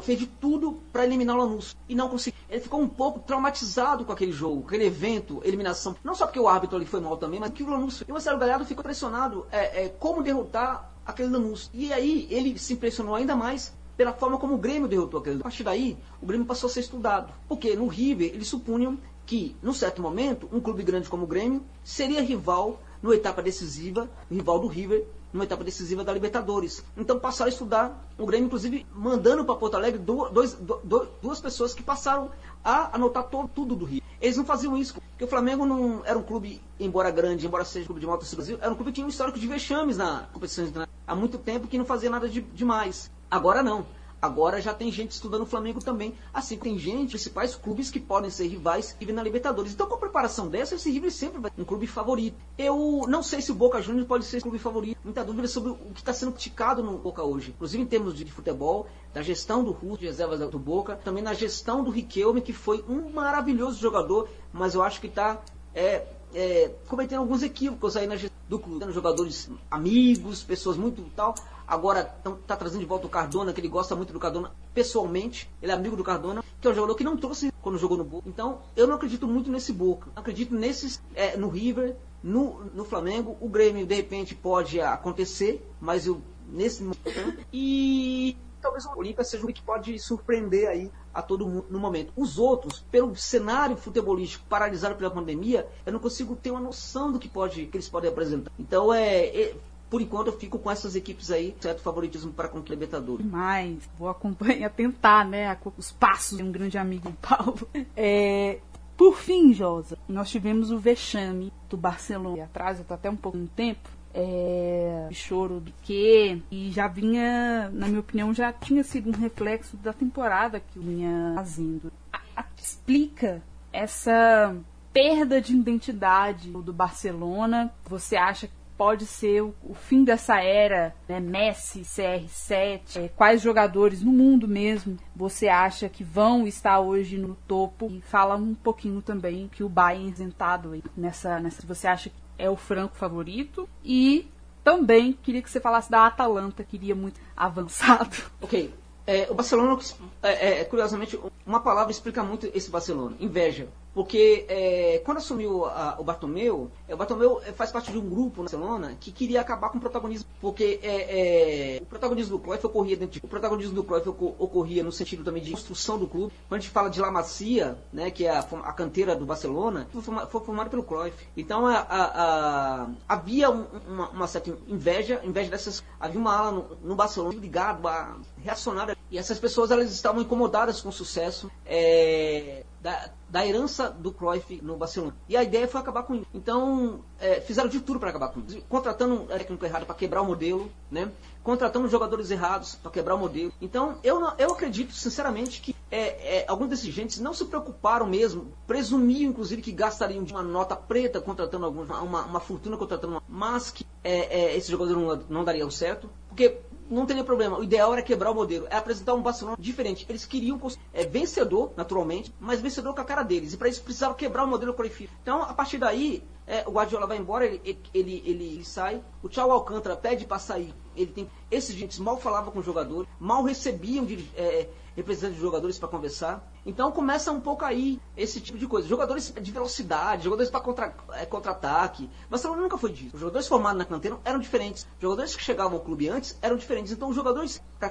fez 0.00 0.18
de 0.18 0.26
tudo 0.26 0.80
para 0.90 1.04
eliminar 1.04 1.36
o 1.36 1.40
Lanús. 1.40 1.76
E 1.86 1.94
não 1.94 2.08
conseguiu. 2.08 2.40
Ele 2.48 2.60
ficou 2.60 2.80
um 2.80 2.88
pouco 2.88 3.20
traumatizado 3.20 4.04
com 4.04 4.12
aquele 4.12 4.32
jogo, 4.32 4.64
aquele 4.66 4.86
evento, 4.86 5.42
eliminação. 5.44 5.94
Não 6.02 6.14
só 6.14 6.24
porque 6.24 6.40
o 6.40 6.48
árbitro 6.48 6.76
ali 6.76 6.86
foi 6.86 7.00
mal 7.00 7.18
também, 7.18 7.38
mas 7.38 7.50
que 7.50 7.62
o 7.62 7.68
Lanús. 7.68 8.02
E 8.06 8.10
o 8.10 8.14
Marcelo 8.14 8.38
Galhardo 8.38 8.55
ficou 8.64 8.82
impressionado 8.82 9.46
é, 9.50 9.84
é, 9.84 9.88
como 9.88 10.22
derrotar 10.22 10.92
aquele 11.04 11.28
Lanús. 11.28 11.70
E 11.72 11.92
aí 11.92 12.26
ele 12.30 12.58
se 12.58 12.72
impressionou 12.72 13.14
ainda 13.14 13.36
mais 13.36 13.74
pela 13.96 14.12
forma 14.12 14.38
como 14.38 14.54
o 14.54 14.58
Grêmio 14.58 14.88
derrotou 14.88 15.20
aquele. 15.20 15.40
A 15.40 15.44
partir 15.44 15.64
daí, 15.64 15.96
o 16.20 16.26
Grêmio 16.26 16.46
passou 16.46 16.68
a 16.68 16.72
ser 16.72 16.80
estudado. 16.80 17.32
Porque 17.48 17.74
no 17.74 17.86
River 17.86 18.30
eles 18.34 18.48
supunham 18.48 18.98
que, 19.24 19.56
num 19.62 19.72
certo 19.72 20.02
momento, 20.02 20.48
um 20.52 20.60
clube 20.60 20.82
grande 20.82 21.08
como 21.08 21.24
o 21.24 21.26
Grêmio 21.26 21.62
seria 21.82 22.20
rival 22.22 22.80
numa 23.02 23.14
etapa 23.14 23.42
decisiva, 23.42 24.08
rival 24.30 24.58
do 24.58 24.66
River, 24.66 25.06
numa 25.32 25.44
etapa 25.44 25.64
decisiva 25.64 26.04
da 26.04 26.12
Libertadores. 26.12 26.82
Então 26.96 27.18
passaram 27.18 27.50
a 27.50 27.52
estudar 27.52 28.08
o 28.18 28.26
Grêmio, 28.26 28.46
inclusive 28.46 28.86
mandando 28.94 29.44
para 29.44 29.54
Porto 29.56 29.76
Alegre 29.76 29.98
dois, 29.98 30.54
dois, 30.82 31.08
duas 31.20 31.40
pessoas 31.40 31.74
que 31.74 31.82
passaram 31.82 32.30
a 32.64 32.94
anotar 32.94 33.24
todo, 33.24 33.48
tudo 33.48 33.74
do 33.74 33.84
Rio. 33.84 34.02
Eles 34.26 34.36
não 34.36 34.44
faziam 34.44 34.76
isso, 34.76 34.94
porque 34.94 35.24
o 35.24 35.28
Flamengo 35.28 35.64
não 35.64 36.04
era 36.04 36.18
um 36.18 36.22
clube, 36.22 36.60
embora 36.80 37.12
grande, 37.12 37.46
embora 37.46 37.64
seja 37.64 37.84
um 37.84 37.86
clube 37.86 38.00
de 38.00 38.08
moto 38.08 38.28
do 38.28 38.34
Brasil, 38.34 38.58
era 38.60 38.72
um 38.72 38.74
clube 38.74 38.90
que 38.90 38.96
tinha 38.96 39.06
um 39.06 39.08
histórico 39.08 39.38
de 39.38 39.46
vexames 39.46 39.96
na 39.96 40.26
competição 40.32 40.66
há 41.06 41.14
muito 41.14 41.38
tempo 41.38 41.68
que 41.68 41.78
não 41.78 41.84
fazia 41.84 42.10
nada 42.10 42.28
de 42.28 42.40
demais. 42.40 43.08
Agora 43.30 43.62
não. 43.62 43.86
Agora 44.20 44.60
já 44.60 44.72
tem 44.72 44.90
gente 44.90 45.10
estudando 45.10 45.42
o 45.42 45.46
Flamengo 45.46 45.78
também. 45.80 46.14
Assim, 46.32 46.56
tem 46.56 46.78
gente, 46.78 47.10
principais 47.10 47.54
clubes 47.54 47.90
que 47.90 48.00
podem 48.00 48.30
ser 48.30 48.46
rivais 48.46 48.96
e 48.98 49.04
vir 49.04 49.12
na 49.12 49.22
Libertadores. 49.22 49.72
Então, 49.72 49.86
com 49.86 49.94
a 49.94 49.98
preparação 49.98 50.48
dessa, 50.48 50.74
esse 50.74 50.90
River 50.90 51.12
sempre 51.12 51.38
vai 51.38 51.50
ser 51.54 51.60
um 51.60 51.64
clube 51.64 51.86
favorito. 51.86 52.36
Eu 52.56 53.04
não 53.08 53.22
sei 53.22 53.42
se 53.42 53.52
o 53.52 53.54
Boca 53.54 53.80
Juniors 53.82 54.08
pode 54.08 54.24
ser 54.24 54.38
um 54.38 54.40
clube 54.40 54.58
favorito. 54.58 54.98
Muita 55.04 55.22
dúvida 55.22 55.46
sobre 55.46 55.70
o 55.70 55.76
que 55.92 56.00
está 56.00 56.12
sendo 56.12 56.32
criticado 56.32 56.82
no 56.82 56.98
Boca 56.98 57.22
hoje. 57.22 57.50
Inclusive 57.50 57.82
em 57.82 57.86
termos 57.86 58.14
de 58.14 58.24
futebol, 58.30 58.86
da 59.12 59.20
gestão 59.20 59.62
do 59.62 59.70
Russo, 59.70 60.00
de 60.00 60.06
reservas 60.06 60.40
do 60.50 60.58
Boca, 60.58 60.96
também 60.96 61.22
na 61.22 61.34
gestão 61.34 61.84
do 61.84 61.90
Riquelme, 61.90 62.40
que 62.40 62.52
foi 62.52 62.84
um 62.88 63.10
maravilhoso 63.10 63.78
jogador, 63.78 64.28
mas 64.52 64.74
eu 64.74 64.82
acho 64.82 65.00
que 65.00 65.08
está 65.08 65.42
é, 65.74 66.06
é, 66.34 66.70
cometendo 66.88 67.20
alguns 67.20 67.42
equívocos 67.42 67.96
aí 67.96 68.06
na 68.06 68.16
gestão 68.16 68.36
do 68.48 68.58
clube. 68.58 68.92
Jogadores 68.92 69.50
amigos, 69.70 70.42
pessoas 70.42 70.76
muito 70.76 71.02
tal 71.14 71.34
Agora 71.66 72.14
está 72.24 72.56
trazendo 72.56 72.80
de 72.80 72.86
volta 72.86 73.06
o 73.06 73.10
Cardona, 73.10 73.52
que 73.52 73.60
ele 73.60 73.68
gosta 73.68 73.96
muito 73.96 74.12
do 74.12 74.20
Cardona 74.20 74.52
pessoalmente. 74.72 75.50
Ele 75.60 75.72
é 75.72 75.74
amigo 75.74 75.96
do 75.96 76.04
Cardona, 76.04 76.44
que 76.60 76.66
é 76.66 76.70
um 76.70 76.74
jogador 76.74 76.94
que 76.94 77.04
não 77.04 77.16
trouxe 77.16 77.52
quando 77.60 77.78
jogou 77.78 77.96
no 77.96 78.04
Boca. 78.04 78.28
Então, 78.28 78.60
eu 78.76 78.86
não 78.86 78.94
acredito 78.94 79.26
muito 79.26 79.50
nesse 79.50 79.72
Boca. 79.72 80.08
Eu 80.14 80.20
acredito 80.20 80.54
nesses, 80.54 81.02
é, 81.14 81.36
no 81.36 81.48
River, 81.48 81.96
no, 82.22 82.64
no 82.66 82.84
Flamengo. 82.84 83.36
O 83.40 83.48
Grêmio, 83.48 83.84
de 83.84 83.94
repente, 83.94 84.34
pode 84.34 84.80
acontecer, 84.80 85.66
mas 85.80 86.06
eu, 86.06 86.20
nesse 86.48 86.82
momento. 86.82 87.44
E 87.52 88.36
talvez 88.60 88.84
o 88.84 88.98
Olímpia 88.98 89.24
seja 89.24 89.44
um 89.44 89.52
que 89.52 89.62
pode 89.62 89.98
surpreender 89.98 90.68
aí 90.68 90.90
a 91.14 91.22
todo 91.22 91.46
mundo 91.46 91.66
no 91.70 91.78
momento. 91.78 92.12
Os 92.16 92.38
outros, 92.38 92.84
pelo 92.90 93.14
cenário 93.16 93.76
futebolístico 93.76 94.44
paralisado 94.48 94.96
pela 94.96 95.10
pandemia, 95.10 95.68
eu 95.84 95.92
não 95.92 96.00
consigo 96.00 96.36
ter 96.36 96.50
uma 96.50 96.60
noção 96.60 97.12
do 97.12 97.18
que 97.18 97.28
pode 97.28 97.66
que 97.66 97.76
eles 97.76 97.88
podem 97.88 98.10
apresentar. 98.10 98.50
Então 98.58 98.92
é, 98.92 99.26
é 99.26 99.56
por 99.88 100.00
enquanto 100.00 100.28
eu 100.28 100.38
fico 100.38 100.58
com 100.58 100.70
essas 100.70 100.96
equipes 100.96 101.30
aí, 101.30 101.56
certo 101.60 101.80
favoritismo 101.80 102.32
para 102.32 102.48
conquistar 102.48 102.74
Libertadores. 102.74 103.24
Mas 103.24 103.88
vou 103.98 104.08
acompanhar, 104.08 104.70
tentar, 104.70 105.24
né, 105.24 105.56
os 105.76 105.92
passos 105.92 106.38
de 106.38 106.44
um 106.44 106.50
grande 106.50 106.76
amigo 106.76 107.12
Paulo. 107.22 107.68
É, 107.96 108.58
por 108.96 109.16
fim, 109.16 109.52
Josa, 109.52 109.98
nós 110.08 110.30
tivemos 110.30 110.70
o 110.70 110.78
vexame 110.78 111.52
do 111.68 111.76
Barcelona. 111.76 112.44
Atrás, 112.44 112.78
eu 112.78 112.84
tô 112.84 112.94
até 112.94 113.10
um 113.10 113.16
pouco 113.16 113.36
no 113.38 113.48
tempo. 113.48 113.88
É, 114.18 115.08
choro 115.12 115.60
do 115.60 115.70
que 115.82 116.42
e 116.50 116.70
já 116.70 116.88
vinha, 116.88 117.68
na 117.70 117.86
minha 117.86 118.00
opinião, 118.00 118.32
já 118.32 118.50
tinha 118.50 118.82
sido 118.82 119.10
um 119.10 119.12
reflexo 119.12 119.76
da 119.76 119.92
temporada 119.92 120.58
que 120.58 120.78
vinha 120.78 121.32
fazendo. 121.34 121.92
A, 122.10 122.18
a, 122.34 122.44
explica 122.56 123.42
essa 123.70 124.56
perda 124.90 125.38
de 125.38 125.54
identidade 125.54 126.50
do 126.50 126.72
Barcelona. 126.72 127.70
Você 127.84 128.16
acha 128.16 128.48
pode 128.76 129.06
ser 129.06 129.42
o, 129.42 129.54
o 129.62 129.74
fim 129.74 130.04
dessa 130.04 130.40
era, 130.42 130.94
né? 131.08 131.20
Messi, 131.20 131.80
CR7, 131.80 132.96
é, 132.96 133.08
quais 133.08 133.40
jogadores 133.40 134.02
no 134.02 134.12
mundo 134.12 134.46
mesmo 134.46 134.96
você 135.14 135.48
acha 135.48 135.88
que 135.88 136.04
vão 136.04 136.46
estar 136.46 136.80
hoje 136.80 137.18
no 137.18 137.34
topo? 137.46 137.90
E 137.90 138.00
fala 138.00 138.36
um 138.36 138.54
pouquinho 138.54 139.00
também 139.02 139.48
que 139.48 139.64
o 139.64 139.68
Bayern 139.68 140.10
isentado 140.10 140.72
aí 140.72 140.82
nessa, 140.96 141.40
nessa. 141.40 141.66
Você 141.66 141.86
acha 141.86 142.10
que 142.10 142.16
é 142.38 142.48
o 142.50 142.56
franco 142.56 142.96
favorito? 142.96 143.68
E 143.84 144.30
também 144.62 145.12
queria 145.12 145.40
que 145.40 145.50
você 145.50 145.60
falasse 145.60 145.90
da 145.90 146.06
Atalanta, 146.06 146.64
queria 146.64 146.94
muito 146.94 147.20
avançado. 147.36 148.16
Ok. 148.42 148.72
É, 149.06 149.28
o 149.30 149.34
Barcelona, 149.34 149.78
é, 150.20 150.62
é, 150.62 150.64
curiosamente, 150.64 151.16
uma 151.46 151.60
palavra 151.60 151.92
explica 151.92 152.24
muito 152.24 152.50
esse 152.52 152.68
Barcelona: 152.68 153.14
inveja. 153.20 153.68
Porque 153.96 154.44
é, 154.46 155.00
quando 155.06 155.16
assumiu 155.16 155.64
a, 155.64 155.96
o 155.98 156.04
Bartomeu, 156.04 156.70
é, 156.86 156.92
o 156.92 156.98
Bartomeu 156.98 157.40
é, 157.46 157.50
faz 157.50 157.72
parte 157.72 157.90
de 157.90 157.96
um 157.96 158.06
grupo 158.06 158.42
na 158.42 158.42
Barcelona 158.42 158.94
que 159.00 159.10
queria 159.10 159.40
acabar 159.40 159.70
com 159.70 159.78
o 159.78 159.80
protagonismo. 159.80 160.28
Porque 160.38 160.78
é, 160.82 161.76
é, 161.78 161.82
o 161.82 161.86
protagonismo 161.86 162.36
do 162.36 162.44
Cruyff 162.44 162.66
ocorria 162.66 162.94
dentro 162.94 163.18
de, 163.18 163.24
O 163.24 163.28
protagonismo 163.28 163.74
do 163.74 163.82
Cruyff 163.82 164.06
ocorria 164.38 164.84
no 164.84 164.92
sentido 164.92 165.24
também 165.24 165.42
de 165.42 165.50
construção 165.50 165.98
do 165.98 166.06
clube. 166.06 166.30
Quando 166.46 166.58
a 166.58 166.62
gente 166.62 166.70
fala 166.70 166.90
de 166.90 167.00
La 167.00 167.10
Macia, 167.10 167.78
né, 167.90 168.10
que 168.10 168.26
é 168.26 168.36
a, 168.36 168.40
a 168.40 168.72
canteira 168.74 169.16
do 169.16 169.24
Barcelona, 169.24 169.88
foi, 169.90 170.42
formada 170.42 170.68
pelo 170.68 170.82
Cruyff. 170.82 171.16
Então 171.34 171.66
a, 171.66 171.78
a, 171.78 172.88
havia 173.08 173.50
um, 173.50 173.64
uma, 173.88 174.10
uma, 174.10 174.26
certa 174.26 174.54
inveja, 174.68 175.22
inveja 175.24 175.50
dessas. 175.50 175.82
Havia 175.98 176.20
uma 176.20 176.36
ala 176.36 176.52
no, 176.52 176.66
no 176.84 176.94
Barcelona 176.94 177.40
ligado 177.40 177.88
a 177.88 178.14
reacionária. 178.44 178.94
E 179.10 179.16
essas 179.16 179.38
pessoas 179.38 179.70
elas 179.70 179.90
estavam 179.90 180.20
incomodadas 180.20 180.82
com 180.82 180.90
o 180.90 180.92
sucesso. 180.92 181.50
É, 181.64 182.62
da, 182.86 183.10
da 183.28 183.44
herança 183.44 183.90
do 183.90 184.12
Cruyff 184.12 184.60
no 184.62 184.76
Barcelona. 184.76 185.12
E 185.28 185.36
a 185.36 185.42
ideia 185.42 185.66
foi 185.66 185.80
acabar 185.80 186.04
com 186.04 186.14
isso. 186.14 186.26
Então, 186.32 187.00
é, 187.18 187.40
fizeram 187.40 187.68
de 187.68 187.80
tudo 187.80 187.98
para 187.98 188.10
acabar 188.10 188.28
com 188.28 188.38
isso. 188.46 188.62
Contratando 188.68 189.14
um 189.22 189.26
técnico 189.26 189.64
errado 189.64 189.84
para 189.84 189.94
quebrar 189.96 190.22
o 190.22 190.24
modelo, 190.24 190.70
né? 190.88 191.10
contratando 191.42 191.88
jogadores 191.88 192.30
errados 192.30 192.76
para 192.76 192.92
quebrar 192.92 193.16
o 193.16 193.18
modelo. 193.18 193.52
Então, 193.60 193.98
eu, 194.04 194.20
eu 194.38 194.52
acredito, 194.52 194.92
sinceramente, 194.92 195.60
que 195.60 195.74
é, 195.90 196.38
é, 196.38 196.44
alguns 196.46 196.68
desses 196.68 196.94
gentes 196.94 197.18
não 197.18 197.34
se 197.34 197.44
preocuparam 197.46 198.06
mesmo, 198.06 198.52
presumiam, 198.68 199.30
inclusive, 199.30 199.62
que 199.62 199.72
gastariam 199.72 200.22
de 200.22 200.32
uma 200.32 200.42
nota 200.44 200.76
preta 200.76 201.20
contratando 201.20 201.66
alguns, 201.66 201.90
uma, 201.90 202.22
uma 202.22 202.40
fortuna 202.40 202.76
contratando 202.76 203.14
uma, 203.14 203.22
mas 203.28 203.68
que 203.68 203.84
é, 204.04 204.42
é 204.42 204.56
esse 204.56 204.70
jogador 204.70 204.96
não, 204.96 205.24
não 205.28 205.44
daria 205.44 205.68
certo. 205.72 206.08
Porque 206.28 206.60
não 206.90 207.06
teria 207.06 207.24
problema. 207.24 207.58
O 207.58 207.64
ideal 207.64 207.92
era 207.92 208.02
quebrar 208.02 208.30
o 208.30 208.34
modelo, 208.34 208.66
é 208.70 208.76
apresentar 208.76 209.14
um 209.14 209.22
Barcelona 209.22 209.56
diferente. 209.58 210.06
Eles 210.08 210.24
queriam 210.24 210.60
é, 210.92 211.04
vencedor, 211.04 211.72
naturalmente, 211.76 212.32
mas 212.40 212.60
vencedor 212.60 212.94
com 212.94 213.00
a 213.00 213.04
cara 213.04 213.22
deles. 213.22 213.52
E 213.52 213.56
para 213.56 213.68
isso 213.68 213.82
precisava 213.82 214.14
quebrar 214.14 214.44
o 214.44 214.48
modelo 214.48 214.74
Cruyff. 214.74 215.08
Então, 215.22 215.42
a 215.42 215.52
partir 215.52 215.78
daí, 215.78 216.22
é, 216.46 216.64
o 216.66 216.72
Guardiola 216.72 217.06
vai 217.06 217.18
embora, 217.18 217.44
ele, 217.44 217.60
ele, 217.92 218.22
ele, 218.24 218.24
ele 218.24 218.64
sai. 218.64 219.02
O 219.22 219.28
Tchau 219.28 219.50
Alcântara 219.50 219.96
pede 219.96 220.24
para 220.24 220.38
sair. 220.38 220.74
Ele 220.94 221.10
tem 221.12 221.30
esses 221.50 221.74
gente 221.74 222.00
mal 222.00 222.18
falavam 222.18 222.52
com 222.52 222.60
o 222.60 222.62
jogador, 222.62 223.06
mal 223.18 223.42
recebiam 223.42 224.04
de, 224.04 224.24
é, 224.36 224.68
representantes 224.96 225.36
de 225.36 225.42
jogadores 225.42 225.78
para 225.78 225.88
conversar. 225.88 226.42
Então 226.64 226.90
começa 226.90 227.30
um 227.30 227.40
pouco 227.40 227.64
aí 227.64 228.00
esse 228.16 228.40
tipo 228.40 228.58
de 228.58 228.66
coisa. 228.66 228.88
Jogadores 228.88 229.32
de 229.32 229.52
velocidade, 229.52 230.24
jogadores 230.24 230.50
para 230.50 230.60
contra, 230.60 230.94
é, 231.12 231.26
contra-ataque. 231.26 232.08
Barcelona 232.30 232.62
nunca 232.62 232.78
foi 232.78 232.92
disso. 232.92 233.14
Os 233.14 233.20
jogadores 233.20 233.46
formados 233.46 233.78
na 233.78 233.84
canteira 233.84 234.18
eram 234.24 234.38
diferentes. 234.38 234.84
Os 234.96 235.02
jogadores 235.02 235.36
que 235.36 235.42
chegavam 235.42 235.74
ao 235.74 235.84
clube 235.84 236.08
antes 236.08 236.36
eram 236.40 236.56
diferentes. 236.56 236.92
Então 236.92 237.10
os 237.10 237.14
jogadores 237.14 237.62
para 237.78 237.90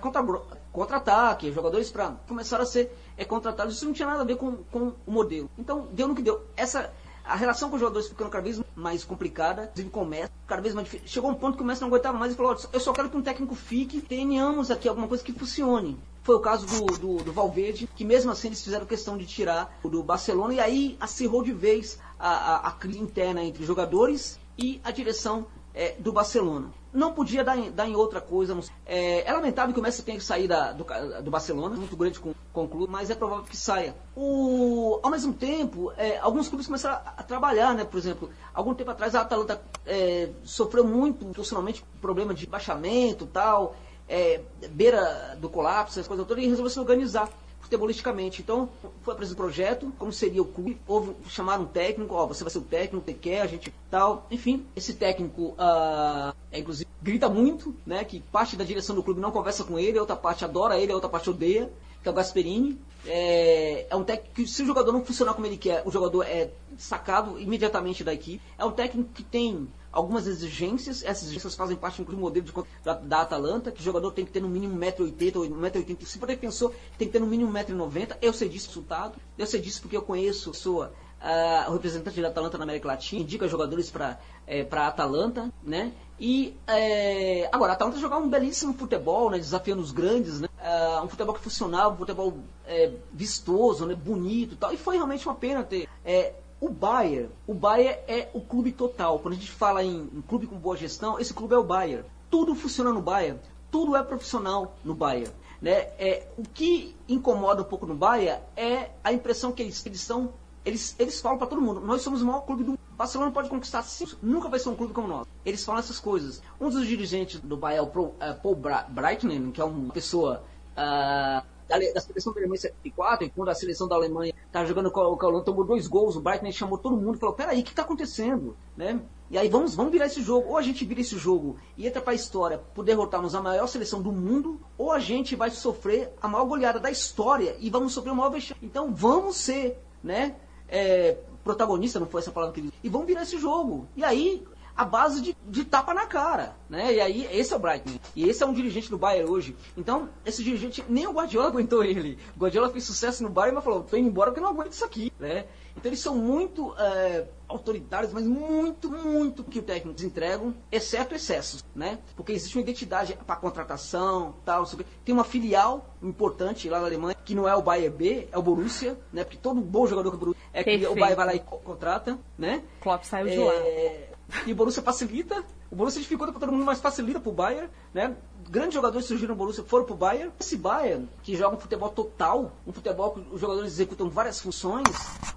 contra-ataque, 0.72 1.51
jogadores 1.51 1.91
para 1.91 2.12
começar 2.28 2.60
a 2.60 2.66
ser 2.66 2.91
é, 3.16 3.24
contratados, 3.24 3.76
isso 3.76 3.86
não 3.86 3.93
tinha 3.93 4.08
nada 4.08 4.22
a 4.22 4.26
ver 4.26 4.38
com, 4.38 4.58
com 4.72 4.93
o 5.06 5.12
modelo. 5.12 5.49
Então 5.58 5.88
deu 5.91 6.08
no 6.08 6.16
que 6.16 6.24
deu. 6.24 6.43
Essa 6.58 6.91
a 7.24 7.36
relação 7.36 7.70
com 7.70 7.76
os 7.76 7.82
jogadores 7.82 8.08
ficando 8.08 8.30
cada 8.30 8.43
vez 8.43 8.62
mais 8.76 9.03
complicada, 9.03 9.64
inclusive 9.64 9.89
com 9.89 10.03
o 10.03 10.06
mestre, 10.06 10.32
cada 10.45 10.62
vez 10.62 10.76
mais 10.76 10.86
difícil. 10.86 11.08
Chegou 11.08 11.32
um 11.32 11.34
ponto 11.34 11.58
que 11.58 11.64
o 11.64 11.66
mestre 11.66 11.82
não 11.82 11.93
aguentava 11.93 12.18
mais 12.18 12.34
e 12.34 12.36
falou: 12.36 12.56
eu 12.72 12.80
só 12.80 12.93
quero 12.93 13.10
que 13.10 13.18
um 13.18 13.22
técnico 13.22 13.56
fique, 13.56 13.99
tenhamos 14.01 14.70
aqui 14.70 14.88
alguma 14.88 15.08
coisa 15.08 15.24
que 15.24 15.34
funcione. 15.34 15.97
Foi 16.26 16.34
o 16.34 16.39
caso 16.39 16.65
do, 16.65 16.86
do, 16.97 17.23
do, 17.23 17.32
Valverde, 17.32 17.88
que 17.95 18.03
mesmo 18.03 18.32
assim 18.32 18.47
eles 18.47 18.63
fizeram 18.63 18.84
questão 18.84 19.15
de 19.15 19.28
tirar 19.28 19.78
do 19.84 20.01
Barcelona 20.01 20.55
e 20.55 20.59
aí 20.59 20.97
acirrou 20.99 21.43
de 21.43 21.53
vez 21.53 21.99
a, 22.17 22.30
a, 22.30 22.67
a 22.69 22.71
crise 22.71 22.99
interna 22.99 23.43
entre 23.43 23.63
jogadores 23.63 24.39
e 24.57 24.82
a 24.84 24.89
direção 24.89 25.45
é, 25.71 25.93
do 25.99 26.11
Barcelona. 26.11 26.73
Não 26.91 27.13
podia 27.13 27.43
dar 27.43 27.55
em, 27.55 27.69
dar 27.69 27.88
em 27.88 27.95
outra 27.95 28.19
coisa. 28.19 28.57
É, 28.88 29.30
é, 29.30 29.32
lamentável 29.32 29.71
que 29.71 29.80
o 29.80 29.84
Messi 29.84 30.01
tenha 30.01 30.17
que 30.17 30.23
sair 30.23 30.47
da, 30.47 30.71
do, 30.71 30.84
do, 31.21 31.30
Barcelona, 31.30 31.76
muito 31.76 31.95
grande 31.95 32.19
com, 32.19 32.34
com 32.51 32.63
o 32.63 32.67
clube, 32.67 32.91
mas 32.91 33.11
é 33.11 33.15
provável 33.15 33.43
que 33.43 33.55
saia. 33.55 33.95
O, 34.15 34.99
ao 35.03 35.11
mesmo 35.11 35.32
tempo, 35.32 35.91
é, 35.95 36.17
alguns 36.17 36.47
clubes 36.47 36.65
começaram 36.65 36.95
a, 37.05 37.13
a, 37.17 37.23
trabalhar, 37.23 37.76
né? 37.76 37.84
Por 37.84 37.99
exemplo, 37.99 38.32
algum 38.51 38.73
tempo 38.73 38.89
atrás 38.89 39.13
a 39.13 39.21
Atalanta 39.21 39.61
é, 39.86 40.32
sofreu 40.43 40.84
muito 40.84 41.23
profissionalmente 41.26 41.86
problema 42.01 42.34
de 42.34 42.47
baixamento 42.47 43.28
tal, 43.28 43.76
é, 44.08 44.41
beira 44.70 45.38
do 45.39 45.49
colapso, 45.49 45.93
essas 45.93 46.08
coisas 46.08 46.26
todas, 46.26 46.43
e 46.43 46.47
resolveu 46.47 46.70
se 46.70 46.80
organizar 46.80 47.30
futebolisticamente. 47.66 48.41
Então, 48.41 48.70
foi 49.01 49.14
apresentado 49.14 49.39
um 49.39 49.43
projeto, 49.43 49.93
como 49.97 50.14
seria 50.14 50.41
o 50.41 50.45
clube, 50.45 50.80
houve, 50.88 51.16
chamaram 51.28 51.64
um 51.64 51.68
técnico, 51.68 52.14
ó, 52.14 52.26
você 52.26 52.43
vai 52.43 52.51
ser 52.51 52.60
o 52.60 52.62
técnico, 52.62 53.06
você 53.06 53.14
quer, 53.14 53.41
a 53.41 53.47
gente 53.47 53.74
tal. 53.89 54.28
Enfim, 54.30 54.66
esse 54.76 54.93
técnico, 54.93 55.56
uh, 55.58 56.34
é, 56.51 56.60
inclusive, 56.60 56.88
grita 57.01 57.28
muito, 57.28 57.76
né, 57.86 58.03
que 58.03 58.20
parte 58.20 58.56
da 58.56 58.64
direção 58.64 58.95
do 58.95 59.03
clube 59.03 59.20
não 59.20 59.32
conversa 59.32 59.64
com 59.64 59.80
ele, 59.80 59.97
a 59.97 60.01
outra 60.01 60.16
parte 60.16 60.45
adora 60.45 60.80
ele, 60.80 60.91
a 60.91 60.95
outra 60.95 61.10
parte 61.10 61.30
odeia, 61.30 61.72
que 62.01 62.08
é 62.08 62.12
o 62.12 62.14
Gasperini. 62.14 62.80
É, 63.08 63.88
é 63.89 63.95
um 63.95 64.03
técnico 64.03 64.36
que, 64.36 64.47
se 64.47 64.62
o 64.62 64.66
jogador 64.66 64.91
não 64.91 65.03
funcionar 65.03 65.34
como 65.34 65.47
ele 65.47 65.58
quer, 65.58 65.82
o 65.86 65.91
jogador 65.91 66.24
é 66.24 66.51
sacado 66.78 67.39
imediatamente 67.39 68.03
da 68.03 68.14
equipe. 68.14 68.41
É 68.58 68.66
um 68.66 68.72
técnico 68.72 69.10
que 69.12 69.24
tem 69.24 69.68
algumas 69.96 70.28
exigências, 70.28 71.04
essas 71.04 71.24
exigências 71.24 71.56
fazem 71.56 71.78
parte 71.78 72.04
do 72.04 72.18
modelo 72.18 72.46
de, 72.46 72.54
da, 72.84 72.93
da 72.93 73.22
Atalanta, 73.22 73.72
que 73.72 73.80
o 73.80 73.84
jogador 73.84 74.12
tem 74.12 74.26
que 74.26 74.32
ter 74.32 74.41
no 74.41 74.50
mínimo 74.50 74.78
1,80m 74.78 75.38
ou 75.38 75.43
1,80m. 75.46 76.06
Se 76.06 76.20
for 76.20 76.28
defensor, 76.28 76.74
tem 76.98 77.08
que 77.08 77.14
ter 77.14 77.20
no 77.20 77.26
mínimo 77.26 77.52
1,90m. 77.52 78.18
Eu 78.22 78.34
sei 78.34 78.50
disso, 78.50 78.68
resultado. 78.68 79.16
Eu 79.38 79.48
sei 79.48 79.62
disso 79.62 79.82
porque 79.82 79.96
eu 79.96 80.02
conheço 80.02 80.52
pessoa, 80.52 80.91
uh, 81.22 81.70
o 81.70 81.74
representante 81.74 82.22
da 82.22 82.28
Atalanta 82.28 82.58
na 82.58 82.66
América 82.66 82.89
Latina, 82.89 83.22
indica 83.22 83.48
jogadores 83.48 83.89
para 83.89 84.20
é, 84.46 84.68
a 84.70 84.88
Atalanta, 84.88 85.52
né? 85.64 85.93
E 86.20 86.56
é, 86.68 87.50
agora, 87.52 87.72
a 87.72 87.76
Atalanta 87.76 87.98
jogar 87.98 88.18
um 88.18 88.30
belíssimo 88.30 88.74
futebol, 88.74 89.30
né, 89.30 89.38
desafiando 89.38 89.82
os 89.82 89.91
grandes, 89.91 90.41
né? 90.41 90.48
Uh, 90.60 91.06
um 91.06 91.08
futebol 91.08 91.34
que 91.34 91.41
funcionava, 91.41 91.93
um 91.93 91.98
futebol 91.98 92.38
é, 92.66 92.91
vistoso, 93.14 93.86
né, 93.86 93.96
bonito 93.96 94.54
e 94.54 94.58
tal. 94.58 94.74
E 94.74 94.78
foi 94.78 94.96
realmente 94.96 95.26
uma 95.26 95.36
pena 95.36 95.64
ter 95.64 95.88
é, 96.04 96.34
o 96.60 96.70
Bayern, 96.70 97.30
o 97.45 97.53
Bayern 97.53 97.99
é 98.08 98.30
o 98.34 98.41
clube 98.41 98.72
total. 98.72 99.20
Quando 99.20 99.34
a 99.34 99.38
gente 99.38 99.51
fala 99.51 99.84
em, 99.84 100.10
em 100.14 100.22
clube 100.22 100.47
com 100.47 100.56
boa 100.56 100.78
gestão, 100.78 101.20
esse 101.20 101.34
clube 101.34 101.53
é 101.53 101.58
o 101.58 101.64
Bayern. 101.64 102.06
Tudo 102.30 102.56
funciona 102.56 102.91
no 102.91 103.01
Bayern, 103.01 103.39
tudo 103.72 103.95
é 103.95 104.03
profissional 104.03 104.76
no 104.84 104.93
Bayern. 104.93 105.32
Né? 105.62 105.89
É, 105.97 106.28
o 106.38 106.43
que 106.43 106.95
incomoda 107.08 107.62
um 107.62 107.66
pouco 107.66 107.86
no 107.86 107.95
Bayern 107.95 108.41
é 108.56 108.91
a 109.03 109.12
impressão 109.12 109.51
que 109.51 109.64
eles, 109.64 109.86
eles 109.86 110.01
são. 110.01 110.34
Eles, 110.64 110.95
eles 110.97 111.22
falam 111.22 111.38
para 111.38 111.47
todo 111.47 111.62
mundo: 111.62 111.82
nós 111.82 112.01
somos 112.01 112.22
o 112.22 112.26
maior 112.26 112.41
clube 112.41 112.64
do 112.64 112.80
Barcelona 112.97 113.32
pode 113.32 113.49
conquistar 113.49 113.84
sim, 113.84 114.06
nunca 114.22 114.47
vai 114.47 114.58
ser 114.58 114.70
um 114.70 114.76
clube 114.76 114.93
como 114.93 115.08
nós. 115.08 115.28
Eles 115.45 115.64
falam 115.64 115.80
essas 115.80 115.99
coisas. 115.99 116.41
Um 116.60 116.70
dos 116.70 116.88
dirigentes 116.88 117.39
do 117.39 117.58
Bayern 117.58 117.88
é 117.93 117.99
o 117.99 118.14
é, 118.20 118.34
Paul 118.34 118.56
Breitner, 118.89 119.51
que 119.51 119.60
é 119.60 119.66
uma 119.66 119.91
pessoa 119.91 120.43
uh, 120.78 121.45
da, 121.68 121.78
da 121.78 122.01
seleção 122.01 122.34
da 122.34 122.39
Alemanha 122.39 122.57
em 122.57 122.61
74, 122.61 123.26
e 123.26 123.30
quando 123.30 123.49
a 123.49 123.55
seleção 123.55 123.88
da 123.88 123.95
Alemanha 123.95 124.34
estava 124.45 124.66
jogando 124.66 124.91
com 124.91 124.99
o 124.99 125.18
Holanda, 125.18 125.43
tomou 125.43 125.66
dois 125.66 125.88
gols, 125.88 126.16
o 126.16 126.22
Brighton 126.22 126.51
chamou 126.51 126.78
todo 126.78 126.95
mundo 126.95 127.16
e 127.16 127.20
falou, 127.20 127.36
peraí, 127.36 127.61
o 127.61 127.63
que 127.63 127.72
está 127.72 127.82
acontecendo? 127.82 128.55
Né? 128.76 129.01
E 129.30 129.38
aí 129.38 129.49
vamos, 129.49 129.76
vamos 129.76 129.91
virar 129.91 130.05
esse 130.05 130.22
jogo. 130.22 130.49
Ou 130.49 130.57
a 130.57 130.61
gente 130.61 130.86
vira 130.86 131.01
esse 131.01 131.18
jogo 131.18 131.57
e 131.78 131.88
entra 131.88 132.01
para 132.01 132.11
a 132.11 132.16
história 132.16 132.59
por 132.74 132.86
derrotarmos 132.86 133.34
a 133.34 133.41
maior 133.41 133.68
seleção 133.68 134.01
do 134.01 134.11
mundo, 134.11 134.59
ou 134.78 134.91
a 134.91 134.99
gente 134.99 135.36
vai 135.36 135.49
sofrer 135.49 136.13
a 136.22 136.28
maior 136.28 136.45
goleada 136.45 136.80
da 136.80 136.91
história 136.91 137.55
e 137.59 137.70
vamos 137.70 137.93
sofrer 137.93 138.11
o 138.11 138.16
maior 138.16 138.30
vexame. 138.30 138.59
Então 138.61 138.93
vamos 138.93 139.38
ser, 139.38 139.80
né? 140.03 140.36
É, 140.68 141.18
protagonista, 141.43 141.99
não 141.99 142.07
foi 142.07 142.22
essa 142.22 142.32
palavra 142.32 142.53
que 142.53 142.59
ele 142.59 142.74
e 142.84 142.89
vamos 142.89 143.07
virar 143.07 143.22
esse 143.22 143.38
jogo. 143.38 143.88
E 143.95 144.03
aí 144.03 144.45
a 144.76 144.84
base 144.84 145.21
de, 145.21 145.38
de, 145.47 145.63
tapa 145.63 145.93
na 145.93 146.05
cara, 146.05 146.55
né? 146.69 146.93
E 146.93 146.99
aí, 146.99 147.30
esse 147.32 147.53
é 147.53 147.55
o 147.55 147.59
Brighton. 147.59 147.97
E 148.15 148.28
esse 148.28 148.43
é 148.43 148.45
um 148.45 148.53
dirigente 148.53 148.89
do 148.89 148.97
Bayern 148.97 149.30
hoje. 149.30 149.55
Então, 149.78 150.09
esse 150.26 150.43
dirigente, 150.43 150.84
nem 150.89 151.07
o 151.07 151.13
Guardiola 151.13 151.47
aguentou 151.49 151.84
ele. 151.84 152.19
O 152.36 152.39
Guardiola 152.39 152.69
fez 152.69 152.84
sucesso 152.84 153.23
no 153.23 153.30
Bayern, 153.30 153.55
mas 153.55 153.63
falou, 153.63 153.84
tô 153.84 153.95
indo 153.95 154.09
embora 154.09 154.32
porque 154.32 154.41
não 154.41 154.49
aguento 154.49 154.73
isso 154.73 154.84
aqui, 154.84 155.13
né? 155.19 155.45
Então, 155.78 155.89
eles 155.89 155.99
são 155.99 156.15
muito 156.15 156.73
é, 156.78 157.26
autoritários, 157.47 158.11
mas 158.11 158.26
muito, 158.26 158.89
muito 158.89 159.43
que 159.43 159.59
o 159.59 159.63
técnico 159.63 160.01
entregam, 160.03 160.53
exceto 160.71 161.15
excessos, 161.15 161.63
né? 161.73 161.99
Porque 162.15 162.34
existe 162.34 162.57
uma 162.57 162.61
identidade 162.61 163.17
para 163.26 163.36
contratação, 163.36 164.36
tal, 164.43 164.65
tem 165.03 165.13
uma 165.13 165.23
filial 165.23 165.86
importante 166.01 166.69
lá 166.69 166.80
na 166.80 166.86
Alemanha, 166.86 167.15
que 167.23 167.36
não 167.36 167.47
é 167.47 167.55
o 167.55 167.61
Bayern 167.61 167.95
B, 167.95 168.28
é 168.32 168.38
o 168.38 168.41
Borussia, 168.41 168.97
né? 169.11 169.23
Porque 169.23 169.38
todo 169.38 169.59
bom 169.61 169.88
jogador 169.88 170.09
que 170.11 170.15
o 170.15 170.19
Borussia 170.19 170.41
é 170.53 170.63
que 170.63 170.86
o 170.88 170.95
Bayern 170.95 171.15
vai 171.15 171.26
lá 171.26 171.36
e 171.36 171.39
contrata, 171.39 172.17
né? 172.38 172.63
Klopp 172.80 173.03
saiu 173.03 173.28
de 173.28 173.34
é, 173.34 174.09
lá 174.09 174.14
e 174.45 174.51
o 174.51 174.55
Borussia 174.55 174.82
facilita, 174.82 175.43
O 175.69 175.76
Borussia 175.76 176.01
dificulta 176.01 176.32
para 176.32 176.39
todo 176.39 176.51
mundo, 176.51 176.65
mas 176.65 176.80
facilita 176.80 177.19
para 177.19 177.30
o 177.30 177.34
Bayern, 177.34 177.69
né? 177.93 178.15
Grandes 178.50 178.76
jogadores 178.76 179.08
surgiram 179.08 179.34
no 179.34 179.38
Borussia 179.38 179.64
foram 179.64 179.86
para 179.86 179.93
o 179.93 179.98
Bayern. 179.98 180.32
Esse 180.39 180.56
Bayern, 180.56 181.10
que 181.24 181.36
joga 181.36 181.56
um 181.56 181.60
futebol 181.60 181.89
total, 181.89 182.52
um 182.66 182.72
futebol 182.72 183.12
que 183.12 183.26
os 183.32 183.41
jogadores 183.41 183.72
executam 183.72 184.10
várias 184.10 184.39
funções, 184.39 184.88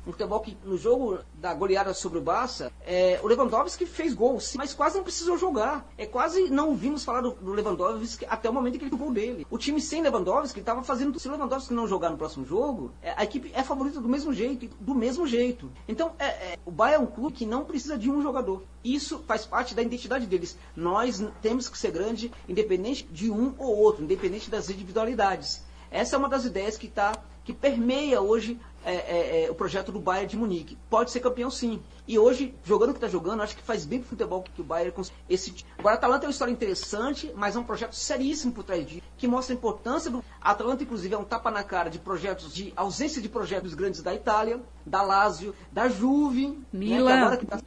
um 0.06 0.12
futebol 0.12 0.40
que 0.40 0.56
no 0.64 0.76
jogo 0.76 1.18
da 1.34 1.54
goleada 1.54 1.94
sobre 1.94 2.18
o 2.18 2.22
Barça, 2.22 2.70
é, 2.86 3.18
o 3.22 3.26
Lewandowski 3.26 3.86
fez 3.86 4.12
gol, 4.14 4.38
sim, 4.40 4.58
mas 4.58 4.74
quase 4.74 4.96
não 4.96 5.04
precisou 5.04 5.38
jogar. 5.38 5.88
É 5.96 6.06
quase 6.06 6.50
não 6.50 6.68
ouvimos 6.68 7.04
falar 7.04 7.22
do, 7.22 7.30
do 7.32 7.52
Lewandowski 7.52 8.26
até 8.28 8.50
o 8.50 8.52
momento 8.52 8.76
em 8.76 8.78
que 8.78 8.84
ele 8.84 8.96
gol 8.96 9.12
dele. 9.12 9.46
O 9.50 9.56
time 9.56 9.80
sem 9.80 10.02
Lewandowski 10.02 10.60
estava 10.60 10.82
fazendo. 10.82 11.18
Se 11.18 11.28
o 11.28 11.32
Lewandowski 11.32 11.72
não 11.72 11.86
jogar 11.86 12.10
no 12.10 12.18
próximo 12.18 12.44
jogo, 12.44 12.90
é, 13.02 13.14
a 13.16 13.24
equipe 13.24 13.50
é 13.54 13.62
favorita 13.62 14.00
do 14.00 14.08
mesmo 14.08 14.32
jeito, 14.32 14.68
do 14.80 14.94
mesmo 14.94 15.26
jeito. 15.26 15.70
Então, 15.86 16.12
é, 16.18 16.26
é, 16.26 16.58
o 16.64 16.70
Bayern 16.70 17.04
é 17.04 17.08
um 17.08 17.10
clube 17.10 17.34
que 17.34 17.46
não 17.46 17.64
precisa 17.64 17.96
de 17.96 18.10
um 18.10 18.20
jogador. 18.22 18.62
Isso 18.84 19.22
faz 19.26 19.44
parte 19.44 19.74
da 19.74 19.82
identidade 19.82 20.26
deles. 20.26 20.56
Nós 20.76 21.22
temos 21.42 21.68
que 21.68 21.76
ser 21.76 21.90
grande, 21.90 22.30
independente 22.48 22.97
de 23.10 23.30
um 23.30 23.54
ou 23.58 23.76
outro, 23.76 24.04
independente 24.04 24.50
das 24.50 24.70
individualidades. 24.70 25.64
Essa 25.90 26.16
é 26.16 26.18
uma 26.18 26.28
das 26.28 26.44
ideias 26.44 26.76
que, 26.76 26.88
tá, 26.88 27.12
que 27.44 27.52
permeia 27.52 28.20
hoje 28.20 28.60
é, 28.84 28.94
é, 28.94 29.44
é, 29.44 29.50
o 29.50 29.54
projeto 29.54 29.90
do 29.90 30.00
Bayern 30.00 30.28
de 30.28 30.36
Munique. 30.36 30.78
Pode 30.88 31.10
ser 31.10 31.20
campeão 31.20 31.50
sim. 31.50 31.82
E 32.06 32.18
hoje, 32.18 32.54
jogando 32.64 32.90
o 32.90 32.92
que 32.92 32.98
está 32.98 33.08
jogando, 33.08 33.42
acho 33.42 33.56
que 33.56 33.62
faz 33.62 33.84
bem 33.84 33.98
pro 33.98 34.08
futebol 34.08 34.42
que 34.42 34.60
o 34.60 34.64
Bayern 34.64 34.94
esse 35.28 35.54
Agora, 35.76 35.96
a 35.96 35.98
Atalanta 35.98 36.24
é 36.24 36.26
uma 36.26 36.32
história 36.32 36.52
interessante, 36.52 37.30
mas 37.36 37.54
é 37.54 37.58
um 37.58 37.64
projeto 37.64 37.94
seríssimo 37.94 38.52
por 38.52 38.64
trás 38.64 38.86
disso, 38.86 39.02
que 39.16 39.28
mostra 39.28 39.54
a 39.54 39.56
importância 39.56 40.10
do. 40.10 40.24
A 40.40 40.52
Atalanta, 40.52 40.82
inclusive, 40.82 41.14
é 41.14 41.18
um 41.18 41.24
tapa 41.24 41.50
na 41.50 41.62
cara 41.62 41.90
de 41.90 41.98
projetos 41.98 42.54
de 42.54 42.72
ausência 42.76 43.20
de 43.20 43.28
projetos 43.28 43.74
grandes 43.74 44.00
da 44.00 44.14
Itália, 44.14 44.60
da 44.86 45.02
Lazio, 45.02 45.54
da 45.70 45.88
Juve, 45.88 46.58
Milan. 46.72 47.04
Né, 47.04 47.20
agora 47.20 47.36
que 47.36 47.46
tá, 47.46 47.60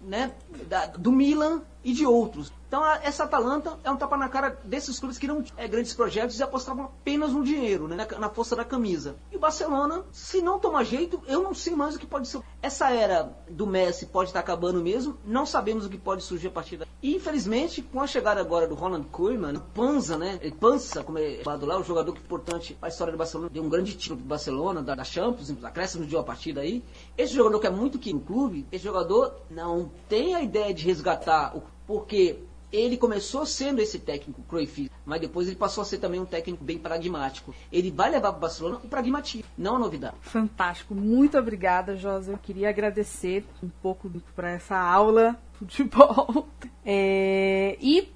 né, 0.00 0.32
da, 0.68 0.86
do 0.86 1.12
Milan 1.12 1.62
e 1.86 1.92
de 1.92 2.04
outros. 2.04 2.52
Então 2.66 2.82
a, 2.82 2.96
essa 3.04 3.22
Atalanta 3.22 3.78
é 3.84 3.90
um 3.92 3.96
tapa 3.96 4.16
na 4.16 4.28
cara 4.28 4.58
desses 4.64 4.98
clubes 4.98 5.18
que 5.18 5.28
não 5.28 5.44
é, 5.56 5.68
grandes 5.68 5.94
projetos 5.94 6.36
e 6.36 6.42
apostavam 6.42 6.86
apenas 6.86 7.32
no 7.32 7.44
dinheiro, 7.44 7.86
né, 7.86 7.94
na, 7.94 8.18
na, 8.18 8.28
força 8.28 8.56
da 8.56 8.64
camisa. 8.64 9.14
E 9.30 9.36
o 9.36 9.38
Barcelona, 9.38 10.04
se 10.10 10.42
não 10.42 10.58
tomar 10.58 10.82
jeito, 10.82 11.22
eu 11.28 11.44
não 11.44 11.54
sei 11.54 11.76
mais 11.76 11.94
o 11.94 11.98
que 11.98 12.06
pode 12.06 12.26
ser. 12.26 12.40
Essa 12.60 12.90
era 12.90 13.32
do 13.48 13.68
Messi 13.68 14.06
pode 14.06 14.30
estar 14.30 14.40
acabando 14.40 14.82
mesmo, 14.82 15.16
não 15.24 15.46
sabemos 15.46 15.86
o 15.86 15.88
que 15.88 15.96
pode 15.96 16.24
surgir 16.24 16.48
a 16.48 16.50
partir 16.50 16.78
daí. 16.78 16.88
E 17.00 17.14
infelizmente, 17.14 17.82
com 17.82 18.00
a 18.00 18.06
chegada 18.06 18.40
agora 18.40 18.66
do 18.66 18.74
Ronald 18.74 19.06
Koeman, 19.12 19.62
Panza, 19.72 20.18
né, 20.18 20.40
Panza, 20.58 21.04
como 21.04 21.18
é 21.18 21.36
chamado 21.44 21.66
lá, 21.66 21.78
o 21.78 21.84
jogador 21.84 22.12
que 22.12 22.20
importante 22.20 22.74
para 22.74 22.88
a 22.88 22.90
história 22.90 23.12
do 23.12 23.18
Barcelona, 23.18 23.48
deu 23.48 23.62
um 23.62 23.68
grande 23.68 23.94
título 23.94 24.18
para 24.18 24.24
o 24.24 24.28
Barcelona, 24.28 24.82
da, 24.82 24.96
da 24.96 25.04
Champions, 25.04 25.54
acréscimo 25.62 26.04
de 26.04 26.16
uma 26.16 26.24
partida 26.24 26.62
aí. 26.62 26.82
Esse 27.16 27.32
jogador 27.32 27.60
que 27.60 27.66
é 27.68 27.70
muito 27.70 27.96
que 27.96 28.12
no 28.12 28.20
clube, 28.20 28.66
esse 28.72 28.82
jogador 28.82 29.36
não 29.48 29.88
tem 30.08 30.34
a 30.34 30.42
ideia 30.42 30.74
de 30.74 30.84
resgatar 30.84 31.56
o 31.56 31.75
porque 31.86 32.38
ele 32.72 32.96
começou 32.96 33.46
sendo 33.46 33.80
esse 33.80 33.98
técnico 33.98 34.42
Cruyff, 34.42 34.90
mas 35.04 35.20
depois 35.20 35.46
ele 35.46 35.56
passou 35.56 35.82
a 35.82 35.84
ser 35.84 35.98
também 35.98 36.20
um 36.20 36.26
técnico 36.26 36.64
bem 36.64 36.78
pragmático. 36.78 37.54
Ele 37.72 37.90
vai 37.90 38.10
levar 38.10 38.30
para 38.30 38.38
o 38.38 38.40
Barcelona 38.40 38.80
o 38.82 38.88
pragmatismo, 38.88 39.48
não 39.56 39.76
a 39.76 39.78
novidade. 39.78 40.16
Fantástico. 40.20 40.94
Muito 40.94 41.38
obrigada, 41.38 41.96
José. 41.96 42.32
Eu 42.32 42.38
queria 42.38 42.68
agradecer 42.68 43.44
um 43.62 43.68
pouco 43.68 44.10
para 44.34 44.50
essa 44.50 44.76
aula 44.76 45.36
de 45.60 45.76
futebol. 45.76 46.48
É, 46.84 47.76
e 47.80 48.08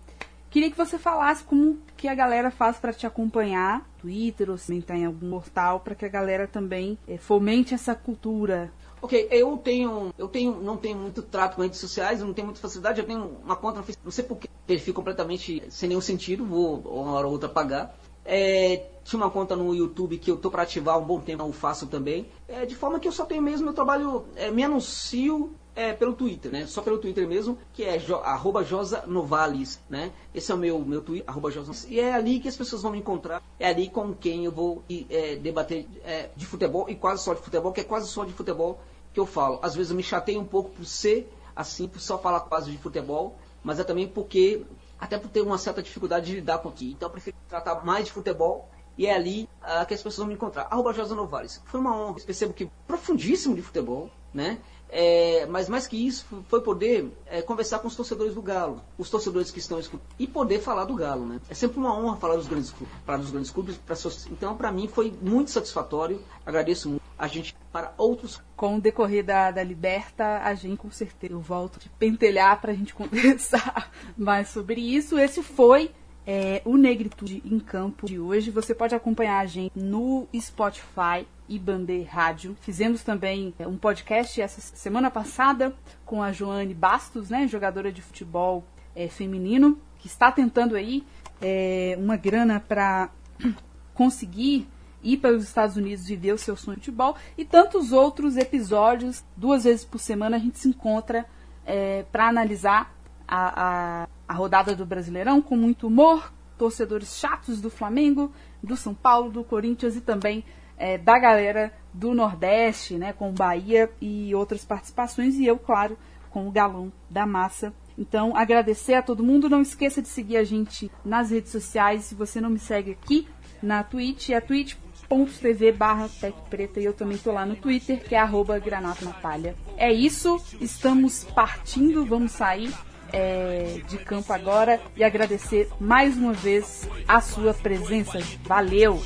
queria 0.50 0.70
que 0.70 0.76
você 0.76 0.98
falasse 0.98 1.44
como 1.44 1.78
que 1.96 2.08
a 2.08 2.14
galera 2.14 2.50
faz 2.50 2.76
para 2.76 2.92
te 2.92 3.06
acompanhar, 3.06 3.88
Twitter 4.00 4.50
ou 4.50 4.58
se 4.58 4.80
tá 4.82 4.96
em 4.96 5.04
algum 5.04 5.30
portal, 5.30 5.80
para 5.80 5.94
que 5.94 6.04
a 6.04 6.08
galera 6.08 6.46
também 6.46 6.98
é, 7.06 7.16
fomente 7.16 7.72
essa 7.72 7.94
cultura 7.94 8.72
Ok, 9.02 9.28
eu 9.30 9.56
tenho, 9.56 10.12
eu 10.18 10.28
tenho, 10.28 10.60
não 10.60 10.76
tenho 10.76 10.98
muito 10.98 11.22
trato 11.22 11.56
com 11.56 11.62
redes 11.62 11.80
sociais, 11.80 12.20
não 12.20 12.34
tenho 12.34 12.46
muita 12.46 12.60
facilidade, 12.60 13.00
eu 13.00 13.06
tenho 13.06 13.38
uma 13.42 13.56
conta 13.56 13.78
no 13.78 13.84
Facebook, 13.84 14.04
não 14.04 14.12
sei 14.12 14.24
porquê, 14.24 14.48
perfil 14.66 14.92
completamente 14.92 15.62
sem 15.70 15.88
nenhum 15.88 16.02
sentido, 16.02 16.44
vou 16.44 16.80
uma 16.80 17.12
hora 17.12 17.26
ou 17.26 17.32
outra 17.32 17.48
pagar. 17.48 17.98
É, 18.24 18.86
tinha 19.02 19.18
uma 19.18 19.30
conta 19.30 19.56
no 19.56 19.74
YouTube 19.74 20.18
que 20.18 20.30
eu 20.30 20.36
tô 20.36 20.50
para 20.50 20.62
ativar 20.62 20.98
um 20.98 21.04
bom 21.04 21.18
tempo, 21.18 21.42
não 21.42 21.52
faço 21.52 21.86
também. 21.86 22.28
É, 22.46 22.66
de 22.66 22.74
forma 22.74 23.00
que 23.00 23.08
eu 23.08 23.12
só 23.12 23.24
tenho 23.24 23.42
mesmo 23.42 23.64
meu 23.64 23.74
trabalho, 23.74 24.26
é, 24.36 24.50
me 24.50 24.62
anuncio 24.62 25.54
é, 25.74 25.92
pelo 25.92 26.14
Twitter, 26.14 26.50
né? 26.50 26.66
Só 26.66 26.82
pelo 26.82 26.98
Twitter 26.98 27.26
mesmo, 27.26 27.58
que 27.72 27.84
é 27.84 27.98
jo, 27.98 28.16
arroba 28.16 28.64
Josa 28.64 29.04
Novales, 29.06 29.80
né? 29.88 30.12
Esse 30.34 30.52
é 30.52 30.54
o 30.54 30.58
meu, 30.58 30.78
meu 30.80 31.00
Twitter, 31.00 31.28
arroba 31.28 31.50
Josa 31.50 31.86
E 31.88 32.00
é 32.00 32.12
ali 32.12 32.40
que 32.40 32.48
as 32.48 32.56
pessoas 32.56 32.82
vão 32.82 32.92
me 32.92 32.98
encontrar, 32.98 33.42
é 33.58 33.68
ali 33.68 33.88
com 33.88 34.14
quem 34.14 34.44
eu 34.44 34.52
vou 34.52 34.82
é, 35.08 35.36
debater 35.36 35.86
é, 36.04 36.30
de 36.36 36.46
futebol, 36.46 36.88
e 36.88 36.94
quase 36.94 37.22
só 37.22 37.34
de 37.34 37.40
futebol, 37.40 37.72
que 37.72 37.80
é 37.80 37.84
quase 37.84 38.08
só 38.08 38.24
de 38.24 38.32
futebol 38.32 38.80
que 39.12 39.20
eu 39.20 39.26
falo. 39.26 39.58
Às 39.62 39.74
vezes 39.74 39.90
eu 39.90 39.96
me 39.96 40.02
chateio 40.02 40.40
um 40.40 40.44
pouco 40.44 40.70
por 40.70 40.84
ser 40.84 41.32
assim, 41.54 41.88
por 41.88 42.00
só 42.00 42.18
falar 42.18 42.40
quase 42.40 42.70
de 42.70 42.78
futebol, 42.78 43.36
mas 43.62 43.78
é 43.78 43.84
também 43.84 44.08
porque, 44.08 44.64
até 44.98 45.18
por 45.18 45.28
ter 45.28 45.42
uma 45.42 45.58
certa 45.58 45.82
dificuldade 45.82 46.26
de 46.26 46.36
lidar 46.36 46.58
com 46.58 46.68
aqui. 46.68 46.92
Então 46.92 47.08
eu 47.08 47.12
prefiro 47.12 47.36
tratar 47.48 47.84
mais 47.84 48.06
de 48.06 48.12
futebol 48.12 48.68
e 48.96 49.06
é 49.06 49.14
ali 49.14 49.48
uh, 49.62 49.86
que 49.86 49.94
as 49.94 50.02
pessoas 50.02 50.18
vão 50.18 50.26
me 50.26 50.34
encontrar. 50.34 50.68
Arroba 50.70 50.92
Josa 50.92 51.14
Novales. 51.14 51.62
Foi 51.66 51.80
uma 51.80 51.96
honra. 51.96 52.18
Eu 52.18 52.24
percebo 52.24 52.52
que 52.52 52.70
profundíssimo 52.86 53.54
de 53.54 53.62
futebol, 53.62 54.10
né? 54.32 54.58
É, 54.92 55.46
mas 55.46 55.68
mais 55.68 55.86
que 55.86 55.96
isso, 55.96 56.26
foi 56.48 56.60
poder 56.60 57.10
é, 57.26 57.42
conversar 57.42 57.78
com 57.78 57.88
os 57.88 57.94
torcedores 57.94 58.34
do 58.34 58.42
Galo, 58.42 58.82
os 58.98 59.08
torcedores 59.08 59.50
que 59.50 59.58
estão 59.58 59.78
escutando, 59.78 60.06
e 60.18 60.26
poder 60.26 60.60
falar 60.60 60.84
do 60.84 60.94
Galo, 60.94 61.24
né? 61.26 61.40
É 61.48 61.54
sempre 61.54 61.78
uma 61.78 61.96
honra 61.96 62.16
falar 62.16 62.36
dos 62.36 62.48
grandes 62.48 62.74
falar 63.06 63.18
dos 63.18 63.30
grandes 63.30 63.50
clubes. 63.50 63.76
Pra, 63.76 63.96
então, 64.30 64.56
para 64.56 64.72
mim, 64.72 64.88
foi 64.88 65.12
muito 65.22 65.50
satisfatório. 65.50 66.20
Agradeço 66.44 66.88
muito 66.88 67.02
a 67.20 67.26
gente 67.26 67.54
para 67.70 67.92
outros. 67.98 68.42
Com 68.56 68.76
o 68.76 68.80
decorrer 68.80 69.24
da, 69.24 69.50
da 69.50 69.62
Liberta, 69.62 70.40
a 70.42 70.54
gente 70.54 70.78
com 70.78 70.90
certeza 70.90 71.34
eu 71.34 71.40
volto 71.40 71.78
de 71.78 71.88
pentelhar 71.90 72.60
para 72.60 72.72
a 72.72 72.74
gente 72.74 72.92
conversar 72.94 73.90
mais 74.16 74.48
sobre 74.48 74.80
isso. 74.80 75.18
Esse 75.18 75.42
foi 75.42 75.90
é, 76.26 76.62
o 76.64 76.76
Negritude 76.76 77.42
em 77.44 77.58
Campo 77.58 78.06
de 78.06 78.18
hoje. 78.18 78.50
Você 78.50 78.74
pode 78.74 78.94
acompanhar 78.94 79.38
a 79.38 79.46
gente 79.46 79.72
no 79.78 80.28
Spotify 80.34 81.26
e 81.48 81.58
Bandê 81.58 82.02
Rádio. 82.02 82.56
Fizemos 82.60 83.02
também 83.02 83.52
é, 83.58 83.66
um 83.66 83.76
podcast 83.76 84.40
essa 84.40 84.60
semana 84.60 85.10
passada 85.10 85.74
com 86.04 86.22
a 86.22 86.32
Joane 86.32 86.74
Bastos, 86.74 87.30
né, 87.30 87.48
jogadora 87.48 87.90
de 87.90 88.02
futebol 88.02 88.64
é, 88.94 89.08
feminino, 89.08 89.78
que 89.98 90.06
está 90.06 90.30
tentando 90.30 90.76
aí 90.76 91.04
é, 91.40 91.96
uma 91.98 92.16
grana 92.16 92.60
para 92.60 93.10
conseguir 93.94 94.68
ir 95.02 95.16
para 95.16 95.34
os 95.34 95.44
Estados 95.44 95.76
Unidos 95.76 96.06
viver 96.06 96.32
o 96.32 96.38
seu 96.38 96.56
sonho 96.56 96.76
de 96.76 96.84
futebol 96.84 97.16
e 97.36 97.44
tantos 97.44 97.92
outros 97.92 98.36
episódios. 98.36 99.24
Duas 99.36 99.64
vezes 99.64 99.84
por 99.84 99.98
semana 99.98 100.36
a 100.36 100.40
gente 100.40 100.58
se 100.58 100.68
encontra 100.68 101.26
é, 101.66 102.04
para 102.12 102.28
analisar 102.28 102.94
a, 103.30 104.02
a, 104.02 104.08
a 104.26 104.34
rodada 104.34 104.74
do 104.74 104.84
Brasileirão 104.84 105.40
com 105.40 105.56
muito 105.56 105.86
humor, 105.86 106.32
torcedores 106.58 107.16
chatos 107.16 107.60
do 107.60 107.70
Flamengo, 107.70 108.32
do 108.60 108.76
São 108.76 108.92
Paulo, 108.92 109.30
do 109.30 109.44
Corinthians 109.44 109.94
e 109.94 110.00
também 110.00 110.44
é, 110.76 110.98
da 110.98 111.16
galera 111.18 111.72
do 111.94 112.12
Nordeste, 112.12 112.96
né, 112.98 113.12
com 113.12 113.32
Bahia 113.32 113.88
e 114.00 114.34
outras 114.34 114.64
participações, 114.64 115.36
e 115.36 115.46
eu, 115.46 115.58
claro, 115.58 115.96
com 116.30 116.48
o 116.48 116.50
galão 116.50 116.92
da 117.08 117.24
massa. 117.24 117.72
Então, 117.96 118.34
agradecer 118.34 118.94
a 118.94 119.02
todo 119.02 119.22
mundo. 119.22 119.48
Não 119.48 119.60
esqueça 119.60 120.00
de 120.00 120.08
seguir 120.08 120.36
a 120.38 120.44
gente 120.44 120.90
nas 121.04 121.30
redes 121.30 121.52
sociais. 121.52 122.04
Se 122.04 122.14
você 122.14 122.40
não 122.40 122.48
me 122.48 122.58
segue 122.58 122.92
aqui 122.92 123.28
na 123.62 123.82
Twitch, 123.82 124.30
é 124.30 124.40
twitch.tv 124.40 125.72
barra 125.72 126.08
Preta 126.48 126.80
e 126.80 126.84
eu 126.84 126.94
também 126.94 127.18
tô 127.18 127.32
lá 127.32 127.44
no 127.44 127.56
Twitter, 127.56 128.02
que 128.02 128.14
é 128.14 128.18
arroba 128.18 128.58
Granata 128.58 129.04
na 129.04 129.12
Palha. 129.12 129.54
É 129.76 129.92
isso, 129.92 130.42
estamos 130.60 131.24
partindo, 131.24 132.06
vamos 132.06 132.32
sair 132.32 132.72
é, 133.12 133.80
de 133.88 133.98
campo 133.98 134.32
agora 134.32 134.80
e 134.96 135.04
agradecer 135.04 135.68
mais 135.80 136.16
uma 136.16 136.32
vez 136.32 136.88
a 137.06 137.20
sua 137.20 137.54
presença. 137.54 138.18
Valeu! 138.44 139.02